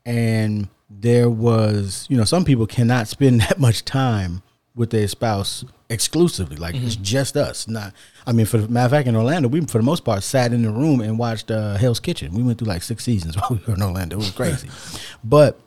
and 0.05 0.67
there 0.89 1.29
was, 1.29 2.05
you 2.09 2.17
know, 2.17 2.23
some 2.23 2.43
people 2.45 2.65
cannot 2.65 3.07
spend 3.07 3.41
that 3.49 3.59
much 3.59 3.85
time 3.85 4.41
with 4.75 4.89
their 4.91 5.07
spouse 5.07 5.65
exclusively. 5.89 6.55
Like 6.55 6.75
it's 6.75 6.95
just 6.95 7.35
us. 7.35 7.67
Not, 7.67 7.93
I 8.25 8.31
mean, 8.31 8.45
for 8.45 8.57
the 8.57 8.67
matter 8.67 8.85
of 8.85 8.91
fact, 8.91 9.07
in 9.07 9.15
Orlando, 9.15 9.49
we 9.49 9.61
for 9.61 9.77
the 9.79 9.83
most 9.83 10.05
part 10.05 10.23
sat 10.23 10.53
in 10.53 10.61
the 10.61 10.71
room 10.71 11.01
and 11.01 11.19
watched 11.19 11.51
uh, 11.51 11.75
Hell's 11.75 11.99
Kitchen. 11.99 12.33
We 12.33 12.43
went 12.43 12.59
through 12.59 12.67
like 12.67 12.83
six 12.83 13.03
seasons 13.03 13.35
while 13.37 13.49
we 13.51 13.57
were 13.67 13.75
in 13.75 13.81
Orlando. 13.81 14.15
It 14.15 14.19
was 14.19 14.31
crazy, 14.31 14.69
but 15.23 15.59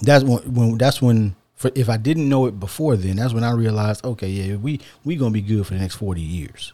that's 0.00 0.24
when, 0.24 0.38
when 0.54 0.78
that's 0.78 1.00
when. 1.00 1.36
For, 1.54 1.72
if 1.74 1.88
I 1.88 1.96
didn't 1.96 2.28
know 2.28 2.46
it 2.46 2.60
before 2.60 2.94
then, 2.96 3.16
that's 3.16 3.34
when 3.34 3.42
I 3.42 3.50
realized, 3.50 4.04
okay, 4.04 4.28
yeah, 4.28 4.54
we 4.54 4.80
we 5.04 5.16
gonna 5.16 5.32
be 5.32 5.42
good 5.42 5.66
for 5.66 5.74
the 5.74 5.80
next 5.80 5.96
forty 5.96 6.20
years. 6.20 6.72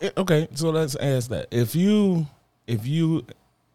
Eh, 0.00 0.10
Okay, 0.16 0.48
so 0.54 0.70
let's 0.70 0.96
ask 0.96 1.28
that. 1.28 1.48
If 1.50 1.74
you 1.76 2.26
if 2.66 2.86
you 2.86 3.26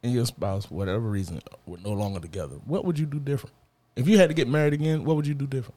and 0.04 0.12
your 0.12 0.26
spouse, 0.26 0.66
for 0.66 0.76
whatever 0.76 1.02
reason, 1.02 1.41
were 1.66 1.78
no 1.78 1.91
longer 1.91 2.20
together, 2.20 2.56
what 2.66 2.86
would 2.86 2.97
you 2.97 3.06
do 3.06 3.20
different? 3.20 3.56
If 3.95 4.08
you 4.08 4.18
had 4.18 4.30
to 4.30 4.34
get 4.34 4.47
married 4.47 4.74
again, 4.74 5.04
what 5.04 5.16
would 5.16 5.28
you 5.28 5.34
do 5.34 5.45
different? 5.45 5.76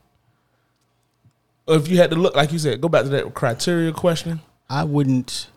Or 1.66 1.76
if 1.76 1.88
you 1.88 1.96
had 1.98 2.10
to 2.10 2.16
look, 2.16 2.36
like 2.36 2.52
you 2.52 2.58
said, 2.58 2.80
go 2.80 2.88
back 2.88 3.04
to 3.04 3.08
that 3.10 3.34
criteria 3.34 3.92
question. 3.92 4.40
I 4.68 4.84
wouldn't. 4.84 5.48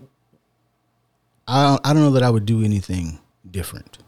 I 1.48 1.68
don't, 1.68 1.88
I 1.88 1.94
don't 1.94 2.04
know 2.04 2.12
that 2.12 2.24
I 2.24 2.30
would 2.30 2.46
do 2.46 2.64
anything 2.64 3.20
different 3.50 4.00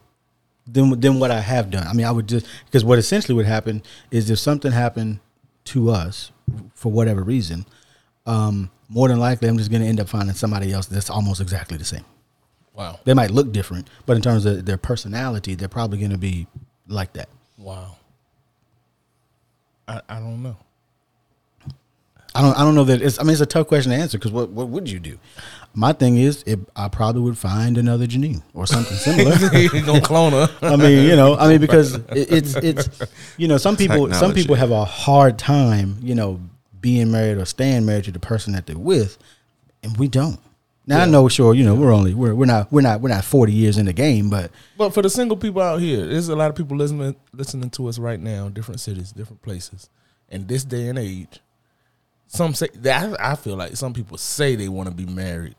than 0.66 0.98
than 1.00 1.20
what 1.20 1.30
I 1.30 1.40
have 1.40 1.70
done. 1.70 1.86
I 1.86 1.92
mean, 1.92 2.06
I 2.06 2.10
would 2.10 2.28
just 2.28 2.46
because 2.66 2.84
what 2.84 2.98
essentially 2.98 3.34
would 3.34 3.46
happen 3.46 3.82
is 4.10 4.30
if 4.30 4.38
something 4.38 4.72
happened 4.72 5.20
to 5.66 5.90
us 5.90 6.32
for 6.74 6.90
whatever 6.90 7.22
reason, 7.22 7.66
um, 8.26 8.70
more 8.88 9.08
than 9.08 9.18
likely 9.18 9.48
I'm 9.48 9.58
just 9.58 9.70
going 9.70 9.82
to 9.82 9.88
end 9.88 10.00
up 10.00 10.08
finding 10.08 10.34
somebody 10.34 10.72
else 10.72 10.86
that's 10.86 11.10
almost 11.10 11.40
exactly 11.40 11.76
the 11.76 11.84
same. 11.84 12.04
Wow. 12.80 12.98
They 13.04 13.12
might 13.12 13.30
look 13.30 13.52
different, 13.52 13.88
but 14.06 14.16
in 14.16 14.22
terms 14.22 14.46
of 14.46 14.64
their 14.64 14.78
personality, 14.78 15.54
they're 15.54 15.68
probably 15.68 15.98
going 15.98 16.12
to 16.12 16.18
be 16.18 16.46
like 16.88 17.12
that. 17.12 17.28
Wow. 17.58 17.96
I, 19.86 20.00
I 20.08 20.18
don't 20.18 20.42
know. 20.42 20.56
I 22.34 22.40
don't. 22.40 22.56
I 22.56 22.60
don't 22.60 22.74
know 22.74 22.84
that 22.84 23.02
it's. 23.02 23.18
I 23.20 23.24
mean, 23.24 23.32
it's 23.32 23.42
a 23.42 23.46
tough 23.46 23.66
question 23.66 23.90
to 23.92 23.98
answer 23.98 24.16
because 24.16 24.32
what 24.32 24.48
what 24.50 24.68
would 24.68 24.88
you 24.88 24.98
do? 24.98 25.18
My 25.74 25.92
thing 25.92 26.16
is, 26.16 26.42
it, 26.46 26.60
I 26.74 26.88
probably 26.88 27.20
would 27.20 27.36
find 27.36 27.76
another 27.76 28.06
Janine 28.06 28.42
or 28.54 28.66
something 28.66 28.96
similar. 28.96 29.36
gonna 29.82 30.00
clone 30.00 30.32
her? 30.32 30.48
I 30.62 30.76
mean, 30.76 31.06
you 31.06 31.16
know, 31.16 31.36
I 31.36 31.48
mean, 31.48 31.60
because 31.60 31.94
it, 32.10 32.32
it's 32.32 32.54
it's 32.56 32.88
you 33.36 33.46
know, 33.46 33.58
some 33.58 33.76
people 33.76 34.14
some 34.14 34.32
people 34.32 34.54
have 34.54 34.70
a 34.70 34.86
hard 34.86 35.38
time, 35.38 35.98
you 36.00 36.14
know, 36.14 36.40
being 36.80 37.10
married 37.10 37.36
or 37.36 37.44
staying 37.44 37.84
married 37.84 38.04
to 38.04 38.12
the 38.12 38.20
person 38.20 38.54
that 38.54 38.66
they're 38.66 38.78
with, 38.78 39.18
and 39.82 39.96
we 39.98 40.08
don't. 40.08 40.40
Now 40.90 41.02
I 41.02 41.06
know, 41.06 41.28
sure, 41.28 41.54
you 41.54 41.64
know, 41.64 41.74
we're 41.74 41.92
only 41.92 42.14
we're 42.14 42.34
we're 42.34 42.46
not 42.46 42.70
we're 42.72 42.80
not 42.82 43.00
we're 43.00 43.08
not 43.08 43.24
forty 43.24 43.52
years 43.52 43.78
in 43.78 43.86
the 43.86 43.92
game, 43.92 44.28
but 44.28 44.50
But 44.76 44.90
for 44.90 45.02
the 45.02 45.08
single 45.10 45.36
people 45.36 45.62
out 45.62 45.80
here, 45.80 46.04
there's 46.04 46.28
a 46.28 46.36
lot 46.36 46.50
of 46.50 46.56
people 46.56 46.76
listening 46.76 47.14
listening 47.32 47.70
to 47.70 47.86
us 47.88 47.98
right 47.98 48.18
now, 48.20 48.48
different 48.48 48.80
cities, 48.80 49.12
different 49.12 49.40
places, 49.42 49.88
in 50.28 50.46
this 50.46 50.64
day 50.64 50.88
and 50.88 50.98
age. 50.98 51.40
Some 52.26 52.54
say 52.54 52.68
that 52.74 53.20
I 53.20 53.32
I 53.32 53.34
feel 53.36 53.56
like 53.56 53.76
some 53.76 53.92
people 53.92 54.18
say 54.18 54.56
they 54.56 54.68
want 54.68 54.88
to 54.88 54.94
be 54.94 55.06
married, 55.06 55.54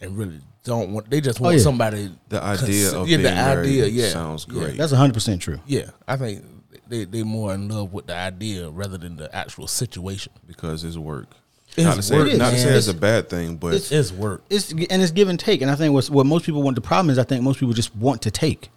and 0.00 0.16
really 0.18 0.40
don't 0.64 0.92
want. 0.92 1.10
They 1.10 1.20
just 1.20 1.40
oh, 1.40 1.44
want 1.44 1.54
Oh, 1.54 1.56
yeah. 1.58 1.62
somebody. 1.62 2.10
The 2.28 2.42
idea 2.42 2.66
consi- 2.90 2.94
of 2.94 3.08
yeah, 3.08 3.16
being 3.18 3.22
the 3.28 3.34
married 3.34 3.66
idea, 3.68 3.86
yeah, 3.86 4.08
sounds 4.08 4.46
yeah. 4.48 4.58
great. 4.58 4.76
that's 4.76 4.92
hundred 4.92 5.14
percent 5.14 5.42
true. 5.42 5.60
Yeah, 5.66 5.90
I 6.08 6.16
think 6.16 6.44
they 6.88 7.04
they 7.04 7.22
more 7.22 7.54
in 7.54 7.68
love 7.68 7.92
with 7.92 8.06
the 8.06 8.14
idea 8.16 8.68
rather 8.70 8.98
than 8.98 9.16
the 9.16 9.34
actual 9.34 9.66
situation. 9.68 10.32
because 10.46 10.84
it's 10.84 10.96
work. 10.96 11.28
It's 11.76 11.84
not 11.84 11.96
to 11.96 12.02
say, 12.02 12.16
work, 12.16 12.32
not 12.36 12.50
to 12.52 12.58
say 12.58 12.66
man. 12.66 12.76
it's 12.76 12.88
a 12.88 12.94
bad 12.94 13.28
thing, 13.28 13.56
but 13.56 13.74
It's- 13.74 13.92
It's 13.92 14.12
work. 14.12 14.42
It's 14.50 14.72
and 14.72 15.02
it's 15.02 15.10
give 15.12 15.28
and 15.28 15.38
take, 15.38 15.60
and 15.62 15.70
I 15.70 15.74
think 15.74 15.92
what's, 15.94 16.08
what 16.10 16.26
most 16.26 16.44
people 16.46 16.62
want. 16.62 16.74
The 16.74 16.80
problem 16.80 17.10
is, 17.10 17.18
I 17.18 17.24
think 17.24 17.42
most 17.42 17.60
people 17.60 17.74
just 17.74 17.94
want 17.96 18.22
to 18.22 18.30
take. 18.30 18.70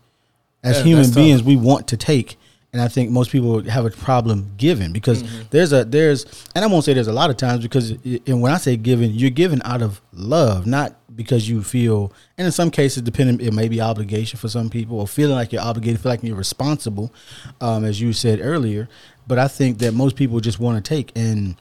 As 0.64 0.78
Yeah, 0.78 0.84
human 0.84 1.04
that's 1.04 1.16
tough. 1.16 1.24
beings, 1.24 1.42
we 1.44 1.56
want 1.56 1.88
to 1.88 1.96
take, 1.98 2.38
and 2.74 2.82
I 2.82 2.90
think 2.90 3.10
most 3.12 3.32
people 3.32 3.64
have 3.70 3.86
a 3.86 3.90
problem 3.92 4.52
giving 4.58 4.92
because 4.92 5.24
Mm-hmm. 5.24 5.42
there's 5.52 5.72
a 5.72 5.86
there's, 5.86 6.26
and 6.54 6.66
I 6.66 6.68
won't 6.68 6.84
say 6.84 6.94
there's 6.94 7.08
a 7.08 7.14
lot 7.14 7.30
of 7.30 7.38
times 7.38 7.62
because, 7.64 7.92
and 7.92 8.42
when 8.42 8.52
I 8.52 8.58
say 8.58 8.76
giving, 8.76 9.12
you're 9.12 9.30
giving 9.30 9.62
out 9.64 9.82
of 9.82 10.02
love, 10.12 10.68
not 10.68 10.96
because 11.16 11.48
you 11.50 11.64
feel, 11.64 12.12
and 12.38 12.46
in 12.46 12.52
some 12.52 12.72
cases, 12.72 13.04
depending, 13.04 13.46
it 13.46 13.54
may 13.54 13.68
be 13.70 13.80
obligation 13.82 14.38
for 14.38 14.50
some 14.50 14.70
people, 14.70 15.00
or 15.00 15.08
feeling 15.08 15.36
like 15.36 15.52
you're 15.54 15.62
obligated, 15.62 16.00
feel 16.02 16.12
like 16.12 16.24
you're 16.24 16.36
responsible, 16.36 17.14
um, 17.62 17.86
as 17.86 18.00
you 18.02 18.12
said 18.14 18.40
earlier. 18.42 18.88
But 19.28 19.38
I 19.40 19.48
think 19.48 19.78
that 19.80 19.94
most 19.94 20.16
people 20.18 20.40
just 20.42 20.60
want 20.60 20.84
to 20.84 20.88
take, 20.88 21.12
and 21.16 21.56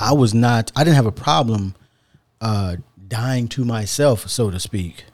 I 0.00 0.12
was 0.12 0.32
not. 0.34 0.72
I 0.74 0.82
didn't 0.84 0.96
have 0.96 1.06
a 1.06 1.12
problem 1.12 1.74
uh, 2.40 2.76
dying 3.06 3.46
to 3.48 3.64
myself, 3.64 4.28
so 4.28 4.50
to 4.50 4.58
speak, 4.58 5.04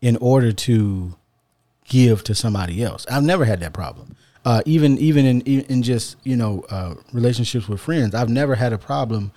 in 0.00 0.16
order 0.18 0.52
to 0.52 1.16
give 1.88 2.22
to 2.24 2.34
somebody 2.34 2.82
else. 2.82 3.06
I've 3.10 3.22
never 3.24 3.44
had 3.44 3.60
that 3.60 3.72
problem. 3.72 4.16
Uh, 4.44 4.60
even 4.66 4.98
even 4.98 5.24
in 5.26 5.40
in 5.62 5.82
just 5.82 6.16
you 6.22 6.36
know 6.36 6.64
uh, 6.70 6.94
relationships 7.12 7.66
with 7.66 7.80
friends, 7.80 8.14
I've 8.14 8.28
never 8.28 8.54
had 8.54 8.72
a 8.74 8.78
problem 8.78 9.32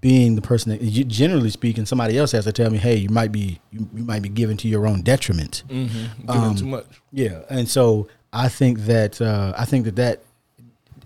being 0.00 0.34
the 0.36 0.40
person 0.42 0.70
that 0.70 0.78
generally 1.08 1.50
speaking 1.50 1.84
somebody 1.84 2.16
else 2.16 2.30
has 2.32 2.44
to 2.44 2.52
tell 2.52 2.70
me 2.70 2.78
hey 2.78 2.94
you 2.94 3.08
might 3.08 3.32
be 3.32 3.58
you, 3.72 3.88
you 3.92 4.04
might 4.04 4.22
be 4.22 4.28
giving 4.28 4.56
to 4.56 4.68
your 4.68 4.86
own 4.86 5.02
detriment 5.02 5.64
Giving 5.68 5.90
Um, 6.28 6.54
too 6.54 6.66
much. 6.66 6.86
yeah, 7.12 7.40
and 7.50 7.68
so 7.68 8.06
I 8.32 8.48
think 8.48 8.78
that 8.82 9.20
uh, 9.20 9.52
I 9.58 9.64
think 9.64 9.84
that 9.86 9.96
that 9.96 10.22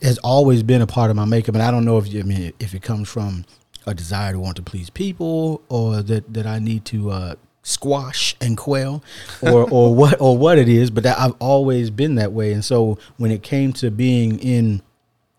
has 0.05 0.19
always 0.19 0.63
been 0.63 0.83
a 0.83 0.87
part 0.87 1.11
of 1.11 1.17
my 1.17 1.25
makeup, 1.25 1.55
and 1.55 1.63
I 1.63 1.71
don't 1.71 1.85
know 1.85 1.99
if 1.99 2.13
you, 2.13 2.21
I 2.21 2.25
mean 2.25 2.53
if 2.61 2.75
it 2.75 2.83
comes 2.83 3.09
from 3.09 3.45
a 3.87 3.95
desire 3.95 4.33
to 4.33 4.39
want 4.39 4.57
to 4.57 4.63
please 4.63 4.91
people, 4.91 5.63
or 5.69 6.03
that 6.03 6.33
that 6.33 6.47
I 6.47 6.59
need 6.59 6.85
to 6.87 7.11
uh, 7.11 7.35
squash 7.63 8.37
and 8.41 8.57
quell, 8.57 9.03
or 9.43 9.69
or 9.71 9.95
what 9.95 10.21
or 10.21 10.37
what 10.37 10.59
it 10.59 10.69
is. 10.69 10.91
But 10.91 11.05
that 11.05 11.19
I've 11.19 11.35
always 11.41 11.91
been 11.91 12.17
that 12.17 12.33
way, 12.33 12.53
and 12.53 12.65
so 12.65 12.99
when 13.17 13.31
it 13.31 13.43
came 13.43 13.73
to 13.75 13.91
being 13.91 14.39
in 14.39 14.83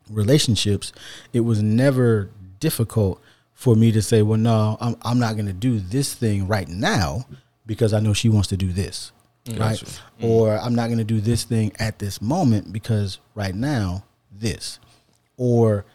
relationships, 0.10 0.92
it 1.32 1.42
was 1.42 1.62
never 1.62 2.30
difficult 2.60 3.22
for 3.54 3.76
me 3.76 3.92
to 3.92 4.02
say, 4.02 4.22
well, 4.22 4.40
no, 4.40 4.78
I'm 4.82 4.96
I'm 5.04 5.20
not 5.20 5.36
going 5.36 5.48
to 5.48 5.54
do 5.54 5.80
this 5.80 6.14
thing 6.14 6.48
right 6.48 6.68
now 6.68 7.26
because 7.66 7.94
I 7.94 8.00
know 8.00 8.14
she 8.14 8.30
wants 8.30 8.48
to 8.50 8.58
do 8.58 8.72
this, 8.72 9.12
right? 9.58 10.02
Or 10.22 10.58
I'm 10.58 10.74
not 10.74 10.88
going 10.88 10.98
to 10.98 11.04
do 11.04 11.22
this 11.22 11.44
thing 11.44 11.72
at 11.78 12.00
this 12.00 12.22
moment 12.22 12.74
because 12.74 13.20
right 13.36 13.54
now 13.56 14.04
this, 14.40 14.80
or 15.38 15.86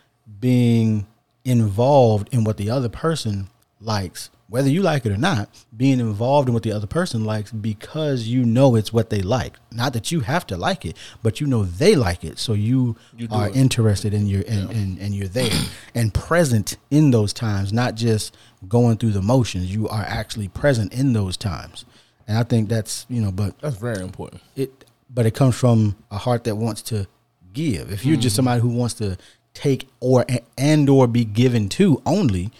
being 0.40 1.06
involved 1.44 2.28
in 2.32 2.44
what 2.44 2.56
the 2.56 2.70
other 2.70 2.88
person 2.88 3.48
likes, 3.80 4.30
whether 4.48 4.68
you 4.68 4.82
like 4.82 5.06
it 5.06 5.12
or 5.12 5.16
not, 5.16 5.48
being 5.76 6.00
involved 6.00 6.48
in 6.48 6.52
what 6.54 6.62
the 6.62 6.72
other 6.72 6.86
person 6.86 7.24
likes 7.24 7.50
because 7.52 8.26
you 8.26 8.44
know 8.44 8.74
it's 8.74 8.92
what 8.92 9.08
they 9.08 9.22
like. 9.22 9.56
Not 9.72 9.92
that 9.94 10.10
you 10.12 10.20
have 10.20 10.46
to 10.48 10.56
like 10.56 10.84
it, 10.84 10.96
but 11.22 11.40
you 11.40 11.46
know 11.46 11.64
they 11.64 11.94
like 11.96 12.24
it, 12.24 12.38
so 12.38 12.52
you, 12.52 12.96
You 13.16 13.28
are 13.30 13.48
it. 13.48 13.56
interested 13.56 14.12
in 14.12 14.26
your 14.26 14.42
and, 14.48 14.70
and, 14.70 14.98
and 14.98 15.14
you're 15.14 15.28
there 15.28 15.52
and 15.94 16.12
present 16.12 16.76
in 16.90 17.10
those 17.10 17.32
times, 17.32 17.72
not 17.72 17.94
just 17.94 18.36
going 18.68 18.96
through 18.98 19.12
the 19.12 19.22
motions. 19.22 19.74
You 19.74 19.88
are 19.88 20.02
actually 20.02 20.48
present 20.48 20.92
in 20.92 21.12
those 21.12 21.36
times, 21.36 21.84
and 22.28 22.36
I 22.36 22.42
think 22.42 22.68
that's 22.68 23.06
you 23.08 23.20
know, 23.22 23.32
but 23.32 23.58
That's 23.60 23.76
very 23.76 24.02
important. 24.02 24.42
it 24.56 24.84
but 25.12 25.26
it 25.26 25.34
comes 25.34 25.56
from 25.56 25.96
a 26.10 26.18
heart 26.18 26.44
that 26.44 26.54
wants 26.56 26.82
to 26.82 27.06
give 27.52 27.92
if 27.92 28.04
you're 28.04 28.16
just 28.16 28.36
somebody 28.36 28.60
who 28.60 28.68
wants 28.68 28.94
to 28.94 29.16
take 29.54 29.88
or 30.00 30.24
and 30.56 30.88
or 30.88 31.06
be 31.06 31.24
given 31.24 31.68
to 31.68 32.00
only 32.06 32.50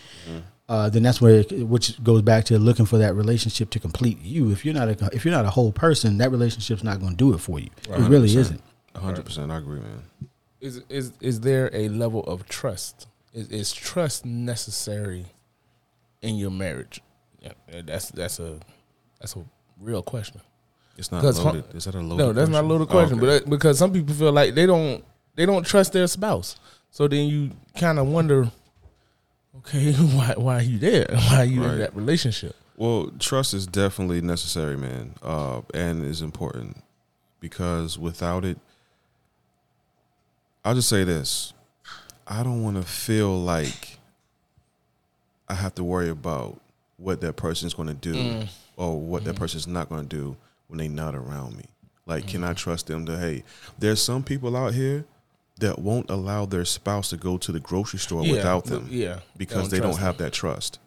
uh, 0.69 0.89
then 0.89 1.03
that's 1.03 1.21
where 1.21 1.41
it, 1.41 1.67
which 1.67 2.01
goes 2.05 2.23
back 2.23 2.45
to 2.45 2.57
looking 2.57 2.87
for 2.87 2.97
that 2.99 3.15
relationship 3.15 3.71
to 3.71 3.81
complete 3.81 4.21
you 4.23 4.51
if 4.51 4.65
you're 4.65 4.75
not 4.75 4.89
a 4.89 5.11
if 5.13 5.25
you're 5.25 5.35
not 5.35 5.45
a 5.45 5.51
whole 5.51 5.73
person 5.73 6.19
that 6.19 6.31
relationship's 6.31 6.85
not 6.85 7.01
going 7.01 7.13
to 7.13 7.17
do 7.17 7.33
it 7.35 7.39
for 7.39 7.59
you 7.59 7.69
it 7.89 8.09
really 8.09 8.35
isn't 8.37 8.63
hundred 8.99 9.25
percent. 9.25 9.51
I 9.51 9.59
agree, 9.59 9.81
man. 9.81 10.03
Is 10.61 10.83
is 10.89 11.13
is 11.21 11.41
there 11.41 11.71
a 11.73 11.89
level 11.89 12.23
of 12.25 12.47
trust? 12.49 13.07
Is, 13.33 13.49
is 13.49 13.73
trust 13.73 14.27
necessary 14.27 15.27
in 16.23 16.37
your 16.37 16.51
marriage? 16.51 17.01
Yeah, 17.41 17.53
that's 17.85 18.11
that's 18.11 18.39
a 18.39 18.61
that's 19.21 19.37
a 19.37 19.45
real 19.79 20.03
question. 20.03 20.41
It's 21.01 21.11
not 21.11 21.25
loaded. 21.25 21.65
Is 21.75 21.85
that 21.87 21.95
a 21.95 21.99
loaded? 22.01 22.19
no, 22.19 22.33
that's 22.33 22.51
not 22.51 22.59
a 22.59 22.63
question? 22.63 22.69
loaded 22.69 22.89
Oh, 22.89 22.91
question, 22.93 23.19
okay. 23.19 23.27
but 23.27 23.33
that, 23.45 23.51
because 23.51 23.79
some 23.79 23.93
people 23.93 24.15
feel 24.15 24.33
like 24.33 24.55
they 24.55 24.67
don't 24.67 25.03
they 25.35 25.47
don't 25.47 25.65
trust 25.67 25.93
their 25.93 26.07
spouse, 26.07 26.57
so 26.91 27.09
then 27.09 27.27
you 27.29 27.51
kind 27.79 27.99
of 27.99 28.07
wonder, 28.07 28.51
okay, 29.59 29.93
why 30.17 30.35
why 30.37 30.57
are 30.59 30.63
you 30.63 30.79
there? 30.79 31.07
Why 31.11 31.37
are 31.39 31.45
you 31.45 31.65
in 31.65 31.79
that 31.79 31.95
relationship? 31.97 32.55
Well, 32.77 33.11
trust 33.19 33.53
is 33.55 33.67
definitely 33.67 34.21
necessary, 34.23 34.77
man, 34.77 35.15
uh, 35.23 35.61
and 35.75 36.05
is 36.05 36.23
important 36.23 36.83
because 37.41 37.99
without 37.99 38.45
it, 38.45 38.59
I'll 40.65 40.75
just 40.75 40.89
say 40.89 41.05
this: 41.05 41.53
I 42.27 42.43
don't 42.43 42.63
want 42.63 42.77
to 42.77 42.83
feel 42.83 43.39
like 43.41 43.99
I 45.49 45.55
have 45.55 45.75
to 45.77 45.85
worry 45.85 46.11
about 46.11 46.61
what 46.97 47.21
that 47.23 47.35
person's 47.37 47.75
going 47.75 47.89
to 47.89 47.95
do 47.95 48.15
Mm. 48.15 48.49
or 48.77 49.01
what 49.01 49.23
Mm-hmm. 49.23 49.29
that 49.33 49.37
person's 49.39 49.67
not 49.67 49.89
going 49.89 50.07
to 50.07 50.17
do 50.17 50.37
when 50.71 50.79
they 50.79 50.89
not 50.89 51.15
around 51.15 51.57
me. 51.57 51.65
Like, 52.07 52.27
can 52.27 52.41
Mm-hmm. 52.41 52.51
I 52.51 52.55
trust 52.55 52.87
them 52.87 53.05
to? 53.07 53.19
Hey, 53.19 53.45
there's 53.79 54.01
some 54.01 54.23
people 54.23 54.57
out 54.57 54.73
here 54.75 55.05
that 55.59 55.79
won't 55.79 56.09
allow 56.11 56.47
their 56.47 56.65
spouse 56.65 57.11
to 57.11 57.17
go 57.17 57.37
to 57.39 57.53
the 57.53 57.61
grocery 57.61 57.99
store 57.99 58.25
Yeah, 58.25 58.33
without 58.33 58.65
them 58.65 58.87
yeah, 58.91 59.21
because 59.37 59.69
they 59.69 59.77
they 59.77 59.81
don't 59.83 59.91
don't 59.91 59.99
trust 59.99 60.05
have 60.07 60.17
that 60.19 60.33
trust. 60.33 60.79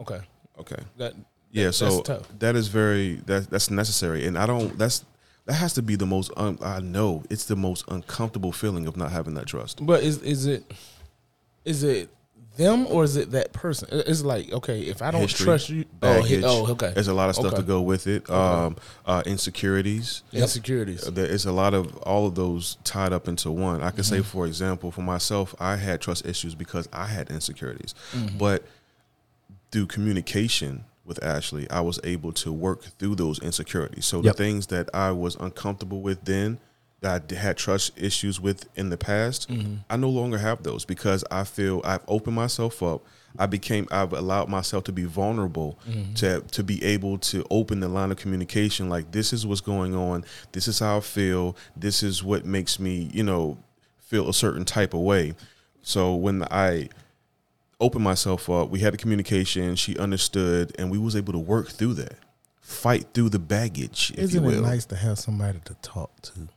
Okay, 0.00 0.20
Okay. 0.58 0.82
that 0.96 1.14
Yeah, 1.50 1.64
that's 1.66 1.76
so 1.76 2.02
that 2.38 2.56
is 2.56 2.68
very 2.68 3.16
that 3.26 3.50
that's 3.50 3.70
necessary, 3.70 4.26
and 4.26 4.36
I 4.38 4.46
don't. 4.46 4.76
That's 4.78 5.04
that 5.46 5.54
has 5.54 5.74
to 5.74 5.82
be 5.82 5.94
the 5.96 6.06
most. 6.06 6.32
Un, 6.36 6.58
I 6.62 6.80
know 6.80 7.22
it's 7.30 7.44
the 7.44 7.54
most 7.56 7.84
uncomfortable 7.88 8.50
feeling 8.52 8.86
of 8.86 8.96
not 8.96 9.12
having 9.12 9.34
that 9.34 9.46
trust. 9.46 9.84
But 9.84 10.02
is 10.02 10.18
is 10.22 10.46
it 10.46 10.64
is 11.64 11.84
it 11.84 12.08
them 12.56 12.86
or 12.88 13.04
is 13.04 13.16
it 13.16 13.30
that 13.32 13.52
person? 13.52 13.88
It- 13.92 14.06
It's 14.08 14.22
like 14.22 14.52
okay, 14.52 14.80
if 14.82 15.02
I 15.02 15.10
don't 15.10 15.22
History, 15.22 15.44
trust 15.44 15.68
you, 15.70 15.84
oh, 15.86 15.96
baggage. 16.00 16.28
he- 16.28 16.44
oh, 16.44 16.66
okay. 16.72 16.92
There's 16.94 17.08
a 17.08 17.14
lot 17.14 17.28
of 17.28 17.34
stuff 17.34 17.46
Okay. 17.52 17.56
to 17.56 17.62
go 17.62 17.80
with 17.82 18.06
it. 18.06 18.28
Um, 18.30 18.76
uh, 19.06 19.22
insecurities. 19.26 20.22
Insecurities. 20.32 21.02
There 21.02 21.26
is 21.26 21.44
a 21.46 21.52
lot 21.52 21.74
of 21.74 21.96
all 21.98 22.26
of 22.26 22.34
those 22.34 22.76
tied 22.84 23.12
up 23.12 23.28
into 23.28 23.50
one. 23.50 23.82
I 23.82 23.90
could 23.90 24.04
say, 24.06 24.18
Mm-hmm. 24.18 24.24
for 24.28 24.46
example, 24.46 24.90
for 24.90 25.02
myself, 25.02 25.54
I 25.58 25.76
had 25.76 26.00
trust 26.00 26.26
issues 26.26 26.54
because 26.54 26.88
I 26.92 27.06
had 27.06 27.30
insecurities, 27.30 27.94
Mm-hmm. 28.12 28.38
but 28.38 28.64
through 29.70 29.86
communication 29.86 30.84
with 31.04 31.22
Ashley, 31.22 31.68
I 31.70 31.80
was 31.80 31.98
able 32.04 32.32
to 32.32 32.52
work 32.52 32.82
through 32.98 33.16
those 33.16 33.38
insecurities. 33.40 34.06
So 34.06 34.22
Yep. 34.22 34.36
the 34.36 34.42
things 34.44 34.66
that 34.68 34.88
I 34.94 35.10
was 35.10 35.34
uncomfortable 35.36 36.00
with 36.00 36.24
then, 36.24 36.58
that 37.04 37.32
I 37.32 37.34
had 37.34 37.56
trust 37.56 37.92
issues 37.96 38.40
with 38.40 38.68
in 38.76 38.90
the 38.90 38.96
past, 38.96 39.48
mm-hmm. 39.48 39.76
I 39.88 39.96
no 39.96 40.08
longer 40.08 40.38
have 40.38 40.62
those 40.62 40.84
because 40.84 41.24
I 41.30 41.44
feel 41.44 41.80
I've 41.84 42.02
opened 42.08 42.36
myself 42.36 42.82
up. 42.82 43.02
I 43.38 43.46
became 43.46 43.88
I've 43.90 44.12
allowed 44.12 44.48
myself 44.48 44.84
to 44.84 44.92
be 44.92 45.04
vulnerable 45.04 45.78
mm-hmm. 45.88 46.14
to 46.14 46.40
to 46.40 46.62
be 46.62 46.82
able 46.84 47.18
to 47.18 47.44
open 47.50 47.80
the 47.80 47.88
line 47.88 48.10
of 48.12 48.16
communication 48.16 48.88
like 48.88 49.10
this 49.10 49.32
is 49.32 49.46
what's 49.46 49.60
going 49.60 49.94
on, 49.94 50.24
this 50.52 50.68
is 50.68 50.78
how 50.78 50.98
I 50.98 51.00
feel, 51.00 51.56
this 51.76 52.02
is 52.02 52.22
what 52.22 52.44
makes 52.44 52.78
me, 52.78 53.10
you 53.12 53.22
know, 53.22 53.58
feel 53.98 54.28
a 54.28 54.34
certain 54.34 54.64
type 54.64 54.94
of 54.94 55.00
way. 55.00 55.34
So 55.82 56.14
when 56.14 56.44
I 56.44 56.88
opened 57.80 58.04
myself 58.04 58.48
up. 58.50 58.70
We 58.70 58.80
had 58.80 58.94
a 58.94 58.96
communication. 58.96 59.76
She 59.76 59.96
understood, 59.98 60.74
and 60.78 60.90
we 60.90 60.98
was 60.98 61.14
able 61.14 61.32
to 61.32 61.38
work 61.38 61.68
through 61.68 61.94
that, 61.94 62.16
fight 62.60 63.08
through 63.14 63.30
the 63.30 63.38
baggage, 63.38 64.12
Isn't 64.16 64.42
you 64.42 64.50
it 64.50 64.60
nice 64.62 64.86
to 64.86 64.96
have 64.96 65.18
somebody 65.18 65.60
to 65.66 65.74
talk 65.74 66.20
to? 66.22 66.48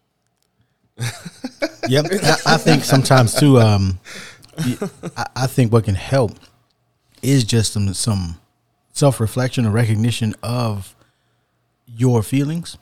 Yep. 1.87 2.05
I, 2.23 2.37
I 2.45 2.57
think 2.57 2.83
sometimes 2.83 3.33
too. 3.33 3.59
Um, 3.59 3.99
I, 5.15 5.27
I 5.35 5.47
think 5.47 5.71
what 5.71 5.85
can 5.85 5.95
help 5.95 6.33
is 7.21 7.43
just 7.43 7.73
some 7.73 7.93
some 7.93 8.39
self 8.93 9.19
reflection 9.19 9.65
or 9.65 9.71
recognition 9.71 10.35
of 10.43 10.95
your 11.85 12.23
feelings, 12.23 12.77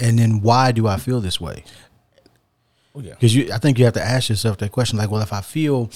and 0.00 0.18
then 0.18 0.40
why 0.40 0.72
do 0.72 0.86
I 0.86 0.96
feel 0.96 1.20
this 1.20 1.40
way? 1.40 1.64
Oh 2.94 3.00
yeah. 3.00 3.14
Because 3.14 3.34
you, 3.34 3.52
I 3.52 3.58
think 3.58 3.78
you 3.78 3.84
have 3.84 3.94
to 3.94 4.02
ask 4.04 4.28
yourself 4.28 4.58
that 4.58 4.72
question. 4.72 4.98
Like, 4.98 5.10
well, 5.10 5.22
if 5.22 5.32
I 5.32 5.40
feel 5.40 5.90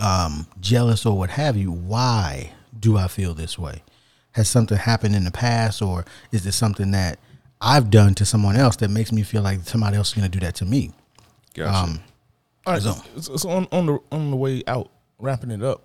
um, 0.00 0.46
jealous 0.60 1.06
or 1.06 1.16
what 1.16 1.30
have 1.30 1.56
you, 1.56 1.72
why 1.72 2.52
do 2.78 2.96
I 2.96 3.08
feel 3.08 3.34
this 3.34 3.58
way? 3.58 3.82
Has 4.32 4.48
something 4.48 4.76
happened 4.76 5.16
in 5.16 5.24
the 5.24 5.30
past, 5.30 5.82
or 5.82 6.04
is 6.30 6.46
it 6.46 6.52
something 6.52 6.90
that 6.92 7.18
I've 7.60 7.90
done 7.90 8.14
to 8.16 8.24
someone 8.24 8.56
else 8.56 8.76
that 8.76 8.88
makes 8.90 9.10
me 9.12 9.22
feel 9.22 9.42
like 9.42 9.60
somebody 9.60 9.96
else 9.96 10.08
is 10.10 10.14
going 10.14 10.30
to 10.30 10.38
do 10.38 10.44
that 10.44 10.54
to 10.56 10.64
me? 10.64 10.92
Gotcha. 11.54 11.76
Um, 11.76 12.00
All 12.66 12.74
right. 12.74 12.82
So- 12.82 13.02
So, 13.20 13.36
so 13.36 13.50
on 13.50 13.66
on 13.72 13.86
the 13.86 13.98
on 14.12 14.30
the 14.30 14.36
way 14.36 14.62
out, 14.66 14.90
wrapping 15.18 15.50
it 15.50 15.62
up. 15.62 15.82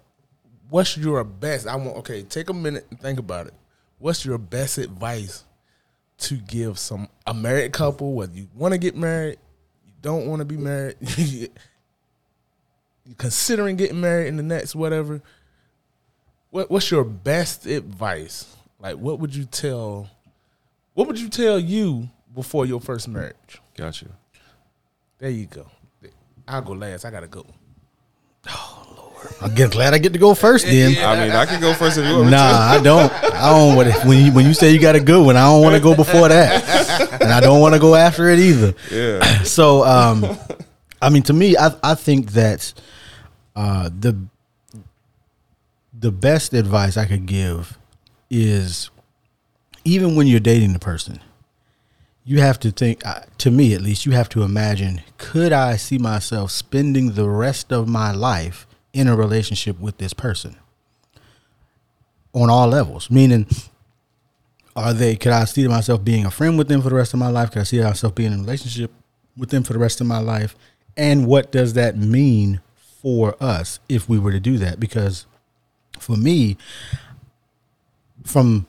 What's 0.69 0.97
your 0.97 1.23
best? 1.23 1.67
I 1.67 1.75
want 1.75 1.97
okay. 1.97 2.23
Take 2.23 2.49
a 2.49 2.53
minute 2.53 2.85
and 2.89 2.99
think 2.99 3.19
about 3.19 3.47
it. 3.47 3.53
What's 3.99 4.25
your 4.25 4.37
best 4.37 4.77
advice 4.77 5.43
to 6.19 6.35
give 6.35 6.77
some 6.77 7.07
a 7.25 7.33
married 7.33 7.73
couple, 7.73 8.13
whether 8.13 8.33
you 8.35 8.47
want 8.55 8.73
to 8.73 8.77
get 8.77 8.95
married, 8.95 9.37
you 9.85 9.93
don't 10.01 10.27
want 10.27 10.39
to 10.39 10.45
be 10.45 10.57
married, 10.57 10.95
you 11.17 11.47
considering 13.17 13.75
getting 13.75 13.99
married 13.99 14.27
in 14.27 14.37
the 14.37 14.43
next 14.43 14.75
whatever. 14.75 15.21
What 16.49 16.69
what's 16.69 16.91
your 16.91 17.03
best 17.03 17.65
advice? 17.65 18.55
Like, 18.79 18.97
what 18.97 19.19
would 19.19 19.35
you 19.35 19.45
tell? 19.45 20.09
What 20.93 21.07
would 21.07 21.19
you 21.19 21.29
tell 21.29 21.59
you 21.59 22.09
before 22.33 22.65
your 22.65 22.79
first 22.79 23.07
marriage? 23.07 23.61
Gotcha. 23.77 24.07
There 25.19 25.29
you 25.29 25.45
go. 25.47 25.67
I'll 26.47 26.61
go 26.61 26.73
last. 26.73 27.05
I 27.05 27.11
gotta 27.11 27.27
go. 27.27 27.45
Oh 28.49 29.13
Lord. 29.41 29.55
I'm 29.57 29.69
glad 29.69 29.93
I 29.93 29.97
get 29.97 30.11
to 30.13 30.19
go 30.19 30.33
first. 30.35 30.65
Then, 30.65 30.97
I 31.03 31.23
mean, 31.23 31.31
I 31.31 31.45
can 31.45 31.61
go 31.61 31.73
first 31.73 31.97
if 31.97 32.05
you 32.05 32.13
want 32.13 32.25
me 32.25 32.31
nah, 32.31 32.41
I 32.71 32.81
don't. 32.81 33.11
I 33.33 33.49
don't. 33.51 33.75
want 33.77 33.93
to- 33.93 34.07
When 34.07 34.25
you 34.25 34.31
when 34.33 34.45
you 34.45 34.53
say 34.53 34.71
you 34.71 34.79
got 34.81 34.95
a 34.95 34.99
good 34.99 35.25
one, 35.25 35.37
I 35.37 35.43
don't 35.45 35.61
want 35.63 35.75
to 35.75 35.81
go 35.81 35.95
before 35.95 36.27
that, 36.27 37.21
and 37.21 37.31
I 37.31 37.39
don't 37.39 37.61
want 37.61 37.73
to 37.73 37.79
go 37.79 37.95
after 37.95 38.27
it 38.29 38.39
either. 38.39 38.73
Yeah. 38.91 39.43
So, 39.45 39.83
um, 39.85 40.25
I 41.01 41.09
mean, 41.09 41.23
to 41.23 41.33
me, 41.33 41.55
I 41.57 41.73
I 41.81 41.95
think 41.95 42.31
that 42.33 42.73
uh, 43.55 43.89
the 43.97 44.17
the 45.97 46.11
best 46.11 46.53
advice 46.53 46.97
I 46.97 47.05
could 47.05 47.25
give 47.25 47.77
is 48.29 48.89
even 49.83 50.15
when 50.15 50.27
you're 50.27 50.39
dating 50.39 50.73
the 50.73 50.79
person, 50.79 51.19
you 52.25 52.39
have 52.39 52.59
to 52.61 52.71
think. 52.71 53.05
Uh, 53.05 53.21
to 53.39 53.51
me, 53.51 53.73
at 53.73 53.81
least, 53.81 54.05
you 54.05 54.13
have 54.13 54.29
to 54.29 54.43
imagine: 54.43 55.01
Could 55.17 55.51
I 55.51 55.75
see 55.77 55.97
myself 55.97 56.51
spending 56.51 57.13
the 57.13 57.29
rest 57.29 57.71
of 57.71 57.87
my 57.87 58.11
life 58.11 58.65
in 58.93 59.07
a 59.07 59.15
relationship 59.15 59.79
with 59.79 59.97
this 59.97 60.13
person 60.13 60.55
on 62.33 62.49
all 62.49 62.67
levels? 62.67 63.09
Meaning. 63.09 63.47
Are 64.75 64.91
they? 64.91 65.15
Could 65.15 65.33
I 65.33 65.45
see 65.45 65.67
myself 65.67 66.03
being 66.03 66.25
a 66.25 66.31
friend 66.31 66.57
with 66.57 66.67
them 66.67 66.81
for 66.81 66.89
the 66.89 66.95
rest 66.95 67.13
of 67.13 67.19
my 67.19 67.29
life? 67.29 67.51
Could 67.51 67.59
I 67.59 67.63
see 67.63 67.79
myself 67.79 68.15
being 68.15 68.33
in 68.33 68.39
a 68.39 68.41
relationship 68.41 68.91
with 69.37 69.49
them 69.51 69.61
for 69.61 69.73
the 69.73 69.77
rest 69.77 70.01
of 70.01 70.07
my 70.07 70.17
life? 70.17 70.55
And 70.97 71.27
what 71.27 71.51
does 71.51 71.73
that 71.73 71.95
mean 71.95 72.59
for 72.75 73.35
us 73.39 73.79
if 73.87 74.09
we 74.09 74.17
were 74.17 74.31
to 74.31 74.39
do 74.39 74.57
that? 74.57 74.79
Because 74.79 75.27
for 75.99 76.15
me, 76.15 76.57
from 78.23 78.65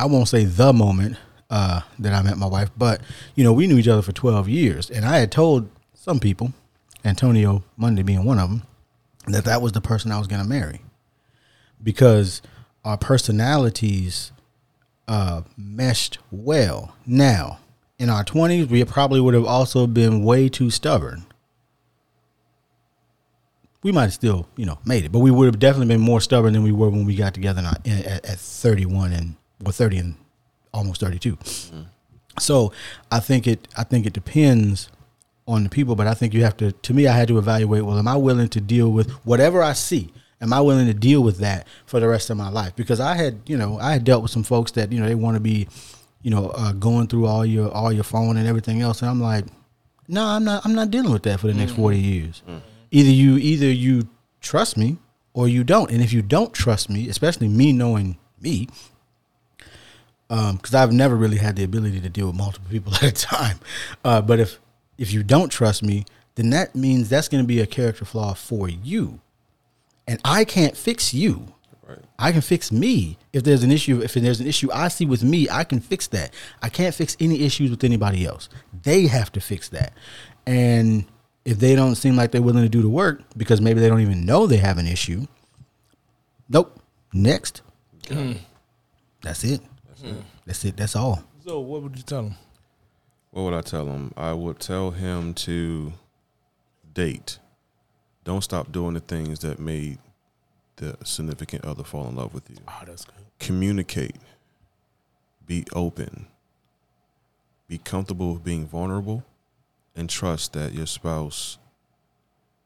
I 0.00 0.06
won't 0.06 0.28
say 0.28 0.44
the 0.44 0.72
moment 0.72 1.16
uh, 1.50 1.82
that 1.98 2.12
I 2.12 2.22
met 2.22 2.38
my 2.38 2.46
wife, 2.46 2.70
but 2.76 3.00
you 3.34 3.44
know, 3.44 3.52
we 3.52 3.66
knew 3.66 3.78
each 3.78 3.88
other 3.88 4.02
for 4.02 4.12
twelve 4.12 4.48
years, 4.48 4.90
and 4.90 5.04
I 5.04 5.18
had 5.18 5.30
told 5.30 5.68
some 5.94 6.18
people, 6.20 6.52
Antonio 7.04 7.62
Monday 7.76 8.02
being 8.02 8.24
one 8.24 8.38
of 8.38 8.48
them, 8.48 8.62
that 9.26 9.44
that 9.44 9.60
was 9.60 9.72
the 9.72 9.80
person 9.80 10.10
I 10.10 10.18
was 10.18 10.26
going 10.26 10.42
to 10.42 10.48
marry 10.48 10.80
because 11.82 12.42
our 12.84 12.96
personalities 12.96 14.32
uh, 15.08 15.42
meshed 15.56 16.18
well. 16.30 16.94
Now, 17.06 17.58
in 17.98 18.08
our 18.08 18.24
20s, 18.24 18.68
we 18.68 18.84
probably 18.84 19.20
would 19.20 19.34
have 19.34 19.44
also 19.44 19.86
been 19.86 20.24
way 20.24 20.48
too 20.48 20.70
stubborn. 20.70 21.26
We 23.82 23.92
might 23.92 24.02
have 24.04 24.14
still, 24.14 24.46
you 24.56 24.66
know, 24.66 24.78
made 24.84 25.04
it, 25.04 25.12
but 25.12 25.20
we 25.20 25.30
would 25.30 25.46
have 25.46 25.58
definitely 25.58 25.94
been 25.94 26.00
more 26.00 26.20
stubborn 26.20 26.52
than 26.52 26.62
we 26.62 26.72
were 26.72 26.90
when 26.90 27.06
we 27.06 27.14
got 27.14 27.34
together 27.34 27.60
in 27.60 27.66
our, 27.66 27.76
in, 27.84 27.98
at, 28.04 28.24
at 28.26 28.38
31 28.38 29.12
and 29.12 29.36
or 29.64 29.72
30 29.72 29.98
and 29.98 30.14
almost 30.72 31.00
32. 31.00 31.38
So, 32.38 32.72
I 33.10 33.20
think 33.20 33.46
it 33.46 33.68
I 33.76 33.84
think 33.84 34.06
it 34.06 34.12
depends 34.12 34.88
on 35.46 35.64
the 35.64 35.68
people, 35.68 35.96
but 35.96 36.06
I 36.06 36.14
think 36.14 36.32
you 36.32 36.42
have 36.44 36.56
to 36.58 36.72
to 36.72 36.94
me 36.94 37.06
I 37.06 37.12
had 37.12 37.28
to 37.28 37.38
evaluate, 37.38 37.84
well, 37.84 37.98
am 37.98 38.08
I 38.08 38.16
willing 38.16 38.48
to 38.50 38.60
deal 38.60 38.90
with 38.90 39.10
whatever 39.26 39.62
I 39.62 39.72
see? 39.72 40.12
Am 40.40 40.52
I 40.52 40.60
willing 40.60 40.86
to 40.86 40.94
deal 40.94 41.22
with 41.22 41.38
that 41.38 41.66
for 41.84 42.00
the 42.00 42.08
rest 42.08 42.30
of 42.30 42.36
my 42.36 42.48
life? 42.48 42.74
Because 42.74 42.98
I 42.98 43.14
had, 43.14 43.40
you 43.46 43.58
know, 43.58 43.78
I 43.78 43.92
had 43.92 44.04
dealt 44.04 44.22
with 44.22 44.30
some 44.30 44.42
folks 44.42 44.70
that, 44.72 44.90
you 44.90 44.98
know, 44.98 45.06
they 45.06 45.14
want 45.14 45.34
to 45.36 45.40
be, 45.40 45.68
you 46.22 46.30
know, 46.30 46.48
uh, 46.56 46.72
going 46.72 47.08
through 47.08 47.26
all 47.26 47.44
your 47.44 47.70
all 47.72 47.92
your 47.92 48.04
phone 48.04 48.36
and 48.38 48.46
everything 48.46 48.80
else, 48.80 49.02
and 49.02 49.10
I'm 49.10 49.20
like, 49.20 49.44
no, 50.08 50.24
I'm 50.24 50.44
not. 50.44 50.64
I'm 50.64 50.74
not 50.74 50.90
dealing 50.90 51.12
with 51.12 51.24
that 51.24 51.40
for 51.40 51.46
the 51.48 51.54
next 51.54 51.72
forty 51.72 51.98
years. 51.98 52.42
Either 52.90 53.10
you, 53.10 53.36
either 53.36 53.70
you 53.70 54.08
trust 54.40 54.76
me 54.76 54.96
or 55.34 55.46
you 55.46 55.62
don't. 55.62 55.90
And 55.90 56.02
if 56.02 56.12
you 56.12 56.22
don't 56.22 56.52
trust 56.52 56.90
me, 56.90 57.08
especially 57.08 57.46
me 57.48 57.72
knowing 57.72 58.18
me, 58.40 58.68
because 60.30 60.74
I've 60.74 60.92
never 60.92 61.16
really 61.16 61.38
had 61.38 61.56
the 61.56 61.64
ability 61.64 62.00
to 62.00 62.08
deal 62.08 62.28
with 62.28 62.36
multiple 62.36 62.70
people 62.70 62.94
at 62.96 63.02
a 63.02 63.12
time. 63.12 63.58
Uh, 64.04 64.22
but 64.22 64.38
if 64.38 64.58
if 64.96 65.12
you 65.12 65.22
don't 65.22 65.50
trust 65.50 65.82
me, 65.82 66.04
then 66.36 66.50
that 66.50 66.74
means 66.74 67.08
that's 67.08 67.28
going 67.28 67.42
to 67.42 67.48
be 67.48 67.60
a 67.60 67.66
character 67.66 68.04
flaw 68.04 68.34
for 68.34 68.68
you, 68.68 69.20
and 70.06 70.20
I 70.24 70.44
can't 70.44 70.76
fix 70.76 71.12
you. 71.12 71.54
Right. 71.86 71.98
I 72.18 72.30
can 72.30 72.42
fix 72.42 72.70
me. 72.70 73.18
If 73.32 73.42
there's 73.42 73.64
an 73.64 73.72
issue, 73.72 74.00
if 74.00 74.14
there's 74.14 74.40
an 74.40 74.46
issue 74.46 74.68
I 74.72 74.86
see 74.86 75.04
with 75.04 75.24
me, 75.24 75.48
I 75.50 75.64
can 75.64 75.80
fix 75.80 76.06
that. 76.08 76.32
I 76.62 76.68
can't 76.68 76.94
fix 76.94 77.16
any 77.18 77.42
issues 77.42 77.70
with 77.70 77.82
anybody 77.82 78.24
else. 78.24 78.48
They 78.84 79.08
have 79.08 79.32
to 79.32 79.40
fix 79.40 79.68
that. 79.70 79.92
And 80.46 81.06
if 81.44 81.58
they 81.58 81.74
don't 81.74 81.96
seem 81.96 82.14
like 82.14 82.30
they're 82.30 82.42
willing 82.42 82.62
to 82.62 82.68
do 82.68 82.82
the 82.82 82.88
work 82.88 83.22
because 83.36 83.60
maybe 83.60 83.80
they 83.80 83.88
don't 83.88 84.02
even 84.02 84.24
know 84.24 84.46
they 84.46 84.58
have 84.58 84.78
an 84.78 84.86
issue, 84.86 85.26
nope. 86.48 86.80
Next. 87.12 87.62
That's 89.22 89.42
it. 89.42 89.60
That's 90.46 90.64
it. 90.64 90.76
That's 90.76 90.96
all. 90.96 91.22
So, 91.44 91.60
what 91.60 91.82
would 91.82 91.96
you 91.96 92.02
tell 92.02 92.24
him? 92.24 92.34
What 93.30 93.42
would 93.42 93.54
I 93.54 93.60
tell 93.60 93.86
him? 93.86 94.12
I 94.16 94.32
would 94.32 94.58
tell 94.58 94.90
him 94.90 95.34
to 95.34 95.92
date. 96.92 97.38
Don't 98.24 98.42
stop 98.42 98.72
doing 98.72 98.94
the 98.94 99.00
things 99.00 99.40
that 99.40 99.58
made 99.58 99.98
the 100.76 100.96
significant 101.04 101.64
other 101.64 101.84
fall 101.84 102.08
in 102.08 102.16
love 102.16 102.34
with 102.34 102.48
you. 102.50 102.56
Oh, 102.68 102.82
that's 102.86 103.04
good. 103.04 103.14
Communicate. 103.38 104.16
Be 105.46 105.64
open. 105.74 106.26
Be 107.68 107.78
comfortable 107.78 108.34
with 108.34 108.44
being 108.44 108.66
vulnerable 108.66 109.24
and 109.94 110.10
trust 110.10 110.52
that 110.54 110.72
your 110.72 110.86
spouse 110.86 111.58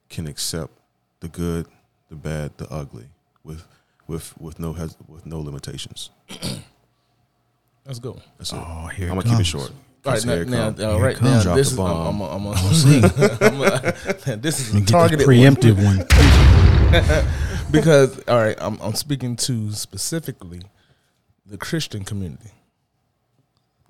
can 0.09 0.27
accept 0.27 0.73
the 1.21 1.29
good, 1.29 1.67
the 2.09 2.17
bad, 2.17 2.57
the 2.57 2.69
ugly 2.73 3.07
with 3.43 3.67
with 4.07 4.39
with 4.41 4.59
no 4.59 4.73
hes- 4.73 4.97
with 5.09 5.27
no 5.27 5.41
limitations. 5.41 6.11
Let's 7.87 7.99
go. 7.99 8.19
That's 8.39 8.53
it. 8.53 8.57
Oh, 8.57 8.87
here 8.89 9.09
I'm 9.11 9.17
gonna 9.19 9.29
keep 9.31 9.41
it 9.41 9.45
short. 9.47 9.71
All 10.07 10.13
right, 10.13 10.23
That's 10.23 10.25
now, 10.27 10.33
here 10.35 10.43
it 10.43 10.49
now, 10.49 10.73
come. 10.73 10.87
all 10.91 11.01
right, 11.01 11.23
now 11.23 11.43
Drop 11.43 11.57
this 11.57 11.71
the 11.71 11.75
is 11.75 11.79
I'm, 11.79 11.87
bomb. 11.87 12.21
I'm, 12.23 12.47
I'm, 12.47 12.47
I'm, 12.47 12.55
I'm, 14.33 14.41
this 14.41 14.61
is 14.61 14.75
a 14.75 14.85
targeted 14.85 15.27
preemptive 15.27 15.77
one. 15.83 15.99
because 17.71 18.19
all 18.29 18.39
right, 18.39 18.57
I'm 18.61 18.79
I'm 18.81 18.95
speaking 18.95 19.37
to 19.37 19.73
specifically 19.73 20.63
the 21.47 21.59
Christian 21.59 22.05
community. 22.05 22.51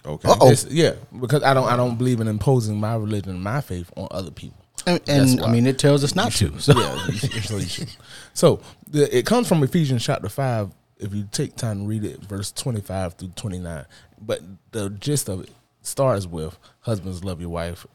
Okay. 0.07 0.28
Uh-oh. 0.28 0.55
Yeah, 0.68 0.95
because 1.20 1.42
I 1.42 1.55
don't 1.55 1.68
I 1.68 1.76
don't 1.76 1.97
believe 1.97 2.20
in 2.20 2.28
imposing 2.28 2.78
my 2.78 2.95
religion 2.97 3.30
and 3.30 3.42
my 3.42 3.61
faith 3.61 3.90
on 3.97 4.09
other 4.11 4.30
people. 4.30 4.59
And, 4.86 5.01
and 5.09 5.40
I 5.40 5.51
mean, 5.51 5.66
it 5.66 5.78
tells 5.78 6.05
us 6.05 6.14
not 6.14 6.32
to. 6.32 6.59
So 6.61 6.78
yeah, 6.78 7.07
you 7.07 7.12
should- 7.14 7.45
so, 7.45 7.57
you 7.57 7.86
so 8.34 8.61
the, 8.90 9.16
it 9.18 9.24
comes 9.24 9.49
from 9.49 9.62
Ephesians 9.62 10.05
chapter 10.05 10.28
five. 10.28 10.70
If 11.05 11.15
you 11.15 11.29
take 11.31 11.55
time 11.57 11.81
to 11.81 11.87
read 11.87 12.05
it, 12.05 12.21
verse 12.23 12.51
twenty 12.51 12.81
five 12.81 13.15
through 13.15 13.33
twenty 13.37 13.59
nine. 13.59 13.85
But 14.21 14.41
the 14.73 14.91
gist 14.91 15.29
of 15.29 15.43
it 15.43 15.51
starts 15.83 16.27
with 16.27 16.59
husbands 16.81 17.23
love 17.23 17.41
your 17.41 17.51
wife 17.51 17.87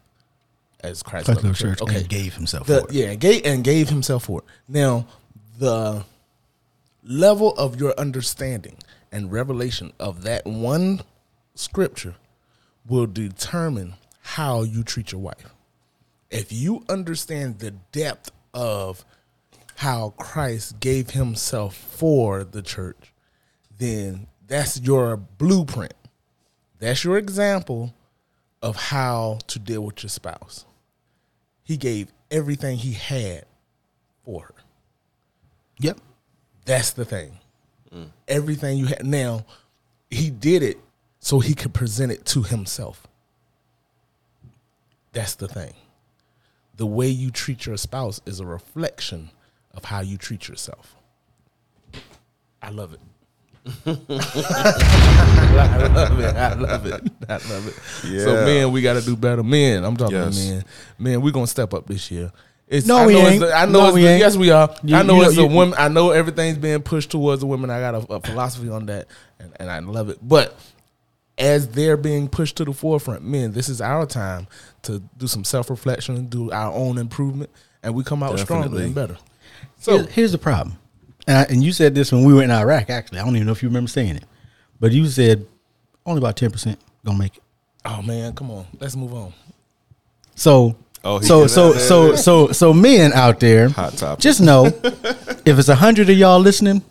as 0.82 1.02
Christ 1.02 1.26
Christ 1.26 1.42
loved 1.44 1.56
the 1.56 1.58
church. 1.58 1.78
church 1.78 1.82
Okay, 1.82 2.00
and 2.00 2.08
gave 2.08 2.34
himself 2.34 2.66
the, 2.66 2.82
for 2.82 2.88
it. 2.88 2.94
yeah, 2.94 3.14
gave 3.14 3.44
and 3.44 3.64
gave 3.64 3.88
himself 3.88 4.24
for 4.24 4.40
it. 4.40 4.44
Now 4.68 5.06
the 5.58 6.04
level 7.02 7.52
of 7.56 7.80
your 7.80 7.94
understanding 7.98 8.76
and 9.10 9.32
revelation 9.32 9.92
of 9.98 10.22
that 10.22 10.46
one 10.46 11.00
scripture 11.54 12.14
will 12.86 13.06
determine 13.06 13.94
how 14.22 14.62
you 14.62 14.82
treat 14.84 15.12
your 15.12 15.20
wife. 15.20 15.52
If 16.30 16.52
you 16.52 16.84
understand 16.88 17.58
the 17.58 17.72
depth 17.72 18.30
of 18.54 19.04
how 19.80 20.10
Christ 20.18 20.78
gave 20.78 21.08
himself 21.08 21.74
for 21.74 22.44
the 22.44 22.60
church, 22.60 23.14
then 23.78 24.26
that's 24.46 24.78
your 24.78 25.16
blueprint. 25.16 25.94
That's 26.78 27.02
your 27.02 27.16
example 27.16 27.94
of 28.60 28.76
how 28.76 29.38
to 29.46 29.58
deal 29.58 29.80
with 29.80 30.02
your 30.02 30.10
spouse. 30.10 30.66
He 31.64 31.78
gave 31.78 32.12
everything 32.30 32.76
he 32.76 32.92
had 32.92 33.46
for 34.22 34.42
her. 34.42 34.54
Yep. 35.78 35.98
That's 36.66 36.90
the 36.90 37.06
thing. 37.06 37.38
Mm. 37.90 38.10
Everything 38.28 38.76
you 38.76 38.84
had. 38.84 39.06
Now, 39.06 39.46
he 40.10 40.28
did 40.28 40.62
it 40.62 40.76
so 41.20 41.40
he 41.40 41.54
could 41.54 41.72
present 41.72 42.12
it 42.12 42.26
to 42.26 42.42
himself. 42.42 43.06
That's 45.12 45.36
the 45.36 45.48
thing. 45.48 45.72
The 46.76 46.86
way 46.86 47.08
you 47.08 47.30
treat 47.30 47.64
your 47.64 47.78
spouse 47.78 48.20
is 48.26 48.40
a 48.40 48.46
reflection 48.46 49.30
of 49.72 49.84
how 49.84 50.00
you 50.00 50.16
treat 50.16 50.48
yourself. 50.48 50.94
I 52.62 52.70
love 52.70 52.94
it. 52.94 53.00
I 53.86 53.90
love 55.92 56.20
it. 56.20 56.36
I 56.36 56.54
love 56.54 56.86
it. 56.86 57.12
I 57.28 57.32
love 57.34 57.68
it. 57.68 57.74
So, 58.22 58.34
man, 58.44 58.72
we 58.72 58.82
got 58.82 58.94
to 58.94 59.02
do 59.02 59.16
better. 59.16 59.42
Man, 59.42 59.84
I'm 59.84 59.96
talking 59.96 60.16
Yes. 60.16 60.36
to 60.36 60.50
men. 60.50 60.64
Man, 60.98 61.20
we're 61.22 61.32
gonna 61.32 61.46
step 61.46 61.74
up 61.74 61.86
this 61.86 62.10
year. 62.10 62.32
It's, 62.68 62.86
No, 62.86 62.98
I 62.98 63.06
we 63.06 63.14
know 63.14 63.20
it's 63.20 63.30
ain't. 63.32 63.40
the- 63.40 63.54
I 63.54 63.66
know 63.66 63.72
No, 63.80 63.86
it's 63.86 63.94
we 63.96 64.02
the- 64.02 64.08
ain't. 64.08 64.20
yes, 64.20 64.36
we 64.36 64.50
are. 64.50 64.72
You- 64.84 64.96
I 64.96 65.02
know 65.02 65.16
you 65.16 65.22
know- 65.22 65.28
it's 65.28 65.38
a 65.38 65.46
woman. 65.46 65.74
I 65.76 65.88
know 65.88 66.10
everything's 66.10 66.58
being 66.58 66.82
pushed 66.82 67.10
towards 67.10 67.40
the 67.40 67.46
women. 67.46 67.68
I 67.68 67.80
got 67.80 67.94
a, 67.96 68.12
a 68.14 68.20
philosophy 68.20 68.68
on 68.68 68.86
that, 68.86 69.08
and, 69.40 69.52
and 69.58 69.68
I 69.70 69.80
love 69.80 70.08
it. 70.08 70.18
But 70.22 70.56
as 71.36 71.68
they're 71.68 71.96
being 71.96 72.28
pushed 72.28 72.56
to 72.58 72.64
the 72.64 72.72
forefront, 72.72 73.24
men, 73.24 73.52
this 73.52 73.68
is 73.68 73.80
our 73.80 74.06
time 74.06 74.46
to 74.82 75.00
do 75.18 75.26
some 75.26 75.42
self 75.42 75.68
reflection 75.68 76.14
and 76.16 76.30
do 76.30 76.52
our 76.52 76.72
own 76.72 76.96
improvement, 76.96 77.50
and 77.82 77.92
we 77.94 78.04
come 78.04 78.22
out 78.22 78.38
stronger 78.38 78.80
and 78.80 78.94
better. 78.94 79.16
So 79.78 79.98
So 79.98 80.06
here's 80.06 80.32
the 80.32 80.38
problem, 80.38 80.76
and 81.26 81.38
I, 81.38 81.42
and 81.44 81.62
you 81.64 81.72
said 81.72 81.94
this 81.94 82.12
when 82.12 82.24
we 82.24 82.34
were 82.34 82.42
in 82.42 82.50
Iraq. 82.50 82.90
Actually, 82.90 83.20
I 83.20 83.24
don't 83.24 83.34
even 83.36 83.46
know 83.46 83.52
if 83.52 83.62
you 83.62 83.68
remember 83.68 83.88
saying 83.88 84.16
it, 84.16 84.24
but 84.78 84.92
you 84.92 85.06
said 85.06 85.46
only 86.06 86.18
about 86.18 86.36
ten 86.36 86.50
percent 86.50 86.78
gonna 87.04 87.18
make 87.18 87.36
it. 87.36 87.42
Oh 87.84 88.02
man, 88.02 88.34
come 88.34 88.50
on, 88.50 88.66
let's 88.78 88.96
move 88.96 89.14
on. 89.14 89.32
So, 90.34 90.76
Oh, 91.02 91.18
he 91.18 91.26
so 91.26 91.46
so 91.46 91.72
so 91.72 92.14
so 92.14 92.52
so 92.52 92.72
men 92.74 93.12
out 93.14 93.40
there, 93.40 93.70
Hot 93.70 93.94
topic. 93.94 94.22
just 94.22 94.40
know 94.40 94.66
if 95.46 95.58
it's 95.58 95.68
a 95.68 95.74
hundred 95.74 96.10
of 96.10 96.16
y'all 96.16 96.40
listening, 96.40 96.82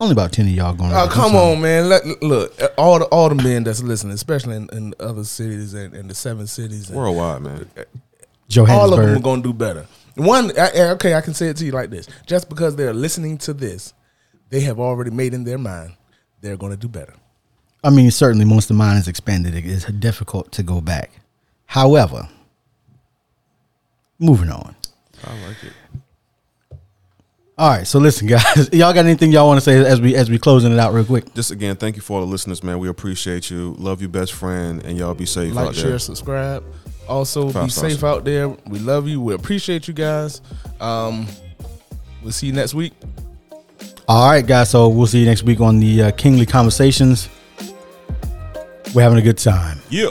only 0.00 0.12
about 0.12 0.32
ten 0.32 0.46
of 0.46 0.52
y'all 0.52 0.72
gonna. 0.72 0.94
Oh 0.94 1.08
come 1.08 1.36
on, 1.36 1.60
man! 1.60 1.90
Let, 1.90 2.06
look, 2.22 2.58
all 2.78 2.98
the 2.98 3.04
all 3.06 3.28
the 3.28 3.34
men 3.34 3.64
that's 3.64 3.82
listening, 3.82 4.14
especially 4.14 4.56
in, 4.56 4.68
in 4.72 4.94
other 4.98 5.24
cities 5.24 5.74
and 5.74 5.94
in 5.94 6.08
the 6.08 6.14
seven 6.14 6.46
cities, 6.46 6.88
and 6.88 6.96
Worldwide, 6.98 7.42
man. 7.42 7.68
all 8.70 8.94
of 8.94 8.98
them 8.98 9.16
are 9.16 9.20
going 9.20 9.42
to 9.42 9.48
do 9.48 9.52
better. 9.52 9.86
One, 10.16 10.56
I- 10.58 10.70
I- 10.70 10.88
okay, 10.92 11.14
I 11.14 11.20
can 11.20 11.34
say 11.34 11.48
it 11.48 11.56
to 11.58 11.64
you 11.64 11.72
like 11.72 11.90
this: 11.90 12.06
just 12.26 12.48
because 12.48 12.76
they're 12.76 12.94
listening 12.94 13.38
to 13.38 13.52
this, 13.52 13.92
they 14.50 14.60
have 14.60 14.78
already 14.78 15.10
made 15.10 15.34
in 15.34 15.44
their 15.44 15.58
mind 15.58 15.94
they're 16.40 16.56
going 16.56 16.72
to 16.72 16.78
do 16.78 16.88
better. 16.88 17.14
I 17.82 17.90
mean, 17.90 18.10
certainly 18.10 18.44
once 18.44 18.66
the 18.66 18.74
mind 18.74 18.98
is 18.98 19.08
expanded, 19.08 19.54
it 19.54 19.64
is 19.64 19.84
difficult 19.84 20.52
to 20.52 20.62
go 20.62 20.80
back. 20.80 21.10
However, 21.66 22.28
moving 24.18 24.50
on. 24.50 24.74
I 25.24 25.32
like 25.46 25.56
it. 25.64 25.72
All 27.56 27.70
right, 27.70 27.86
so 27.86 27.98
listen, 27.98 28.26
guys, 28.28 28.68
y'all 28.72 28.92
got 28.92 29.04
anything 29.04 29.30
y'all 29.32 29.46
want 29.46 29.58
to 29.58 29.64
say 29.64 29.78
as 29.78 30.00
we 30.00 30.14
as 30.16 30.28
we 30.28 30.38
closing 30.38 30.72
it 30.72 30.78
out 30.78 30.92
real 30.92 31.04
quick? 31.04 31.32
Just 31.34 31.50
again, 31.50 31.76
thank 31.76 31.96
you 31.96 32.02
for 32.02 32.14
all 32.18 32.26
the 32.26 32.30
listeners, 32.30 32.62
man. 32.62 32.78
We 32.78 32.88
appreciate 32.88 33.50
you. 33.50 33.74
Love 33.78 34.02
you, 34.02 34.08
best 34.08 34.32
friend, 34.32 34.84
and 34.84 34.98
y'all 34.98 35.14
be 35.14 35.26
safe 35.26 35.54
like, 35.54 35.68
out 35.68 35.74
share, 35.74 35.90
there. 35.90 35.98
subscribe. 35.98 36.64
Also, 37.08 37.50
Five 37.50 37.66
be 37.66 37.70
stars. 37.70 37.92
safe 37.94 38.04
out 38.04 38.24
there. 38.24 38.48
We 38.48 38.78
love 38.78 39.06
you. 39.08 39.20
We 39.20 39.34
appreciate 39.34 39.86
you 39.88 39.94
guys. 39.94 40.40
Um, 40.80 41.26
we'll 42.22 42.32
see 42.32 42.46
you 42.46 42.52
next 42.52 42.74
week. 42.74 42.92
All 44.08 44.28
right, 44.30 44.46
guys. 44.46 44.70
So 44.70 44.88
we'll 44.88 45.06
see 45.06 45.20
you 45.20 45.26
next 45.26 45.42
week 45.42 45.60
on 45.60 45.80
the 45.80 46.02
uh, 46.04 46.10
Kingly 46.12 46.46
Conversations. 46.46 47.28
We're 48.94 49.02
having 49.02 49.18
a 49.18 49.22
good 49.22 49.38
time. 49.38 49.80
Yeah. 49.90 50.10